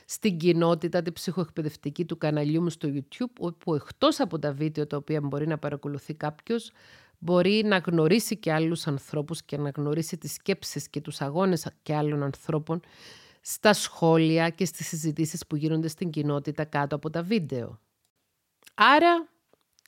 στην 0.04 0.38
κοινότητα 0.38 1.02
τη 1.02 1.12
ψυχοεκπαιδευτική 1.12 2.04
του 2.04 2.18
καναλιού 2.18 2.62
μου 2.62 2.70
στο 2.70 2.88
YouTube, 2.92 3.32
όπου 3.40 3.74
εκτός 3.74 4.20
από 4.20 4.38
τα 4.38 4.52
βίντεο 4.52 4.86
τα 4.86 4.96
οποία 4.96 5.20
μπορεί 5.20 5.46
να 5.46 5.58
παρακολουθεί 5.58 6.14
κάποιος, 6.14 6.72
μπορεί 7.18 7.62
να 7.64 7.78
γνωρίσει 7.78 8.36
και 8.36 8.52
άλλους 8.52 8.86
ανθρώπους 8.86 9.42
και 9.42 9.56
να 9.56 9.70
γνωρίσει 9.70 10.18
τις 10.18 10.32
σκέψεις 10.32 10.88
και 10.88 11.00
τους 11.00 11.20
αγώνες 11.20 11.66
και 11.82 11.94
άλλων 11.94 12.22
ανθρώπων 12.22 12.80
στα 13.40 13.72
σχόλια 13.72 14.48
και 14.50 14.64
στις 14.64 14.86
συζητήσεις 14.86 15.46
που 15.46 15.56
γίνονται 15.56 15.88
στην 15.88 16.10
κοινότητα 16.10 16.64
κάτω 16.64 16.96
από 16.96 17.10
τα 17.10 17.22
βίντεο. 17.22 17.80
Άρα, 18.74 19.28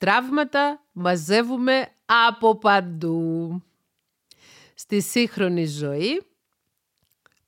τραύματα 0.00 0.84
μαζεύουμε 0.92 1.88
από 2.28 2.58
παντού. 2.58 3.62
Στη 4.74 5.00
σύγχρονη 5.00 5.66
ζωή 5.66 6.22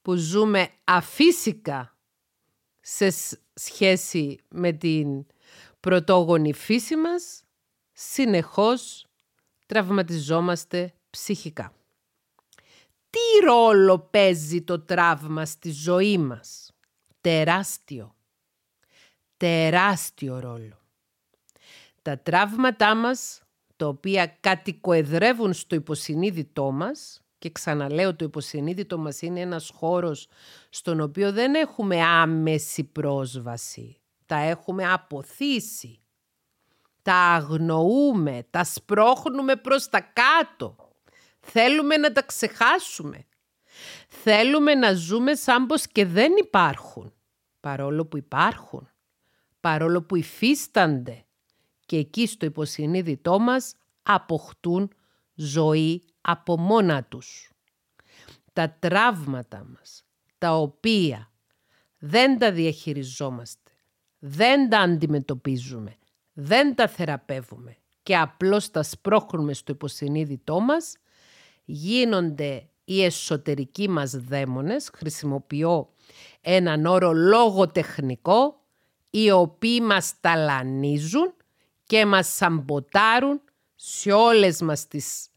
που 0.03 0.15
ζούμε 0.15 0.69
αφύσικα 0.85 1.97
σε 2.81 3.15
σχέση 3.55 4.39
με 4.49 4.73
την 4.73 5.27
πρωτόγονη 5.81 6.53
φύση 6.53 6.97
μας, 6.97 7.45
συνεχώς 7.93 9.07
τραυματιζόμαστε 9.73 10.93
ψυχικά. 11.11 11.73
Τι 13.11 13.45
ρόλο 13.45 13.99
παίζει 13.99 14.63
το 14.63 14.81
τραύμα 14.81 15.45
στη 15.45 15.71
ζωή 15.71 16.19
μας; 16.19 16.73
Τεράστιο. 17.21 18.15
Τεράστιο 19.37 20.39
ρόλο. 20.39 20.79
Τα 22.03 22.19
τραύματά 22.19 22.95
μας, 22.95 23.43
τα 23.77 23.87
οποία 23.87 24.37
κατοικοεδρεύουν 24.41 25.53
στο 25.53 25.75
υποσυνείδητό 25.75 26.71
μας, 26.71 27.23
και 27.39 27.51
ξαναλέω 27.51 28.17
το 28.17 28.25
υποσυνείδητο 28.25 28.99
μας 28.99 29.23
είναι 29.23 29.41
ένας 29.41 29.71
χώρος 29.75 30.29
στον 30.71 31.01
οποίο 31.01 31.33
δεν 31.33 31.55
έχουμε 31.55 32.03
άμεση 32.03 32.85
πρόσβαση. 32.85 34.01
Τα 34.27 34.37
έχουμε 34.37 34.93
αποθήσει 34.93 36.02
τα 37.03 37.15
αγνοούμε, 37.15 38.47
τα 38.51 38.65
σπρώχνουμε 38.65 39.57
προς 39.57 39.89
τα 39.89 40.01
κάτω. 40.01 40.77
Θέλουμε 41.41 41.97
να 41.97 42.13
τα 42.13 42.23
ξεχάσουμε. 42.23 43.27
Θέλουμε 44.09 44.75
να 44.75 44.93
ζούμε 44.93 45.35
σαν 45.35 45.67
πως 45.67 45.87
και 45.87 46.07
δεν 46.07 46.33
υπάρχουν, 46.37 47.13
παρόλο 47.61 48.07
που 48.07 48.17
υπάρχουν, 48.17 48.89
παρόλο 49.61 50.03
που 50.03 50.17
υφίστανται 50.17 51.25
και 51.87 51.97
εκεί 51.97 52.27
στο 52.27 52.47
υποσυνείδητό 52.47 53.39
μας 53.39 53.75
αποκτούν 54.03 54.93
ζωή 55.35 56.03
από 56.21 56.59
μόνα 56.59 57.05
τους. 57.05 57.51
Τα 58.53 58.77
τραύματα 58.79 59.65
μας, 59.65 60.05
τα 60.39 60.57
οποία 60.57 61.31
δεν 61.99 62.39
τα 62.39 62.53
διαχειριζόμαστε, 62.53 63.71
δεν 64.19 64.69
τα 64.69 64.79
αντιμετωπίζουμε, 64.79 65.97
δεν 66.33 66.75
τα 66.75 66.89
θεραπεύουμε 66.89 67.77
και 68.03 68.17
απλώς 68.17 68.71
τα 68.71 68.83
σπρώχνουμε 68.83 69.53
στο 69.53 69.73
υποσυνείδητό 69.73 70.61
μας, 70.61 70.97
γίνονται 71.65 72.69
οι 72.85 73.05
εσωτερικοί 73.05 73.89
μας 73.89 74.11
δαίμονες, 74.11 74.91
χρησιμοποιώ 74.95 75.89
έναν 76.41 76.87
όρο 76.87 77.13
λογοτεχνικό, 77.13 78.61
οι 79.11 79.31
οποίοι 79.31 79.81
μας 79.83 80.21
ταλανίζουν 80.21 81.35
και 81.85 82.07
μας 82.07 82.29
σαμποτάρουν 82.35 83.41
σε 83.75 84.13
όλες 84.13 84.61
μας 84.61 84.89
τις 84.89 85.29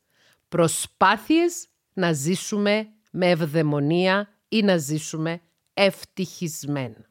προσπάθειες 0.49 1.67
να 1.93 2.13
ζήσουμε 2.13 2.89
με 3.11 3.29
ευδαιμονία 3.29 4.29
ή 4.47 4.61
να 4.61 4.77
ζήσουμε 4.77 5.41
ευτυχισμένα. 5.73 7.09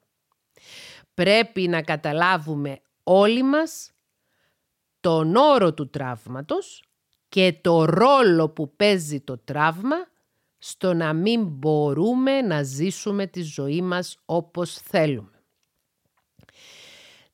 Πρέπει 1.15 1.69
να 1.69 1.83
καταλάβουμε 1.83 2.81
όλοι 3.05 3.43
μας 3.43 3.93
τον 5.01 5.37
όρο 5.37 5.75
του 5.75 5.91
τραύματος 5.91 6.85
και 7.29 7.59
το 7.61 7.85
ρόλο 7.85 8.49
που 8.49 8.77
παίζει 8.77 9.21
το 9.21 9.39
τραύμα 9.39 9.97
στο 10.59 10.95
να 10.95 11.13
μην 11.13 11.45
μπορούμε 11.47 12.41
να 12.41 12.63
ζήσουμε 12.63 13.27
τη 13.27 13.43
ζωή 13.43 13.83
μας 13.83 14.17
όπως 14.25 14.75
θέλουμε. 14.75 15.43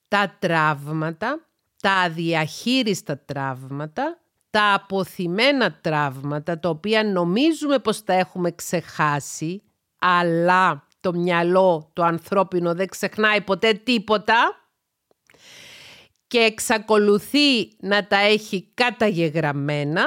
Τα 0.09 0.37
τραύματα, 0.39 1.47
τα 1.81 1.93
αδιαχείριστα 1.93 3.19
τραύματα, 3.19 4.21
τα 4.51 4.75
αποθυμένα 4.75 5.73
τραύματα, 5.81 6.59
τα 6.59 6.69
οποία 6.69 7.05
νομίζουμε 7.05 7.79
πως 7.79 8.05
τα 8.05 8.13
έχουμε 8.13 8.51
ξεχάσει, 8.51 9.63
αλλά 9.99 10.87
το 11.01 11.13
μυαλό, 11.13 11.91
το 11.93 12.03
ανθρώπινο 12.03 12.75
δεν 12.75 12.89
ξεχνάει 12.89 13.41
ποτέ 13.41 13.73
τίποτα, 13.73 14.60
και 16.31 16.39
εξακολουθεί 16.39 17.77
να 17.81 18.07
τα 18.07 18.17
έχει 18.17 18.71
καταγεγραμμένα, 18.75 20.03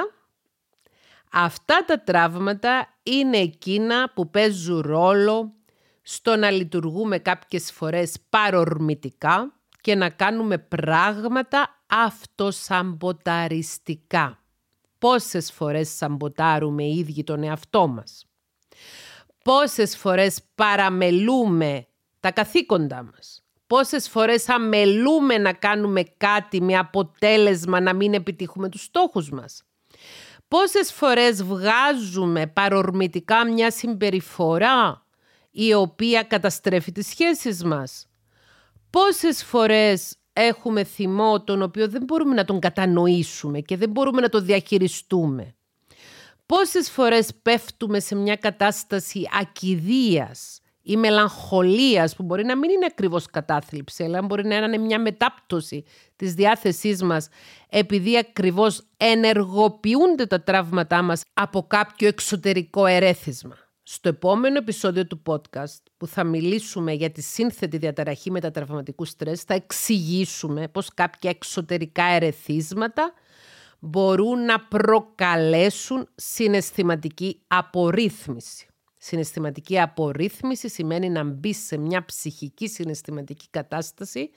αυτά 1.32 1.84
τα 1.86 2.02
τραύματα 2.02 2.98
είναι 3.02 3.36
εκείνα 3.36 4.12
που 4.14 4.30
παίζουν 4.30 4.80
ρόλο 4.80 5.54
στο 6.02 6.36
να 6.36 6.50
λειτουργούμε 6.50 7.18
κάποιες 7.18 7.72
φορές 7.72 8.16
παρορμητικά 8.30 9.52
και 9.80 9.94
να 9.94 10.10
κάνουμε 10.10 10.58
πράγματα 10.58 11.84
αυτοσαμποταριστικά. 11.86 14.44
Πόσες 14.98 15.52
φορές 15.52 15.88
σαμποτάρουμε 15.88 16.82
οι 16.82 16.98
ίδιοι 16.98 17.24
τον 17.24 17.42
εαυτό 17.42 17.86
μας. 17.86 18.26
Πόσες 19.44 19.96
φορές 19.96 20.40
παραμελούμε 20.54 21.86
τα 22.20 22.30
καθήκοντά 22.30 23.02
μας. 23.02 23.43
Πόσες 23.66 24.08
φορές 24.08 24.48
αμελούμε 24.48 25.38
να 25.38 25.52
κάνουμε 25.52 26.02
κάτι 26.16 26.62
με 26.62 26.76
αποτέλεσμα 26.76 27.80
να 27.80 27.94
μην 27.94 28.14
επιτύχουμε 28.14 28.68
τους 28.68 28.82
στόχους 28.82 29.30
μας. 29.30 29.62
Πόσες 30.48 30.92
φορές 30.92 31.42
βγάζουμε 31.44 32.46
παρορμητικά 32.46 33.46
μια 33.50 33.70
συμπεριφορά 33.70 35.06
η 35.50 35.74
οποία 35.74 36.22
καταστρέφει 36.22 36.92
τις 36.92 37.06
σχέσεις 37.06 37.64
μας. 37.64 38.06
Πόσες 38.90 39.44
φορές 39.44 40.16
έχουμε 40.32 40.84
θυμό 40.84 41.44
τον 41.44 41.62
οποίο 41.62 41.88
δεν 41.88 42.04
μπορούμε 42.04 42.34
να 42.34 42.44
τον 42.44 42.60
κατανοήσουμε 42.60 43.60
και 43.60 43.76
δεν 43.76 43.90
μπορούμε 43.90 44.20
να 44.20 44.28
το 44.28 44.40
διαχειριστούμε. 44.40 45.54
Πόσες 46.46 46.90
φορές 46.90 47.34
πέφτουμε 47.42 48.00
σε 48.00 48.14
μια 48.14 48.36
κατάσταση 48.36 49.28
ακιδείας 49.40 50.60
ή 50.86 50.96
μελαγχολίας 50.96 52.16
που 52.16 52.22
μπορεί 52.22 52.44
να 52.44 52.56
μην 52.56 52.70
είναι 52.70 52.86
ακριβώς 52.90 53.26
κατάθλιψη 53.26 54.04
αλλά 54.04 54.22
μπορεί 54.22 54.46
να 54.46 54.56
είναι 54.56 54.78
μια 54.78 55.00
μετάπτωση 55.00 55.84
της 56.16 56.34
διάθεσής 56.34 57.02
μας 57.02 57.28
επειδή 57.68 58.18
ακριβώς 58.18 58.82
ενεργοποιούνται 58.96 60.26
τα 60.26 60.42
τραύματά 60.42 61.02
μας 61.02 61.22
από 61.34 61.66
κάποιο 61.66 62.08
εξωτερικό 62.08 62.86
ερέθισμα. 62.86 63.56
Στο 63.82 64.08
επόμενο 64.08 64.56
επεισόδιο 64.56 65.06
του 65.06 65.22
podcast 65.26 65.82
που 65.96 66.06
θα 66.06 66.24
μιλήσουμε 66.24 66.92
για 66.92 67.10
τη 67.10 67.22
σύνθετη 67.22 67.76
διαταραχή 67.76 68.30
μετατραυματικού 68.30 69.04
στρες 69.04 69.42
θα 69.42 69.54
εξηγήσουμε 69.54 70.68
πως 70.68 70.94
κάποια 70.94 71.30
εξωτερικά 71.30 72.04
ερεθίσματα 72.04 73.12
μπορούν 73.78 74.44
να 74.44 74.60
προκαλέσουν 74.60 76.08
συναισθηματική 76.14 77.40
απορρίθμιση. 77.46 78.66
Συναισθηματική 79.06 79.80
απορρίθμιση 79.80 80.68
σημαίνει 80.68 81.08
να 81.10 81.24
μπει 81.24 81.54
σε 81.54 81.76
μια 81.76 82.04
ψυχική 82.04 82.68
συναισθηματική 82.68 83.46
κατάσταση 83.50 84.30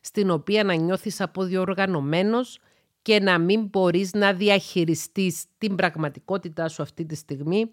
στην 0.00 0.30
οποία 0.30 0.64
να 0.64 0.74
νιώθεις 0.74 1.20
αποδιοργανωμένος 1.20 2.58
και 3.02 3.20
να 3.20 3.38
μην 3.38 3.64
μπορείς 3.64 4.12
να 4.12 4.32
διαχειριστείς 4.32 5.44
την 5.58 5.74
πραγματικότητά 5.74 6.68
σου 6.68 6.82
αυτή 6.82 7.04
τη 7.04 7.14
στιγμή, 7.14 7.70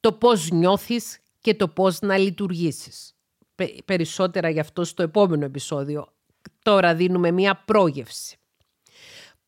το 0.00 0.12
πώς 0.12 0.50
νιώθεις 0.50 1.18
και 1.40 1.54
το 1.54 1.68
πώς 1.68 2.00
να 2.00 2.18
λειτουργήσεις. 2.18 3.14
Περισσότερα 3.84 4.48
γι' 4.48 4.60
αυτό 4.60 4.84
στο 4.84 5.02
επόμενο 5.02 5.44
επεισόδιο. 5.44 6.08
Τώρα 6.62 6.94
δίνουμε 6.94 7.30
μία 7.30 7.62
πρόγευση. 7.64 8.36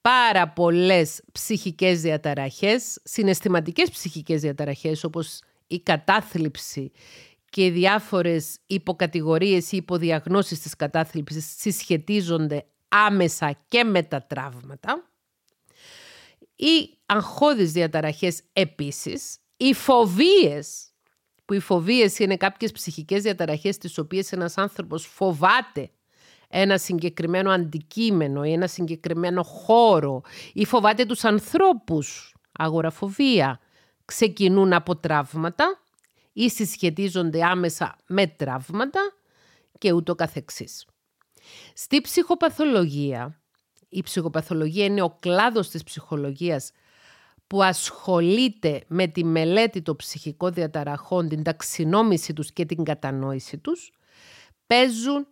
Πάρα 0.00 0.48
πολλές 0.48 1.22
ψυχικές 1.32 2.00
διαταραχές, 2.00 3.00
συναισθηματικές 3.04 3.90
ψυχικές 3.90 4.40
διαταραχές 4.40 5.04
όπως 5.04 5.40
η 5.68 5.80
κατάθλιψη 5.80 6.92
και 7.50 7.64
οι 7.64 7.70
διάφορες 7.70 8.58
υποκατηγορίες 8.66 9.72
ή 9.72 9.76
υποδιαγνώσεις 9.76 10.60
της 10.60 10.76
κατάθλιψης 10.76 11.54
συσχετίζονται 11.58 12.64
άμεσα 12.88 13.58
και 13.68 13.84
με 13.84 14.02
τα 14.02 14.22
τραύματα. 14.22 15.10
Οι 16.56 16.98
αγχώδεις 17.06 17.72
διαταραχές 17.72 18.42
επίσης, 18.52 19.38
οι 19.56 19.74
φοβίες, 19.74 20.88
που 21.44 21.54
οι 21.54 21.60
φοβίες 21.60 22.18
είναι 22.18 22.36
κάποιες 22.36 22.72
ψυχικές 22.72 23.22
διαταραχές 23.22 23.78
τις 23.78 23.98
οποίες 23.98 24.32
ένας 24.32 24.58
άνθρωπος 24.58 25.06
φοβάται 25.06 25.90
ένα 26.48 26.78
συγκεκριμένο 26.78 27.50
αντικείμενο 27.50 28.44
ή 28.44 28.52
ένα 28.52 28.66
συγκεκριμένο 28.66 29.42
χώρο 29.42 30.22
ή 30.52 30.64
φοβάται 30.64 31.04
τους 31.04 31.24
ανθρώπους, 31.24 32.34
αγοραφοβία, 32.52 33.60
ξεκινούν 34.08 34.72
από 34.72 34.96
τραύματα 34.96 35.82
ή 36.32 36.50
συσχετίζονται 36.50 37.44
άμεσα 37.44 37.96
με 38.06 38.26
τραύματα 38.26 39.00
και 39.78 39.92
ούτω 39.92 40.14
καθεξής. 40.14 40.86
Στη 41.74 42.00
ψυχοπαθολογία, 42.00 43.40
η 43.88 44.02
ψυχοπαθολογία 44.02 44.84
είναι 44.84 45.02
ο 45.02 45.16
κλάδος 45.20 45.68
της 45.68 45.82
ψυχολογίας 45.82 46.72
που 47.46 47.62
ασχολείται 47.62 48.84
με 48.86 49.06
τη 49.06 49.24
μελέτη 49.24 49.82
των 49.82 49.96
ψυχικών 49.96 50.52
διαταραχών, 50.52 51.28
την 51.28 51.42
ταξινόμηση 51.42 52.32
τους 52.32 52.52
και 52.52 52.64
την 52.64 52.84
κατανόηση 52.84 53.58
τους, 53.58 53.92
παίζουν 54.66 55.26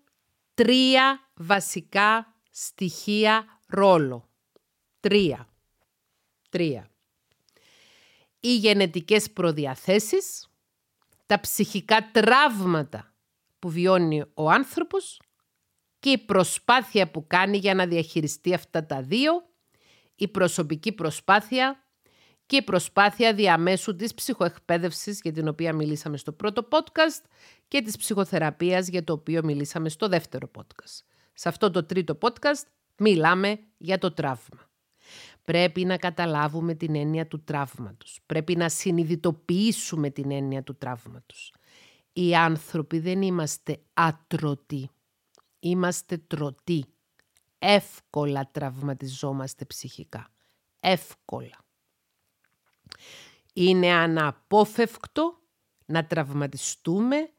τρία 0.54 1.30
βασικά 1.34 2.34
στοιχεία 2.50 3.44
ρόλο. 3.66 4.28
Τρία. 5.00 5.48
Τρία 6.48 6.90
οι 8.40 8.56
γενετικές 8.56 9.30
προδιαθέσεις, 9.30 10.48
τα 11.26 11.40
ψυχικά 11.40 12.10
τραύματα 12.12 13.14
που 13.58 13.70
βιώνει 13.70 14.24
ο 14.34 14.50
άνθρωπος 14.50 15.20
και 15.98 16.10
η 16.10 16.18
προσπάθεια 16.18 17.10
που 17.10 17.26
κάνει 17.26 17.56
για 17.56 17.74
να 17.74 17.86
διαχειριστεί 17.86 18.54
αυτά 18.54 18.86
τα 18.86 19.02
δύο, 19.02 19.32
η 20.14 20.28
προσωπική 20.28 20.92
προσπάθεια 20.92 21.80
και 22.46 22.56
η 22.56 22.62
προσπάθεια 22.62 23.34
διαμέσου 23.34 23.96
της 23.96 24.14
ψυχοεκπαίδευσης 24.14 25.20
για 25.20 25.32
την 25.32 25.48
οποία 25.48 25.72
μιλήσαμε 25.72 26.16
στο 26.16 26.32
πρώτο 26.32 26.68
podcast 26.70 27.24
και 27.68 27.82
της 27.82 27.96
ψυχοθεραπείας 27.96 28.88
για 28.88 29.04
το 29.04 29.12
οποίο 29.12 29.44
μιλήσαμε 29.44 29.88
στο 29.88 30.08
δεύτερο 30.08 30.50
podcast. 30.58 31.00
Σε 31.32 31.48
αυτό 31.48 31.70
το 31.70 31.84
τρίτο 31.84 32.18
podcast 32.20 32.66
μιλάμε 32.96 33.58
για 33.76 33.98
το 33.98 34.12
τραύμα. 34.12 34.70
Πρέπει 35.46 35.84
να 35.84 35.96
καταλάβουμε 35.96 36.74
την 36.74 36.94
έννοια 36.94 37.26
του 37.26 37.44
τραύματος. 37.44 38.18
Πρέπει 38.26 38.56
να 38.56 38.68
συνειδητοποιήσουμε 38.68 40.10
την 40.10 40.30
έννοια 40.30 40.62
του 40.62 40.76
τραύματος. 40.76 41.54
Οι 42.12 42.34
άνθρωποι 42.34 42.98
δεν 42.98 43.22
είμαστε 43.22 43.80
ατρωτοί. 43.94 44.90
Είμαστε 45.58 46.18
τρωτοί. 46.18 46.84
Εύκολα 47.58 48.48
τραυματιζόμαστε 48.50 49.64
ψυχικά. 49.64 50.28
Εύκολα. 50.80 51.64
Είναι 53.52 53.92
αναπόφευκτο 53.92 55.40
να 55.86 56.06
τραυματιστούμε 56.06 57.30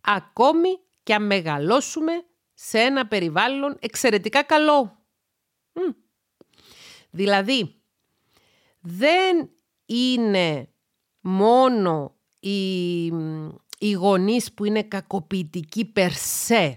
ακόμη 0.00 0.68
και 1.02 1.14
αν 1.14 1.26
μεγαλώσουμε 1.26 2.12
σε 2.54 2.78
ένα 2.78 3.06
περιβάλλον 3.06 3.76
εξαιρετικά 3.80 4.42
καλό. 4.42 4.96
Δηλαδή, 7.14 7.74
δεν 8.80 9.50
είναι 9.86 10.68
μόνο 11.20 12.16
οι, 12.40 13.04
οι 13.78 13.92
γονείς 13.92 14.52
που 14.52 14.64
είναι 14.64 14.82
κακοποιητικοί 14.82 15.84
περσέ. 15.84 16.76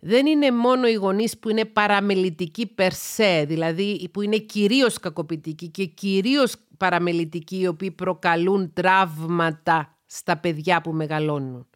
Δεν 0.00 0.26
είναι 0.26 0.50
μόνο 0.50 0.88
οι 0.88 0.92
γονείς 0.92 1.38
που 1.38 1.48
είναι 1.48 1.64
παραμελητικοί 1.64 2.66
περσέ, 2.66 3.44
δηλαδή 3.48 4.08
που 4.12 4.22
είναι 4.22 4.38
κυρίως 4.38 4.98
κακοποιητικοί 4.98 5.68
και 5.68 5.84
κυρίως 5.84 6.56
παραμελητικοί 6.76 7.58
οι 7.58 7.66
οποίοι 7.66 7.90
προκαλούν 7.90 8.72
τραύματα 8.72 9.98
στα 10.06 10.36
παιδιά 10.36 10.80
που 10.80 10.92
μεγαλώνουν. 10.92 11.68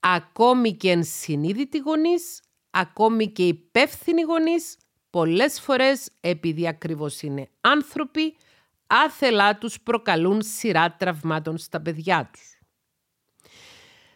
Ακόμη 0.00 0.72
και 0.72 0.90
ενσυνείδητοι 0.90 1.78
γονείς, 1.78 2.42
ακόμη 2.70 3.28
και 3.28 3.46
υπεύθυνοι 3.46 4.22
γονείς 4.22 4.76
πολλές 5.14 5.60
φορές 5.60 6.10
επειδή 6.20 6.68
ακριβώς 6.68 7.22
είναι 7.22 7.48
άνθρωποι, 7.60 8.36
άθελά 8.86 9.58
τους 9.58 9.80
προκαλούν 9.80 10.42
σειρά 10.42 10.96
τραυμάτων 10.96 11.58
στα 11.58 11.80
παιδιά 11.80 12.30
τους. 12.32 12.58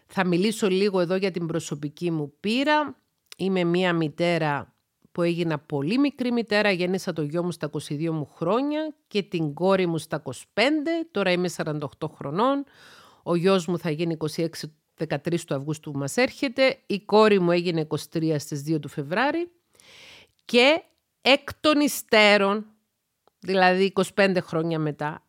Θα 0.07 0.26
μιλήσω 0.26 0.68
λίγο 0.68 1.01
εδώ 1.01 1.16
για 1.16 1.30
την 1.30 1.46
προσωπική 1.46 2.11
μου 2.11 2.32
πείρα. 2.40 2.96
Είμαι 3.36 3.64
μία 3.64 3.92
μητέρα 3.92 4.74
που 5.12 5.22
έγινα 5.22 5.59
πολύ 5.59 5.99
μικρή 5.99 6.32
μητέρα, 6.32 6.70
γέννησα 6.70 7.12
το 7.12 7.22
γιο 7.22 7.42
μου 7.42 7.51
στα 7.51 7.70
22 7.88 8.11
μου 8.11 8.26
χρόνια 8.26 8.94
και 9.07 9.22
την 9.22 9.55
κόρη 9.55 9.86
μου 9.86 9.99
στα 9.99 10.22
25, 10.22 10.32
τώρα 11.11 11.30
είμαι 11.30 11.51
48 11.57 11.78
χρονών. 12.14 12.64
Ο 13.22 13.36
γιος 13.36 13.66
μου 13.66 13.78
θα 13.78 13.90
γίνει 13.90 14.16
26 14.36 14.46
13 15.07 15.40
του 15.46 15.55
Αυγούστου 15.55 15.90
που 15.90 15.99
μας 15.99 16.16
έρχεται, 16.16 16.78
η 16.86 17.01
κόρη 17.01 17.40
μου 17.40 17.51
έγινε 17.51 17.86
23 18.12 18.34
στις 18.38 18.64
2 18.68 18.80
του 18.80 18.88
Φεβράρι 18.88 19.51
και 20.49 20.82
εκ 21.20 21.55
των 21.61 21.80
υστέρων, 21.80 22.66
δηλαδή 23.38 23.92
25 24.14 24.36
χρόνια 24.40 24.78
μετά, 24.78 25.26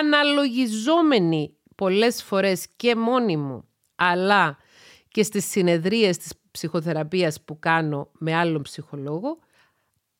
αναλογιζόμενοι 0.00 1.56
πολλές 1.74 2.22
φορές 2.22 2.66
και 2.76 2.96
μόνοι 2.96 3.36
μου, 3.36 3.68
αλλά 3.94 4.58
και 5.08 5.22
στις 5.22 5.44
συνεδρίες 5.44 6.16
της 6.16 6.32
ψυχοθεραπείας 6.50 7.42
που 7.42 7.58
κάνω 7.58 8.10
με 8.12 8.34
άλλον 8.34 8.62
ψυχολόγο, 8.62 9.38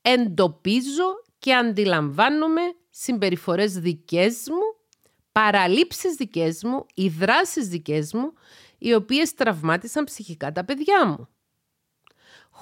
εντοπίζω 0.03 1.22
και 1.38 1.55
αντιλαμβάνομαι 1.55 2.62
συμπεριφορές 2.90 3.78
δικές 3.78 4.44
μου, 4.48 4.86
παραλήψεις 5.32 6.14
δικές 6.14 6.64
μου, 6.64 6.86
οι 6.94 7.09
δράσεις 7.09 7.68
δικές 7.68 8.12
μου, 8.12 8.32
οι 8.78 8.94
οποίες 8.94 9.34
τραυμάτισαν 9.34 10.05
ψυχικά 10.05 10.53
τα 10.53 10.64
παιδιά 10.64 11.07
μου. 11.07 11.28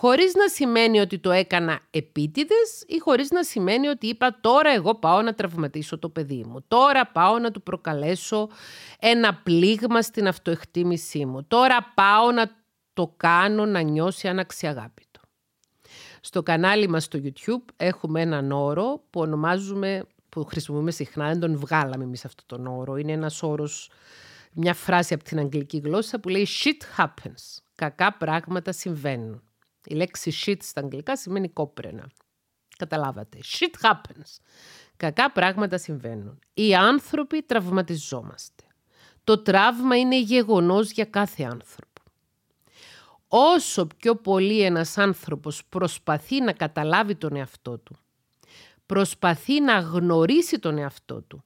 Χωρίς 0.00 0.34
να 0.34 0.48
σημαίνει 0.48 1.00
ότι 1.00 1.18
το 1.18 1.30
έκανα 1.30 1.80
επίτηδες 1.90 2.84
ή 2.86 2.98
χωρίς 2.98 3.30
να 3.30 3.42
σημαίνει 3.42 3.86
ότι 3.88 4.06
είπα 4.06 4.38
τώρα 4.40 4.70
εγώ 4.70 4.94
πάω 4.94 5.22
να 5.22 5.34
τραυματίσω 5.34 5.98
το 5.98 6.08
παιδί 6.08 6.44
μου. 6.46 6.64
Τώρα 6.68 7.06
πάω 7.06 7.38
να 7.38 7.50
του 7.50 7.62
προκαλέσω 7.62 8.48
ένα 8.98 9.34
πλήγμα 9.34 10.02
στην 10.02 10.26
αυτοεκτίμησή 10.26 11.26
μου. 11.26 11.44
Τώρα 11.44 11.92
πάω 11.94 12.32
να 12.32 12.50
το 12.92 13.14
κάνω 13.16 13.66
να 13.66 13.80
νιώσει 13.80 14.28
αναξιαγάπητο. 14.28 15.20
Στο 16.20 16.42
κανάλι 16.42 16.88
μας 16.88 17.04
στο 17.04 17.18
YouTube 17.22 17.72
έχουμε 17.76 18.20
έναν 18.20 18.52
όρο 18.52 19.02
που 19.10 19.20
ονομάζουμε, 19.20 20.04
που 20.28 20.44
χρησιμοποιούμε 20.44 20.90
συχνά, 20.90 21.28
δεν 21.28 21.40
τον 21.40 21.56
βγάλαμε 21.56 22.04
εμείς 22.04 22.24
αυτό 22.24 22.42
τον 22.46 22.66
όρο. 22.66 22.96
Είναι 22.96 23.12
ένας 23.12 23.42
όρος, 23.42 23.90
μια 24.52 24.74
φράση 24.74 25.14
από 25.14 25.24
την 25.24 25.38
αγγλική 25.38 25.78
γλώσσα 25.78 26.20
που 26.20 26.28
λέει 26.28 26.46
«shit 26.64 27.02
happens». 27.02 27.58
Κακά 27.74 28.12
πράγματα 28.12 28.72
συμβαίνουν. 28.72 29.42
Η 29.84 29.94
λέξη 29.94 30.32
shit 30.46 30.56
στα 30.60 30.80
αγγλικά 30.80 31.16
σημαίνει 31.16 31.48
κόπρενα. 31.48 32.10
Καταλάβατε. 32.76 33.38
Shit 33.44 33.86
happens. 33.88 34.36
Κακά 34.96 35.32
πράγματα 35.32 35.78
συμβαίνουν. 35.78 36.38
Οι 36.54 36.74
άνθρωποι 36.74 37.42
τραυματιζόμαστε. 37.42 38.64
Το 39.24 39.38
τραύμα 39.38 39.96
είναι 39.96 40.20
γεγονός 40.20 40.90
για 40.90 41.04
κάθε 41.04 41.42
άνθρωπο. 41.42 41.88
Όσο 43.28 43.86
πιο 43.86 44.16
πολύ 44.16 44.60
ένας 44.60 44.98
άνθρωπος 44.98 45.64
προσπαθεί 45.64 46.40
να 46.40 46.52
καταλάβει 46.52 47.14
τον 47.14 47.36
εαυτό 47.36 47.78
του, 47.78 47.98
προσπαθεί 48.86 49.60
να 49.60 49.78
γνωρίσει 49.78 50.58
τον 50.58 50.78
εαυτό 50.78 51.22
του, 51.22 51.44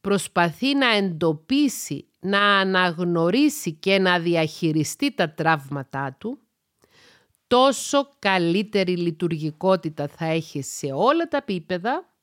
προσπαθεί 0.00 0.74
να 0.74 0.86
εντοπίσει, 0.86 2.08
να 2.20 2.58
αναγνωρίσει 2.58 3.72
και 3.72 3.98
να 3.98 4.18
διαχειριστεί 4.18 5.14
τα 5.14 5.30
τραύματά 5.30 6.16
του, 6.18 6.38
τόσο 7.54 8.16
καλύτερη 8.18 8.96
λειτουργικότητα 8.96 10.08
θα 10.08 10.24
έχει 10.24 10.62
σε 10.62 10.86
όλα 10.92 11.28
τα 11.28 11.36
επίπεδα 11.36 12.14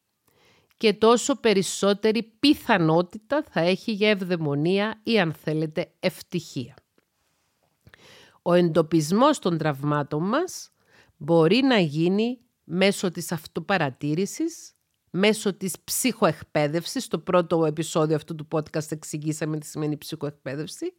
και 0.78 0.94
τόσο 0.94 1.36
περισσότερη 1.36 2.24
πιθανότητα 2.40 3.44
θα 3.50 3.60
έχει 3.60 3.92
για 3.92 4.10
ευδαιμονία 4.10 5.00
ή 5.04 5.20
αν 5.20 5.34
θέλετε 5.34 5.92
ευτυχία. 6.00 6.76
Ο 8.42 8.54
εντοπισμός 8.54 9.40
των 9.40 9.58
τραυμάτων 9.58 10.28
μας 10.28 10.72
μπορεί 11.18 11.62
να 11.62 11.80
γίνει 11.80 12.40
μέσω 12.64 13.12
της 13.12 13.32
αυτοπαρατήρησης, 13.32 14.74
μέσω 15.12 15.54
της 15.54 15.76
ψυχοεκπαίδευσης. 15.84 17.04
Στο 17.04 17.20
πρώτο 17.20 17.66
επεισόδιο 17.66 18.16
αυτού 18.16 18.36
του 18.36 18.48
podcast 18.52 18.92
εξηγήσαμε 18.92 19.58
τι 19.58 19.66
σημαίνει 19.66 19.98
ψυχοεκπαίδευση 19.98 20.94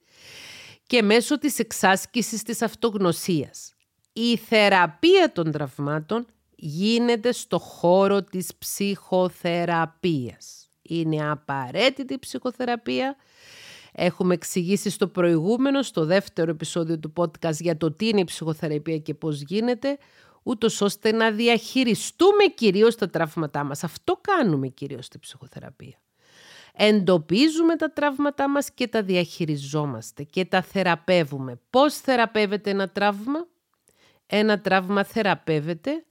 και 0.86 1.02
μέσω 1.02 1.38
της 1.38 1.58
εξάσκησης 1.58 2.42
της 2.42 2.62
αυτογνωσίας. 2.62 3.74
Η 4.12 4.36
θεραπεία 4.36 5.32
των 5.32 5.50
τραυμάτων 5.50 6.26
γίνεται 6.56 7.32
στο 7.32 7.58
χώρο 7.58 8.22
της 8.22 8.50
ψυχοθεραπείας. 8.58 10.68
Είναι 10.82 11.30
απαραίτητη 11.30 12.14
η 12.14 12.18
ψυχοθεραπεία. 12.18 13.16
Έχουμε 13.92 14.34
εξηγήσει 14.34 14.90
στο 14.90 15.06
προηγούμενο, 15.06 15.82
στο 15.82 16.04
δεύτερο 16.04 16.50
επεισόδιο 16.50 16.98
του 16.98 17.12
podcast 17.16 17.54
για 17.54 17.76
το 17.76 17.92
τι 17.92 18.08
είναι 18.08 18.20
η 18.20 18.24
ψυχοθεραπεία 18.24 18.98
και 18.98 19.14
πώς 19.14 19.40
γίνεται, 19.40 19.98
ούτως 20.42 20.80
ώστε 20.80 21.12
να 21.12 21.30
διαχειριστούμε 21.30 22.44
κυρίως 22.54 22.96
τα 22.96 23.10
τραύματά 23.10 23.64
μας. 23.64 23.84
Αυτό 23.84 24.18
κάνουμε 24.20 24.68
κυρίως 24.68 25.04
στη 25.04 25.18
ψυχοθεραπεία. 25.18 25.96
Εντοπίζουμε 26.74 27.76
τα 27.76 27.92
τραύματά 27.92 28.48
μας 28.48 28.70
και 28.70 28.88
τα 28.88 29.02
διαχειριζόμαστε 29.02 30.22
και 30.22 30.44
τα 30.44 30.62
θεραπεύουμε. 30.62 31.60
Πώς 31.70 31.96
θεραπεύεται 31.96 32.70
ένα 32.70 32.88
τραύμα; 32.88 33.46
Ένα 34.34 34.60
τραύμα 34.60 35.04
θεραπεύεται. 35.04 36.04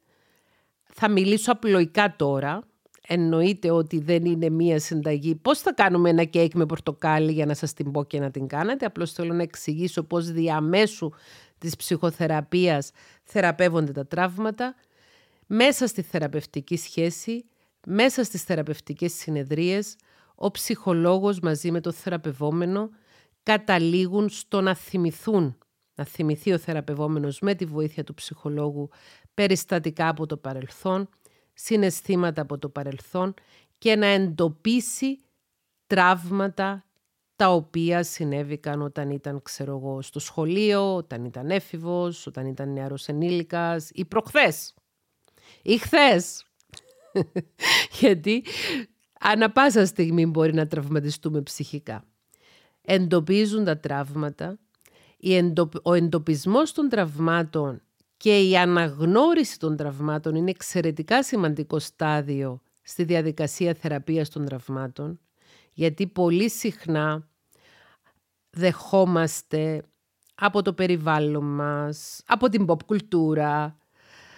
Θα 0.83 1.09
μιλήσω 1.09 1.51
απλοϊκά 1.51 2.15
τώρα. 2.15 2.61
Εννοείται 3.07 3.71
ότι 3.71 3.99
δεν 3.99 4.25
είναι 4.25 4.49
μία 4.49 4.79
συνταγή. 4.79 5.35
Πώς 5.35 5.59
θα 5.59 5.73
κάνουμε 5.73 6.09
ένα 6.09 6.23
κέικ 6.23 6.53
με 6.53 6.65
πορτοκάλι 6.65 7.31
για 7.31 7.45
να 7.45 7.53
σας 7.53 7.73
την 7.73 7.91
πω 7.91 8.03
και 8.03 8.19
να 8.19 8.31
την 8.31 8.47
κάνετε; 8.47 8.85
Απλώς 8.85 9.11
θέλω 9.11 9.33
να 9.33 9.41
εξηγήσω 9.41 10.03
πώς 10.03 10.31
διαμέσου 10.31 11.09
της 11.57 11.75
ψυχοθεραπείας 11.75 12.91
θεραπεύονται 13.23 13.91
τα 13.91 14.07
τραύματα. 14.07 14.75
Μέσα 15.47 15.87
στη 15.87 16.01
θεραπευτική 16.01 16.77
σχέση, 16.77 17.45
μέσα 17.87 18.23
στις 18.23 18.43
θεραπευτικές 18.43 19.13
συνεδρίες, 19.13 19.95
ο 20.35 20.51
ψυχολόγος 20.51 21.39
μαζί 21.39 21.71
με 21.71 21.81
το 21.81 21.91
θεραπευόμενο 21.91 22.89
καταλήγουν 23.43 24.29
στο 24.29 24.61
να 24.61 24.75
θυμηθούν 24.75 25.57
να 26.01 26.07
θυμηθεί 26.07 26.53
ο 26.53 26.57
θεραπευόμενος 26.57 27.39
με 27.39 27.55
τη 27.55 27.65
βοήθεια 27.65 28.03
του 28.03 28.13
ψυχολόγου 28.13 28.89
περιστατικά 29.33 30.07
από 30.07 30.25
το 30.25 30.37
παρελθόν, 30.37 31.09
συναισθήματα 31.53 32.41
από 32.41 32.57
το 32.57 32.69
παρελθόν 32.69 33.33
και 33.77 33.95
να 33.95 34.05
εντοπίσει 34.05 35.19
τραύματα 35.87 36.85
τα 37.35 37.53
οποία 37.53 38.03
συνέβηκαν 38.03 38.81
όταν 38.81 39.09
ήταν, 39.09 39.41
ξέρω 39.41 39.77
εγώ, 39.77 40.01
στο 40.01 40.19
σχολείο, 40.19 40.95
όταν 40.95 41.25
ήταν 41.25 41.49
έφηβος, 41.49 42.27
όταν 42.27 42.45
ήταν 42.45 42.73
νεαρός 42.73 43.07
ενήλικας 43.07 43.89
ή 43.93 44.05
προχθές 44.05 44.73
ή 45.61 45.77
χθες. 45.77 46.45
Γιατί 47.99 48.43
ανα 49.19 49.51
πάσα 49.51 49.85
στιγμή 49.85 50.25
μπορεί 50.25 50.53
να 50.53 50.67
τραυματιστούμε 50.67 51.41
ψυχικά. 51.41 52.03
Εντοπίζουν 52.81 53.63
τα 53.63 53.77
τραύματα 53.77 54.59
ο 55.81 55.93
εντοπισμός 55.93 56.71
των 56.71 56.89
τραυμάτων 56.89 57.81
και 58.17 58.39
η 58.39 58.57
αναγνώριση 58.57 59.59
των 59.59 59.75
τραυμάτων 59.75 60.35
είναι 60.35 60.49
εξαιρετικά 60.49 61.23
σημαντικό 61.23 61.79
στάδιο 61.79 62.61
στη 62.81 63.03
διαδικασία 63.03 63.73
θεραπείας 63.73 64.29
των 64.29 64.45
τραυμάτων, 64.45 65.19
γιατί 65.73 66.07
πολύ 66.07 66.49
συχνά 66.49 67.27
δεχόμαστε 68.49 69.83
από 70.35 70.61
το 70.61 70.73
περιβάλλον 70.73 71.55
μας, 71.55 72.21
από 72.25 72.49
την 72.49 72.65
pop 72.67 72.83
κουλτούρα, 72.85 73.77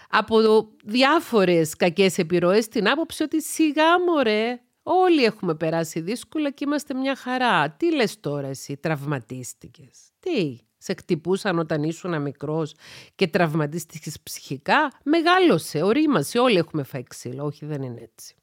από 0.10 0.38
διάφορες 0.84 1.76
κακές 1.76 2.18
επιρροές 2.18 2.68
την 2.68 2.90
άποψη 2.90 3.24
ότι 3.24 3.42
σιγά 3.42 4.02
μωρέ, 4.08 4.62
όλοι 4.84 5.24
έχουμε 5.24 5.56
περάσει 5.56 6.00
δύσκολα 6.00 6.52
και 6.52 6.64
είμαστε 6.64 6.94
μια 6.94 7.16
χαρά. 7.16 7.72
Τι 7.72 7.96
λες 7.96 8.20
τώρα 8.20 8.48
εσύ, 8.48 8.78
τραυματίστηκες; 8.78 10.00
Τι, 10.20 10.58
σε 10.84 10.94
χτυπούσαν 10.94 11.60
όταν 11.60 11.84
ήσουν 11.84 12.22
μικρός 12.22 12.76
και 13.16 13.28
τραυματίστηκες 13.28 14.20
ψυχικά, 14.24 14.92
μεγάλωσε, 15.04 15.82
ορίμασε, 15.82 16.40
όλοι 16.40 16.58
έχουμε 16.58 16.84
φάει 16.84 17.04
ξύλο. 17.04 17.46
Όχι, 17.46 17.66
δεν 17.66 17.82
είναι 17.82 18.02
έτσι. 18.02 18.36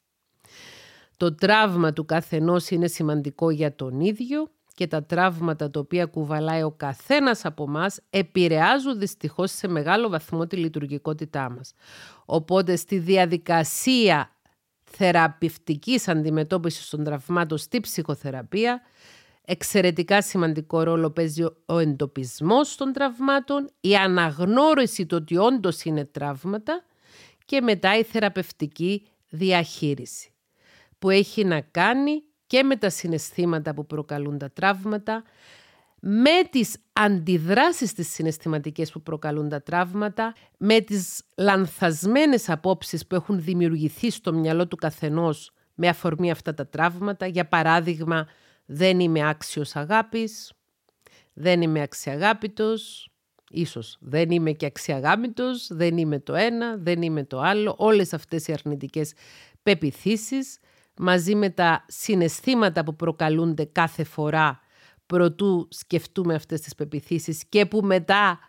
Το 1.17 1.35
τραύμα 1.35 1.93
του 1.93 2.05
καθενός 2.05 2.69
είναι 2.69 2.87
σημαντικό 2.87 3.49
για 3.49 3.75
τον 3.75 3.99
ίδιο 3.99 4.51
και 4.73 4.87
τα 4.87 5.03
τραύματα 5.03 5.69
τα 5.69 5.79
οποία 5.79 6.05
κουβαλάει 6.05 6.63
ο 6.63 6.71
καθένας 6.71 7.45
από 7.45 7.67
μας 7.67 7.99
επηρεάζουν 8.09 8.99
δυστυχώς 8.99 9.51
σε 9.51 9.67
μεγάλο 9.67 10.09
βαθμό 10.09 10.47
τη 10.47 10.55
λειτουργικότητά 10.55 11.49
μας. 11.49 11.73
Οπότε 12.25 12.75
στη 12.75 12.97
διαδικασία 12.97 14.35
θεραπευτικής 14.83 16.07
αντιμετώπισης 16.07 16.89
των 16.89 17.03
τραυμάτων 17.03 17.57
στη 17.57 17.79
ψυχοθεραπεία 17.79 18.81
Εξαιρετικά 19.45 20.21
σημαντικό 20.21 20.83
ρόλο 20.83 21.09
παίζει 21.09 21.43
ο 21.65 21.79
εντοπισμός 21.79 22.75
των 22.75 22.93
τραυμάτων, 22.93 23.69
η 23.81 23.95
αναγνώριση 23.95 25.05
του 25.05 25.17
ότι 25.21 25.37
όντως 25.37 25.83
είναι 25.83 26.05
τραύματα 26.05 26.83
και 27.45 27.61
μετά 27.61 27.97
η 27.97 28.03
θεραπευτική 28.03 29.07
διαχείριση 29.29 30.31
που 30.99 31.09
έχει 31.09 31.43
να 31.43 31.61
κάνει 31.61 32.23
και 32.47 32.63
με 32.63 32.75
τα 32.75 32.89
συναισθήματα 32.89 33.73
που 33.73 33.85
προκαλούν 33.85 34.37
τα 34.37 34.51
τραύματα, 34.51 35.23
με 35.99 36.43
τις 36.49 36.77
αντιδράσεις 36.93 37.93
τις 37.93 38.13
συναισθηματικές 38.13 38.91
που 38.91 39.01
προκαλούν 39.01 39.49
τα 39.49 39.61
τραύματα, 39.61 40.33
με 40.57 40.79
τις 40.79 41.23
λανθασμένες 41.37 42.49
απόψεις 42.49 43.07
που 43.07 43.15
έχουν 43.15 43.41
δημιουργηθεί 43.41 44.09
στο 44.11 44.33
μυαλό 44.33 44.67
του 44.67 44.75
καθενός 44.75 45.51
με 45.75 45.87
αφορμή 45.87 46.31
αυτά 46.31 46.53
τα 46.53 46.67
τραύματα. 46.67 47.25
Για 47.25 47.47
παράδειγμα, 47.47 48.27
δεν 48.73 48.99
είμαι 48.99 49.29
άξιος 49.29 49.75
αγάπης, 49.75 50.53
δεν 51.33 51.61
είμαι 51.61 51.81
αξιαγάπητος, 51.81 53.09
ίσως 53.49 53.97
δεν 53.99 54.31
είμαι 54.31 54.51
και 54.51 54.65
αξιαγάπητος, 54.65 55.67
δεν 55.71 55.97
είμαι 55.97 56.19
το 56.19 56.33
ένα, 56.35 56.77
δεν 56.77 57.01
είμαι 57.01 57.23
το 57.23 57.39
άλλο. 57.39 57.75
Όλες 57.77 58.13
αυτές 58.13 58.47
οι 58.47 58.53
αρνητικές 58.53 59.13
πεπιθήσεις 59.63 60.59
μαζί 60.97 61.35
με 61.35 61.49
τα 61.49 61.85
συναισθήματα 61.87 62.83
που 62.83 62.95
προκαλούνται 62.95 63.65
κάθε 63.65 64.03
φορά 64.03 64.59
προτού 65.05 65.67
σκεφτούμε 65.69 66.33
αυτές 66.33 66.61
τις 66.61 66.75
πεπιθήσεις 66.75 67.43
και 67.49 67.65
που 67.65 67.81
μετά 67.81 68.39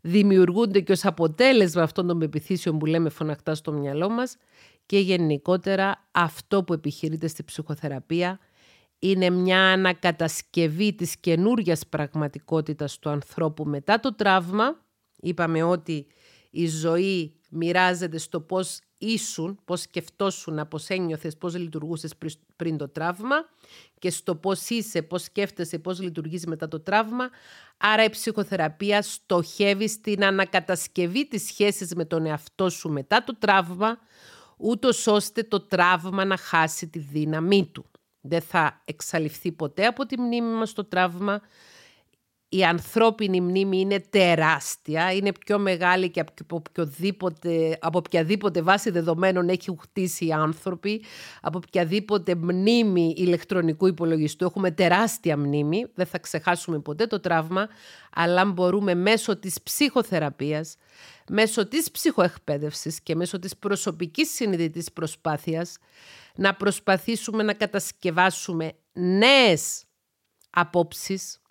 δημιουργούνται 0.00 0.80
και 0.80 0.92
ως 0.92 1.04
αποτέλεσμα 1.04 1.82
αυτών 1.82 2.06
των 2.06 2.18
πεπιθήσεων 2.18 2.78
που 2.78 2.86
λέμε 2.86 3.08
φωναχτά 3.08 3.54
στο 3.54 3.72
μυαλό 3.72 4.10
μας 4.10 4.36
και 4.86 4.98
γενικότερα 4.98 6.08
αυτό 6.12 6.64
που 6.64 6.72
επιχειρείται 6.72 7.26
στη 7.26 7.42
ψυχοθεραπεία 7.42 8.38
είναι 9.04 9.30
μια 9.30 9.72
ανακατασκευή 9.72 10.94
της 10.94 11.16
καινούρια 11.16 11.78
πραγματικότητας 11.88 12.98
του 12.98 13.08
ανθρώπου 13.10 13.64
μετά 13.64 14.00
το 14.00 14.14
τραύμα. 14.14 14.84
Είπαμε 15.16 15.62
ότι 15.62 16.06
η 16.50 16.66
ζωή 16.68 17.40
μοιράζεται 17.50 18.18
στο 18.18 18.40
πώς 18.40 18.80
ήσουν, 18.98 19.58
πώς 19.64 19.80
σκεφτόσουν, 19.80 20.68
πώς 20.68 20.88
ένιωθες, 20.88 21.36
πώς 21.36 21.56
λειτουργούσες 21.56 22.12
πριν 22.56 22.76
το 22.76 22.88
τραύμα 22.88 23.36
και 23.98 24.10
στο 24.10 24.34
πώς 24.36 24.68
είσαι, 24.68 25.02
πώς 25.02 25.22
σκέφτεσαι, 25.22 25.78
πώς 25.78 26.00
λειτουργείς 26.00 26.46
μετά 26.46 26.68
το 26.68 26.80
τραύμα. 26.80 27.30
Άρα 27.76 28.04
η 28.04 28.10
ψυχοθεραπεία 28.10 29.02
στοχεύει 29.02 29.88
στην 29.88 30.24
ανακατασκευή 30.24 31.28
της 31.28 31.46
σχέσης 31.46 31.94
με 31.94 32.04
τον 32.04 32.26
εαυτό 32.26 32.70
σου 32.70 32.88
μετά 32.88 33.24
το 33.24 33.36
τραύμα, 33.38 33.98
ούτως 34.56 35.06
ώστε 35.06 35.42
το 35.42 35.60
τραύμα 35.60 36.24
να 36.24 36.36
χάσει 36.36 36.88
τη 36.88 36.98
δύναμή 36.98 37.66
του. 37.66 37.86
Δεν 38.22 38.40
θα 38.40 38.80
εξαλειφθεί 38.84 39.52
ποτέ 39.52 39.86
από 39.86 40.06
τη 40.06 40.20
μνήμη 40.20 40.54
μας 40.54 40.72
το 40.72 40.84
τραύμα, 40.84 41.40
η 42.54 42.64
ανθρώπινη 42.64 43.40
μνήμη 43.40 43.80
είναι 43.80 44.00
τεράστια, 44.00 45.12
είναι 45.12 45.32
πιο 45.32 45.58
μεγάλη 45.58 46.10
και 46.10 46.20
από 46.20 46.56
οποιαδήποτε, 46.68 47.78
από 47.80 47.98
οποιαδήποτε 47.98 48.62
βάση 48.62 48.90
δεδομένων 48.90 49.48
έχει 49.48 49.76
χτίσει 49.80 50.26
οι 50.26 50.32
άνθρωποι, 50.32 51.04
από 51.40 51.60
οποιαδήποτε 51.66 52.34
μνήμη 52.34 53.14
ηλεκτρονικού 53.16 53.86
υπολογιστού. 53.86 54.44
Έχουμε 54.44 54.70
τεράστια 54.70 55.36
μνήμη, 55.36 55.86
δεν 55.94 56.06
θα 56.06 56.18
ξεχάσουμε 56.18 56.78
ποτέ 56.78 57.06
το 57.06 57.20
τραύμα, 57.20 57.68
αλλά 58.12 58.44
μπορούμε 58.44 58.94
μέσω 58.94 59.38
της 59.38 59.62
ψυχοθεραπείας, 59.62 60.76
μέσω 61.28 61.68
της 61.68 61.90
ψυχοεκπαίδευσης 61.90 63.00
και 63.00 63.14
μέσω 63.14 63.38
της 63.38 63.56
προσωπικής 63.56 64.30
συνειδητής 64.30 64.92
προσπάθειας 64.92 65.76
να 66.34 66.54
προσπαθήσουμε 66.54 67.42
να 67.42 67.52
κατασκευάσουμε 67.52 68.72
νέες 68.92 69.84
απόψεις, 70.50 71.41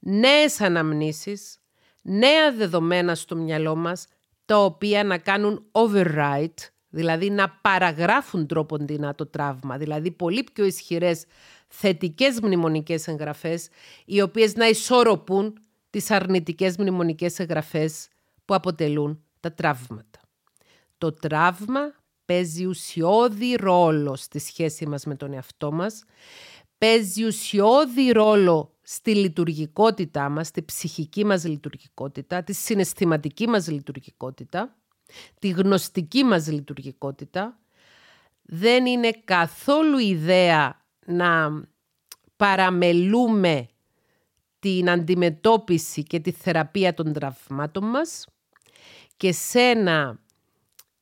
νέες 0.00 0.60
αναμνήσεις, 0.60 1.58
νέα 2.02 2.52
δεδομένα 2.52 3.14
στο 3.14 3.36
μυαλό 3.36 3.76
μας, 3.76 4.06
τα 4.44 4.64
οποία 4.64 5.04
να 5.04 5.18
κάνουν 5.18 5.64
override, 5.72 6.70
δηλαδή 6.88 7.30
να 7.30 7.50
παραγράφουν 7.50 8.46
τρόπον 8.46 8.86
το 9.14 9.26
τραύμα, 9.26 9.78
δηλαδή 9.78 10.10
πολύ 10.10 10.44
πιο 10.52 10.64
ισχυρές 10.64 11.24
θετικές 11.68 12.40
μνημονικές 12.40 13.08
εγγραφές, 13.08 13.68
οι 14.04 14.20
οποίες 14.20 14.54
να 14.54 14.68
ισορροπούν 14.68 15.58
τις 15.90 16.10
αρνητικές 16.10 16.76
μνημονικές 16.76 17.38
εγγραφές 17.38 18.08
που 18.44 18.54
αποτελούν 18.54 19.22
τα 19.40 19.52
τραύματα. 19.52 20.20
Το 20.98 21.12
τραύμα 21.12 21.80
παίζει 22.24 22.64
ουσιώδη 22.64 23.54
ρόλο 23.54 24.16
στη 24.16 24.38
σχέση 24.38 24.86
μας 24.86 25.04
με 25.04 25.14
τον 25.14 25.32
εαυτό 25.32 25.72
μας, 25.72 26.04
παίζει 26.78 27.24
ουσιώδη 27.24 28.10
ρόλο 28.10 28.74
στη 28.92 29.14
λειτουργικότητά 29.14 30.28
μας, 30.28 30.46
στη 30.46 30.62
ψυχική 30.62 31.24
μας 31.24 31.44
λειτουργικότητα, 31.44 32.42
τη 32.42 32.52
συναισθηματική 32.52 33.48
μας 33.48 33.68
λειτουργικότητα, 33.68 34.76
τη 35.38 35.48
γνωστική 35.48 36.24
μας 36.24 36.46
λειτουργικότητα. 36.48 37.58
Δεν 38.42 38.86
είναι 38.86 39.10
καθόλου 39.24 39.98
ιδέα 39.98 40.84
να 41.06 41.62
παραμελούμε 42.36 43.68
την 44.58 44.90
αντιμετώπιση 44.90 46.02
και 46.02 46.20
τη 46.20 46.30
θεραπεία 46.30 46.94
των 46.94 47.12
τραυμάτων 47.12 47.84
μας 47.84 48.26
και 49.16 49.32
σε 49.32 49.60
ένα 49.60 50.18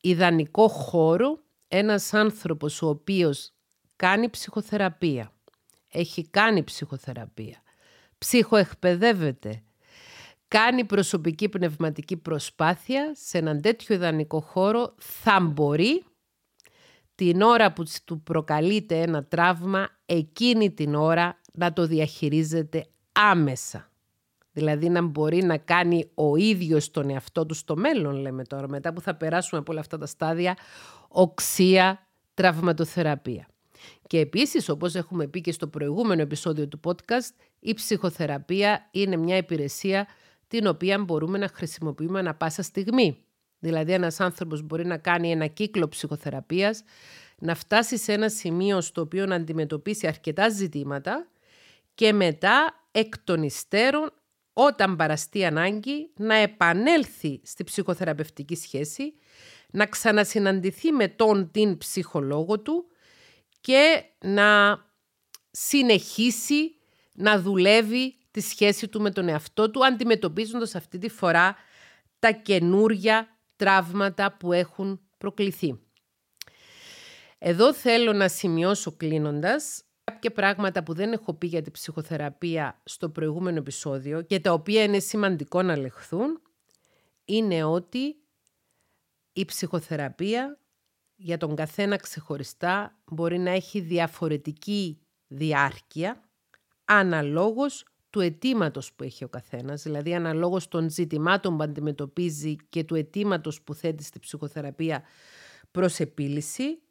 ιδανικό 0.01 0.67
χώρο 0.67 1.39
ένας 1.67 2.13
άνθρωπος 2.13 2.81
ο 2.81 2.87
οποίος 2.87 3.53
κάνει 3.95 4.29
ψυχοθεραπεία, 4.29 5.31
έχει 5.91 6.27
κάνει 6.29 6.63
ψυχοθεραπεία, 6.63 7.61
ψυχοεκπαιδεύεται, 8.19 9.63
κάνει 10.47 10.85
προσωπική 10.85 11.49
πνευματική 11.49 12.17
προσπάθεια 12.17 13.11
σε 13.15 13.37
έναν 13.37 13.61
τέτοιο 13.61 13.95
ιδανικό 13.95 14.39
χώρο, 14.39 14.93
θα 14.97 15.39
μπορεί 15.39 16.03
την 17.15 17.41
ώρα 17.41 17.73
που 17.73 17.83
του 18.05 18.21
προκαλείται 18.21 19.01
ένα 19.01 19.23
τραύμα, 19.23 19.89
εκείνη 20.05 20.71
την 20.71 20.95
ώρα 20.95 21.39
να 21.53 21.73
το 21.73 21.87
διαχειρίζεται 21.87 22.87
άμεσα. 23.11 23.89
Δηλαδή 24.51 24.89
να 24.89 25.01
μπορεί 25.01 25.43
να 25.43 25.57
κάνει 25.57 26.11
ο 26.13 26.35
ίδιος 26.35 26.91
τον 26.91 27.09
εαυτό 27.09 27.45
του 27.45 27.53
στο 27.53 27.75
μέλλον, 27.75 28.15
λέμε 28.15 28.43
τώρα, 28.43 28.67
μετά 28.67 28.93
που 28.93 29.01
θα 29.01 29.15
περάσουμε 29.15 29.59
από 29.59 29.71
όλα 29.71 29.81
αυτά 29.81 29.97
τα 29.97 30.05
στάδια, 30.05 30.57
οξία 31.07 32.07
τραυματοθεραπεία. 32.33 33.47
Και 34.09 34.19
επίσης, 34.19 34.69
όπως 34.69 34.95
έχουμε 34.95 35.27
πει 35.27 35.41
και 35.41 35.51
στο 35.51 35.67
προηγούμενο 35.67 36.21
επεισόδιο 36.21 36.67
του 36.67 36.79
podcast, 36.83 37.33
η 37.59 37.73
ψυχοθεραπεία 37.73 38.87
είναι 38.91 39.15
μια 39.15 39.37
υπηρεσία 39.37 40.07
την 40.47 40.67
οποία 40.67 40.99
μπορούμε 40.99 41.37
να 41.37 41.47
χρησιμοποιούμε 41.47 42.19
ανα 42.19 42.35
πάσα 42.35 42.61
στιγμή. 42.61 43.23
Δηλαδή 43.59 43.93
ένας 43.93 44.19
άνθρωπος 44.19 44.61
μπορεί 44.61 44.85
να 44.85 44.97
κάνει 44.97 45.31
ένα 45.31 45.47
κύκλο 45.47 45.87
ψυχοθεραπείας, 45.87 46.83
να 47.39 47.55
φτάσει 47.55 47.97
σε 47.97 48.13
ένα 48.13 48.29
σημείο 48.29 48.81
στο 48.81 49.01
οποίο 49.01 49.25
να 49.25 49.35
αντιμετωπίσει 49.35 50.07
αρκετά 50.07 50.49
ζητήματα 50.49 51.27
και 51.95 52.13
μετά 52.13 52.87
εκ 52.91 53.17
των 53.23 53.43
υστέρων 53.43 54.11
όταν 54.53 54.95
παραστεί 54.95 55.45
ανάγκη 55.45 56.09
να 56.15 56.35
επανέλθει 56.35 57.41
στη 57.43 57.63
ψυχοθεραπευτική 57.63 58.55
σχέση, 58.55 59.13
να 59.71 59.85
ξανασυναντηθεί 59.85 60.91
με 60.91 61.07
τον 61.07 61.51
την 61.51 61.77
ψυχολόγο 61.77 62.59
του 62.59 62.88
και 63.61 64.03
να 64.19 64.79
συνεχίσει 65.51 66.75
να 67.13 67.41
δουλεύει 67.41 68.17
τη 68.31 68.41
σχέση 68.41 68.87
του 68.87 69.01
με 69.01 69.11
τον 69.11 69.27
εαυτό 69.27 69.71
του, 69.71 69.85
αντιμετωπίζοντας 69.85 70.75
αυτή 70.75 70.97
τη 70.97 71.09
φορά 71.09 71.55
τα 72.19 72.31
καινούρια 72.31 73.27
τραύματα 73.55 74.37
που 74.37 74.53
έχουν 74.53 75.01
προκληθεί. 75.17 75.79
Εδώ 77.37 77.73
θέλω 77.73 78.13
να 78.13 78.27
σημειώσω 78.27 78.91
κλείνοντας 78.91 79.83
κάποια 80.03 80.31
πράγματα 80.31 80.83
που 80.83 80.93
δεν 80.93 81.11
έχω 81.11 81.33
πει 81.33 81.47
για 81.47 81.61
την 81.61 81.71
ψυχοθεραπεία 81.71 82.81
στο 82.83 83.09
προηγούμενο 83.09 83.57
επεισόδιο 83.57 84.21
και 84.21 84.39
τα 84.39 84.53
οποία 84.53 84.83
είναι 84.83 84.99
σημαντικό 84.99 85.61
να 85.61 85.77
λεχθούν, 85.77 86.41
είναι 87.25 87.63
ότι 87.63 88.15
η 89.33 89.45
ψυχοθεραπεία 89.45 90.59
για 91.21 91.37
τον 91.37 91.55
καθένα 91.55 91.95
ξεχωριστά 91.95 92.97
μπορεί 93.05 93.37
να 93.37 93.49
έχει 93.49 93.79
διαφορετική 93.79 94.99
διάρκεια 95.27 96.23
αναλόγως 96.85 97.85
του 98.09 98.19
αιτήματος 98.19 98.93
που 98.93 99.03
έχει 99.03 99.23
ο 99.23 99.27
καθένας, 99.27 99.81
δηλαδή 99.81 100.15
αναλόγως 100.15 100.67
των 100.67 100.89
ζητημάτων 100.89 101.57
που 101.57 101.63
αντιμετωπίζει 101.63 102.55
και 102.69 102.83
του 102.83 102.95
αιτήματος 102.95 103.61
που 103.61 103.73
θέτει 103.73 104.03
στη 104.03 104.19
ψυχοθεραπεία 104.19 105.03
προς 105.71 105.99
επίλυση. 105.99 106.81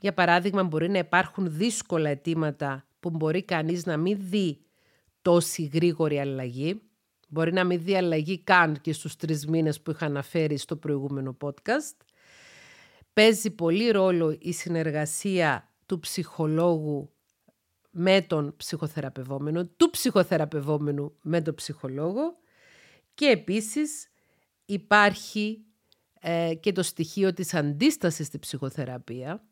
Για 0.00 0.14
παράδειγμα, 0.14 0.62
μπορεί 0.62 0.90
να 0.90 0.98
υπάρχουν 0.98 1.56
δύσκολα 1.56 2.10
αιτήματα 2.10 2.86
που 3.00 3.10
μπορεί 3.10 3.42
κανείς 3.42 3.86
να 3.86 3.96
μην 3.96 4.16
δει 4.20 4.60
τόση 5.22 5.70
γρήγορη 5.72 6.20
αλλαγή. 6.20 6.80
Μπορεί 7.28 7.52
να 7.52 7.64
μην 7.64 7.82
δει 7.82 7.96
αλλαγή 7.96 8.38
καν 8.38 8.80
και 8.80 8.92
στους 8.92 9.16
τρεις 9.16 9.46
μήνες 9.46 9.80
που 9.80 9.90
είχα 9.90 10.06
αναφέρει 10.06 10.56
στο 10.56 10.76
προηγούμενο 10.76 11.36
podcast. 11.40 11.96
Παίζει 13.14 13.50
πολύ 13.50 13.90
ρόλο 13.90 14.36
η 14.40 14.52
συνεργασία 14.52 15.72
του 15.86 15.98
ψυχολόγου 15.98 17.12
με 17.90 18.20
τον 18.22 18.54
ψυχοθεραπευόμενο, 18.56 19.66
του 19.66 19.90
ψυχοθεραπευόμενου 19.90 21.16
με 21.22 21.42
τον 21.42 21.54
ψυχολόγο 21.54 22.36
και 23.14 23.26
επίσης 23.26 24.08
υπάρχει 24.64 25.64
ε, 26.20 26.54
και 26.60 26.72
το 26.72 26.82
στοιχείο 26.82 27.32
της 27.32 27.54
αντίστασης 27.54 28.26
στη 28.26 28.38
ψυχοθεραπεία, 28.38 29.44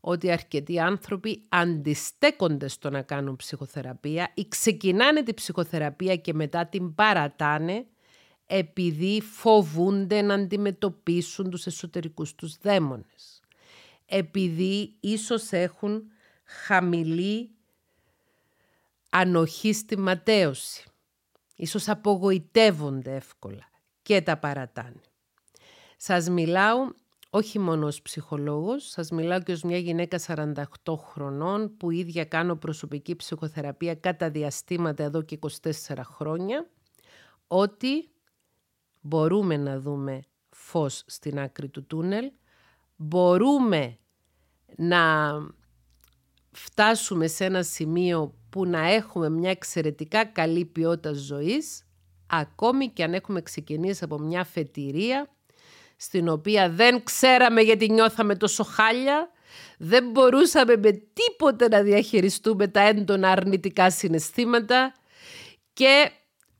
ότι 0.00 0.30
αρκετοί 0.30 0.80
άνθρωποι 0.80 1.46
αντιστέκονται 1.48 2.68
στο 2.68 2.90
να 2.90 3.02
κάνουν 3.02 3.36
ψυχοθεραπεία 3.36 4.32
ή 4.34 4.48
ξεκινάνε 4.48 5.22
τη 5.22 5.34
ψυχοθεραπεία 5.34 6.16
και 6.16 6.34
μετά 6.34 6.66
την 6.66 6.94
παρατάνε 6.94 7.86
επειδή 8.50 9.20
φοβούνται 9.20 10.22
να 10.22 10.34
αντιμετωπίσουν 10.34 11.50
τους 11.50 11.66
εσωτερικούς 11.66 12.34
τους 12.34 12.56
δαίμονες. 12.56 13.40
Επειδή 14.06 14.96
ίσως 15.00 15.52
έχουν 15.52 16.02
χαμηλή 16.44 17.50
ανοχή 19.10 19.72
στη 19.72 19.98
ματέωση. 19.98 20.84
Ίσως 21.56 21.88
απογοητεύονται 21.88 23.14
εύκολα 23.14 23.70
και 24.02 24.20
τα 24.20 24.36
παρατάνε. 24.38 25.00
Σας 25.96 26.28
μιλάω 26.28 26.90
όχι 27.30 27.58
μόνο 27.58 27.86
ως 27.86 28.02
ψυχολόγος, 28.02 28.88
σας 28.88 29.10
μιλάω 29.10 29.42
και 29.42 29.52
ως 29.52 29.62
μια 29.62 29.78
γυναίκα 29.78 30.18
48 30.18 30.96
χρονών 30.96 31.76
που 31.76 31.90
ίδια 31.90 32.24
κάνω 32.24 32.56
προσωπική 32.56 33.16
ψυχοθεραπεία 33.16 33.94
κατά 33.94 34.30
διαστήματα 34.30 35.02
εδώ 35.02 35.22
και 35.22 35.38
24 35.62 36.04
χρόνια, 36.04 36.66
ότι 37.46 38.08
μπορούμε 39.00 39.56
να 39.56 39.80
δούμε 39.80 40.22
φως 40.50 41.02
στην 41.06 41.38
άκρη 41.38 41.68
του 41.68 41.86
τούνελ, 41.86 42.30
μπορούμε 42.96 43.98
να 44.76 45.32
φτάσουμε 46.52 47.26
σε 47.26 47.44
ένα 47.44 47.62
σημείο 47.62 48.34
που 48.50 48.66
να 48.66 48.92
έχουμε 48.92 49.30
μια 49.30 49.50
εξαιρετικά 49.50 50.24
καλή 50.24 50.64
ποιότητα 50.64 51.12
ζωής, 51.12 51.86
ακόμη 52.26 52.88
και 52.88 53.02
αν 53.02 53.14
έχουμε 53.14 53.42
ξεκινήσει 53.42 54.04
από 54.04 54.18
μια 54.18 54.44
φετηρία, 54.44 55.28
στην 55.96 56.28
οποία 56.28 56.70
δεν 56.70 57.02
ξέραμε 57.02 57.60
γιατί 57.60 57.90
νιώθαμε 57.90 58.36
τόσο 58.36 58.64
χάλια, 58.64 59.30
δεν 59.78 60.10
μπορούσαμε 60.10 60.76
με 60.76 60.90
τίποτε 60.92 61.68
να 61.68 61.82
διαχειριστούμε 61.82 62.68
τα 62.68 62.80
έντονα 62.80 63.30
αρνητικά 63.30 63.90
συναισθήματα 63.90 64.92
και 65.72 66.10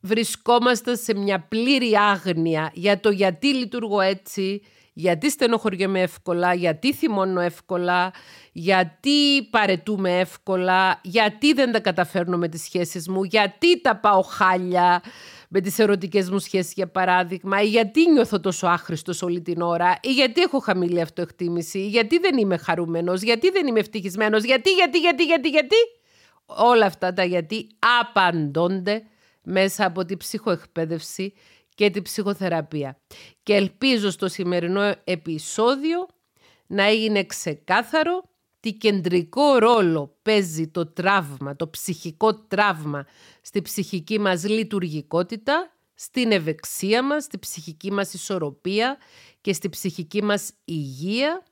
βρισκόμαστε 0.01 0.97
σε 0.97 1.15
μια 1.15 1.41
πλήρη 1.41 1.97
άγνοια 1.97 2.71
για 2.75 3.01
το 3.01 3.11
γιατί 3.11 3.47
λειτουργώ 3.47 4.01
έτσι, 4.01 4.63
γιατί 4.93 5.31
στενοχωριέμαι 5.31 6.01
εύκολα, 6.01 6.55
γιατί 6.55 6.93
θυμώνω 6.93 7.41
εύκολα, 7.41 8.13
γιατί 8.53 9.43
παρετούμε 9.51 10.19
εύκολα, 10.19 11.01
γιατί 11.03 11.53
δεν 11.53 11.73
τα 11.73 11.81
καταφέρνω 11.81 12.37
με 12.37 12.49
τις 12.49 12.63
σχέσεις 12.63 13.09
μου, 13.09 13.25
γιατί 13.25 13.81
τα 13.81 13.97
πάω 13.97 14.23
χάλια 14.23 15.03
με 15.49 15.61
τις 15.61 15.79
ερωτικές 15.79 16.31
μου 16.31 16.39
σχέσεις 16.39 16.73
για 16.73 16.89
παράδειγμα, 16.89 17.63
ή 17.63 17.67
γιατί 17.67 18.11
νιώθω 18.11 18.41
τόσο 18.41 18.67
άχρηστος 18.67 19.23
όλη 19.23 19.41
την 19.41 19.61
ώρα, 19.61 19.99
ή 20.03 20.13
γιατί 20.13 20.41
έχω 20.41 20.59
χαμηλή 20.59 21.01
αυτοεκτίμηση, 21.01 21.79
ή 21.79 21.89
γιατί 21.89 22.19
δεν 22.19 22.39
είμαι 22.39 22.57
χαρούμενος, 22.57 23.23
γιατί 23.23 23.51
δεν 23.51 23.67
είμαι 23.67 23.81
ευτυχισμένος, 23.81 24.43
γιατί, 24.43 24.71
γιατί, 24.71 24.99
γιατί, 24.99 25.25
γιατί, 25.25 25.49
γιατί. 25.49 25.77
Όλα 26.47 26.87
αυτά 26.87 27.13
τα 27.13 27.25
γιατί 27.25 27.67
απαντώνται 28.01 29.03
μέσα 29.49 29.85
από 29.87 30.05
τη 30.05 30.17
ψυχοεκπαίδευση 30.17 31.33
και 31.75 31.91
τη 31.91 32.03
ψυχοθεραπεία. 32.03 32.99
Και 33.43 33.55
ελπίζω 33.55 34.11
στο 34.11 34.29
σημερινό 34.29 34.95
επεισόδιο 35.05 36.07
να 36.67 36.83
έγινε 36.83 37.25
ξεκάθαρο 37.25 38.23
τι 38.61 38.73
κεντρικό 38.73 39.59
ρόλο 39.59 40.17
παίζει 40.23 40.69
το 40.69 40.87
τραύμα, 40.87 41.57
το 41.57 41.69
ψυχικό 41.69 42.35
τραύμα 42.35 43.07
στη 43.43 43.63
ψυχική 43.63 44.19
μας 44.19 44.49
λειτουργικότητα, 44.49 45.73
στην 45.95 46.33
ευεξία 46.33 47.03
μας, 47.03 47.25
στη 47.25 47.39
ψυχική 47.39 47.93
μας 47.93 48.15
ισορροπία 48.15 48.97
και 49.41 49.53
στη 49.53 49.69
ψυχική 49.69 50.23
μας 50.23 50.53
υγεία. 50.65 51.43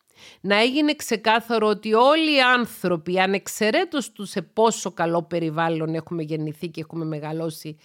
Να 0.41 0.61
έγινε 0.61 0.95
ξεκάθαρο 0.95 1.69
ότι 1.69 1.95
όλοι 1.95 2.35
οι 2.35 2.41
άνθρωποι, 2.41 3.21
ανεξαιρέτως 3.21 4.13
του 4.13 4.25
σε 4.25 4.43
πόσο 4.43 4.93
καλό 4.93 5.23
περιβάλλον 5.23 5.95
έχουμε 5.95 6.23
γεννηθεί 6.23 6.69
και 6.69 6.81
έχουμε 6.81 7.05
μεγαλώσει, 7.05 7.77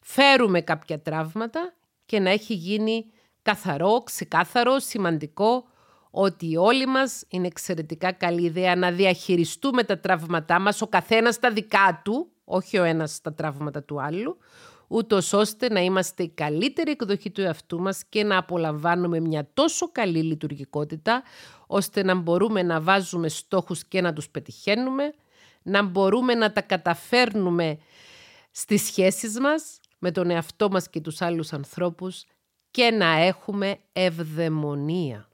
φέρουμε 0.00 0.60
κάποια 0.60 1.00
τραύματα 1.00 1.74
και 2.06 2.20
να 2.20 2.30
έχει 2.30 2.54
γίνει 2.54 3.04
καθαρό, 3.42 4.02
ξεκάθαρο, 4.04 4.78
σημαντικό 4.78 5.64
ότι 6.10 6.56
όλοι 6.56 6.86
μας 6.86 7.24
είναι 7.28 7.46
εξαιρετικά 7.46 8.12
καλή 8.12 8.44
ιδέα 8.44 8.76
να 8.76 8.90
διαχειριστούμε 8.90 9.84
τα 9.84 9.98
τραύματά 9.98 10.60
μας, 10.60 10.82
ο 10.82 10.86
καθένας 10.86 11.38
τα 11.38 11.50
δικά 11.50 12.00
του, 12.04 12.28
όχι 12.44 12.78
ο 12.78 12.84
ένας 12.84 13.20
τα 13.20 13.34
τραύματα 13.34 13.82
του 13.82 14.02
άλλου, 14.02 14.38
ούτως 14.88 15.32
ώστε 15.32 15.68
να 15.68 15.80
είμαστε 15.80 16.22
η 16.22 16.28
καλύτερη 16.28 16.90
εκδοχή 16.90 17.30
του 17.30 17.40
εαυτού 17.40 17.80
μας 17.80 18.04
και 18.08 18.24
να 18.24 18.38
απολαμβάνουμε 18.38 19.20
μια 19.20 19.48
τόσο 19.54 19.88
καλή 19.92 20.22
λειτουργικότητα, 20.22 21.22
ώστε 21.66 22.02
να 22.02 22.14
μπορούμε 22.14 22.62
να 22.62 22.80
βάζουμε 22.80 23.28
στόχους 23.28 23.84
και 23.84 24.00
να 24.00 24.12
τους 24.12 24.28
πετυχαίνουμε, 24.28 25.14
να 25.62 25.82
μπορούμε 25.82 26.34
να 26.34 26.52
τα 26.52 26.60
καταφέρνουμε 26.60 27.78
στις 28.50 28.82
σχέσεις 28.82 29.40
μας, 29.40 29.80
με 29.98 30.10
τον 30.10 30.30
εαυτό 30.30 30.68
μας 30.70 30.88
και 30.88 31.00
τους 31.00 31.20
άλλους 31.20 31.52
ανθρώπους 31.52 32.24
και 32.70 32.90
να 32.90 33.06
έχουμε 33.06 33.78
ευδαιμονία. 33.92 35.28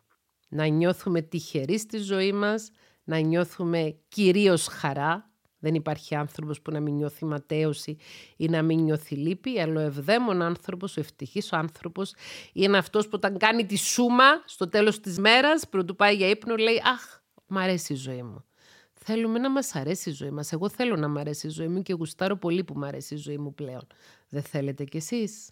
Να 0.49 0.67
νιώθουμε 0.67 1.21
τυχεροί 1.23 1.79
στη 1.79 1.99
ζωή 1.99 2.33
μας, 2.33 2.71
να 3.05 3.19
νιώθουμε 3.19 3.97
κυρίως 4.09 4.67
χαρά. 4.67 5.30
Δεν 5.61 5.75
υπάρχει 5.75 6.15
άνθρωπος 6.15 6.61
που 6.61 6.71
να 6.71 6.81
μην 6.81 6.95
νιώθει 6.95 7.25
ματέωση 7.25 7.97
ή 8.37 8.49
να 8.49 8.63
μην 8.63 8.81
νιώθει 8.81 9.15
λύπη, 9.15 9.61
αλλά 9.61 9.81
ο 9.81 9.85
ευδαίμον 9.85 10.43
άνθρωπος, 10.43 10.97
ο 10.97 11.01
ευτυχής 11.01 11.53
ο 11.53 11.57
άνθρωπος 11.57 12.15
είναι 12.53 12.79
αυτός 12.79 13.05
που 13.05 13.13
όταν 13.15 13.39
κάνει 13.39 13.67
τη 13.67 13.77
σούμα 13.77 14.25
στο 14.45 14.69
τέλος 14.69 15.01
της 15.01 15.19
μέρας, 15.19 15.69
πρωτού 15.69 15.97
πάει 15.97 16.17
για 16.17 16.29
ύπνο, 16.29 16.57
λέει 16.57 16.83
«Αχ, 16.85 17.21
μ' 17.47 17.59
αρέσει 17.59 17.93
η 17.93 17.97
ζωή 17.97 18.23
μου». 18.23 18.45
Θέλουμε 18.93 19.39
να 19.39 19.51
μας 19.51 19.75
αρέσει 19.75 20.11
η 20.11 20.13
ζωή 20.13 20.31
μας. 20.31 20.53
Εγώ 20.53 20.69
θέλω 20.69 20.97
να 20.97 21.09
μ' 21.09 21.19
αρέσει 21.19 21.47
η 21.47 21.51
ζωή 21.51 21.69
μου 21.69 21.83
και 21.83 21.93
γουστάρω 21.93 22.37
πολύ 22.37 22.65
που 22.65 22.75
μ' 22.75 22.85
αρέσει 22.85 23.15
η 23.15 23.17
ζωή 23.17 23.39
μου 23.39 23.55
πλέον. 23.55 23.87
Δεν 24.29 24.43
θέλετε 24.43 24.85
κι 24.85 24.97
εσείς. 24.97 25.51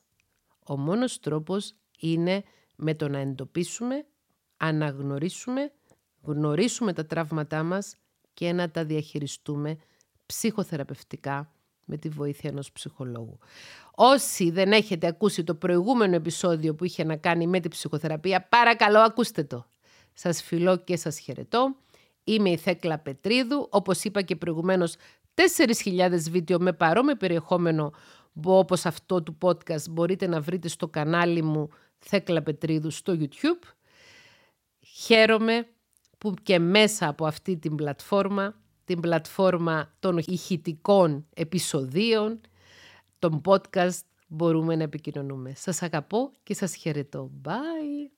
Ο 0.66 0.76
μόνος 0.76 1.20
τρόπος 1.20 1.74
είναι 1.98 2.42
με 2.76 2.94
το 2.94 3.08
να 3.08 3.18
εντοπίσουμε, 3.18 4.06
αναγνωρίσουμε, 4.56 5.72
γνωρίσουμε 6.22 6.92
τα 6.92 7.06
τραύματά 7.06 7.62
μας 7.62 7.96
και 8.34 8.52
να 8.52 8.70
τα 8.70 8.84
διαχειριστούμε 8.84 9.76
ψυχοθεραπευτικά 10.28 11.52
με 11.84 11.96
τη 11.96 12.08
βοήθεια 12.08 12.50
ενός 12.50 12.72
ψυχολόγου. 12.72 13.38
Όσοι 13.94 14.50
δεν 14.50 14.72
έχετε 14.72 15.06
ακούσει 15.06 15.44
το 15.44 15.54
προηγούμενο 15.54 16.14
επεισόδιο 16.14 16.74
που 16.74 16.84
είχε 16.84 17.04
να 17.04 17.16
κάνει 17.16 17.46
με 17.46 17.60
τη 17.60 17.68
ψυχοθεραπεία, 17.68 18.46
παρακαλώ 18.48 18.98
ακούστε 18.98 19.44
το. 19.44 19.66
Σας 20.12 20.42
φιλώ 20.42 20.76
και 20.76 20.96
σας 20.96 21.18
χαιρετώ. 21.18 21.76
Είμαι 22.24 22.50
η 22.50 22.56
Θέκλα 22.56 22.98
Πετρίδου, 22.98 23.66
όπως 23.70 24.04
είπα 24.04 24.22
και 24.22 24.36
προηγουμένως 24.36 24.96
4.000 25.84 26.10
βίντεο 26.30 26.58
με 26.58 26.72
παρόμοιο 26.72 27.16
περιεχόμενο 27.16 27.92
όπως 28.44 28.86
αυτό 28.86 29.22
του 29.22 29.38
podcast 29.40 29.88
μπορείτε 29.90 30.26
να 30.26 30.40
βρείτε 30.40 30.68
στο 30.68 30.88
κανάλι 30.88 31.42
μου 31.42 31.68
Θέκλα 31.98 32.42
Πετρίδου 32.42 32.90
στο 32.90 33.16
YouTube. 33.18 33.68
Χαίρομαι 34.80 35.66
που 36.18 36.34
και 36.42 36.58
μέσα 36.58 37.08
από 37.08 37.26
αυτή 37.26 37.56
την 37.56 37.74
πλατφόρμα, 37.74 38.54
την 38.88 39.00
πλατφόρμα 39.00 39.94
των 39.98 40.18
ηχητικών 40.18 41.26
επεισοδίων, 41.34 42.40
των 43.18 43.40
podcast, 43.44 44.00
μπορούμε 44.26 44.76
να 44.76 44.82
επικοινωνούμε. 44.82 45.52
Σας 45.56 45.82
αγαπώ 45.82 46.32
και 46.42 46.54
σας 46.54 46.74
χαιρετώ. 46.74 47.30
Bye! 47.44 48.17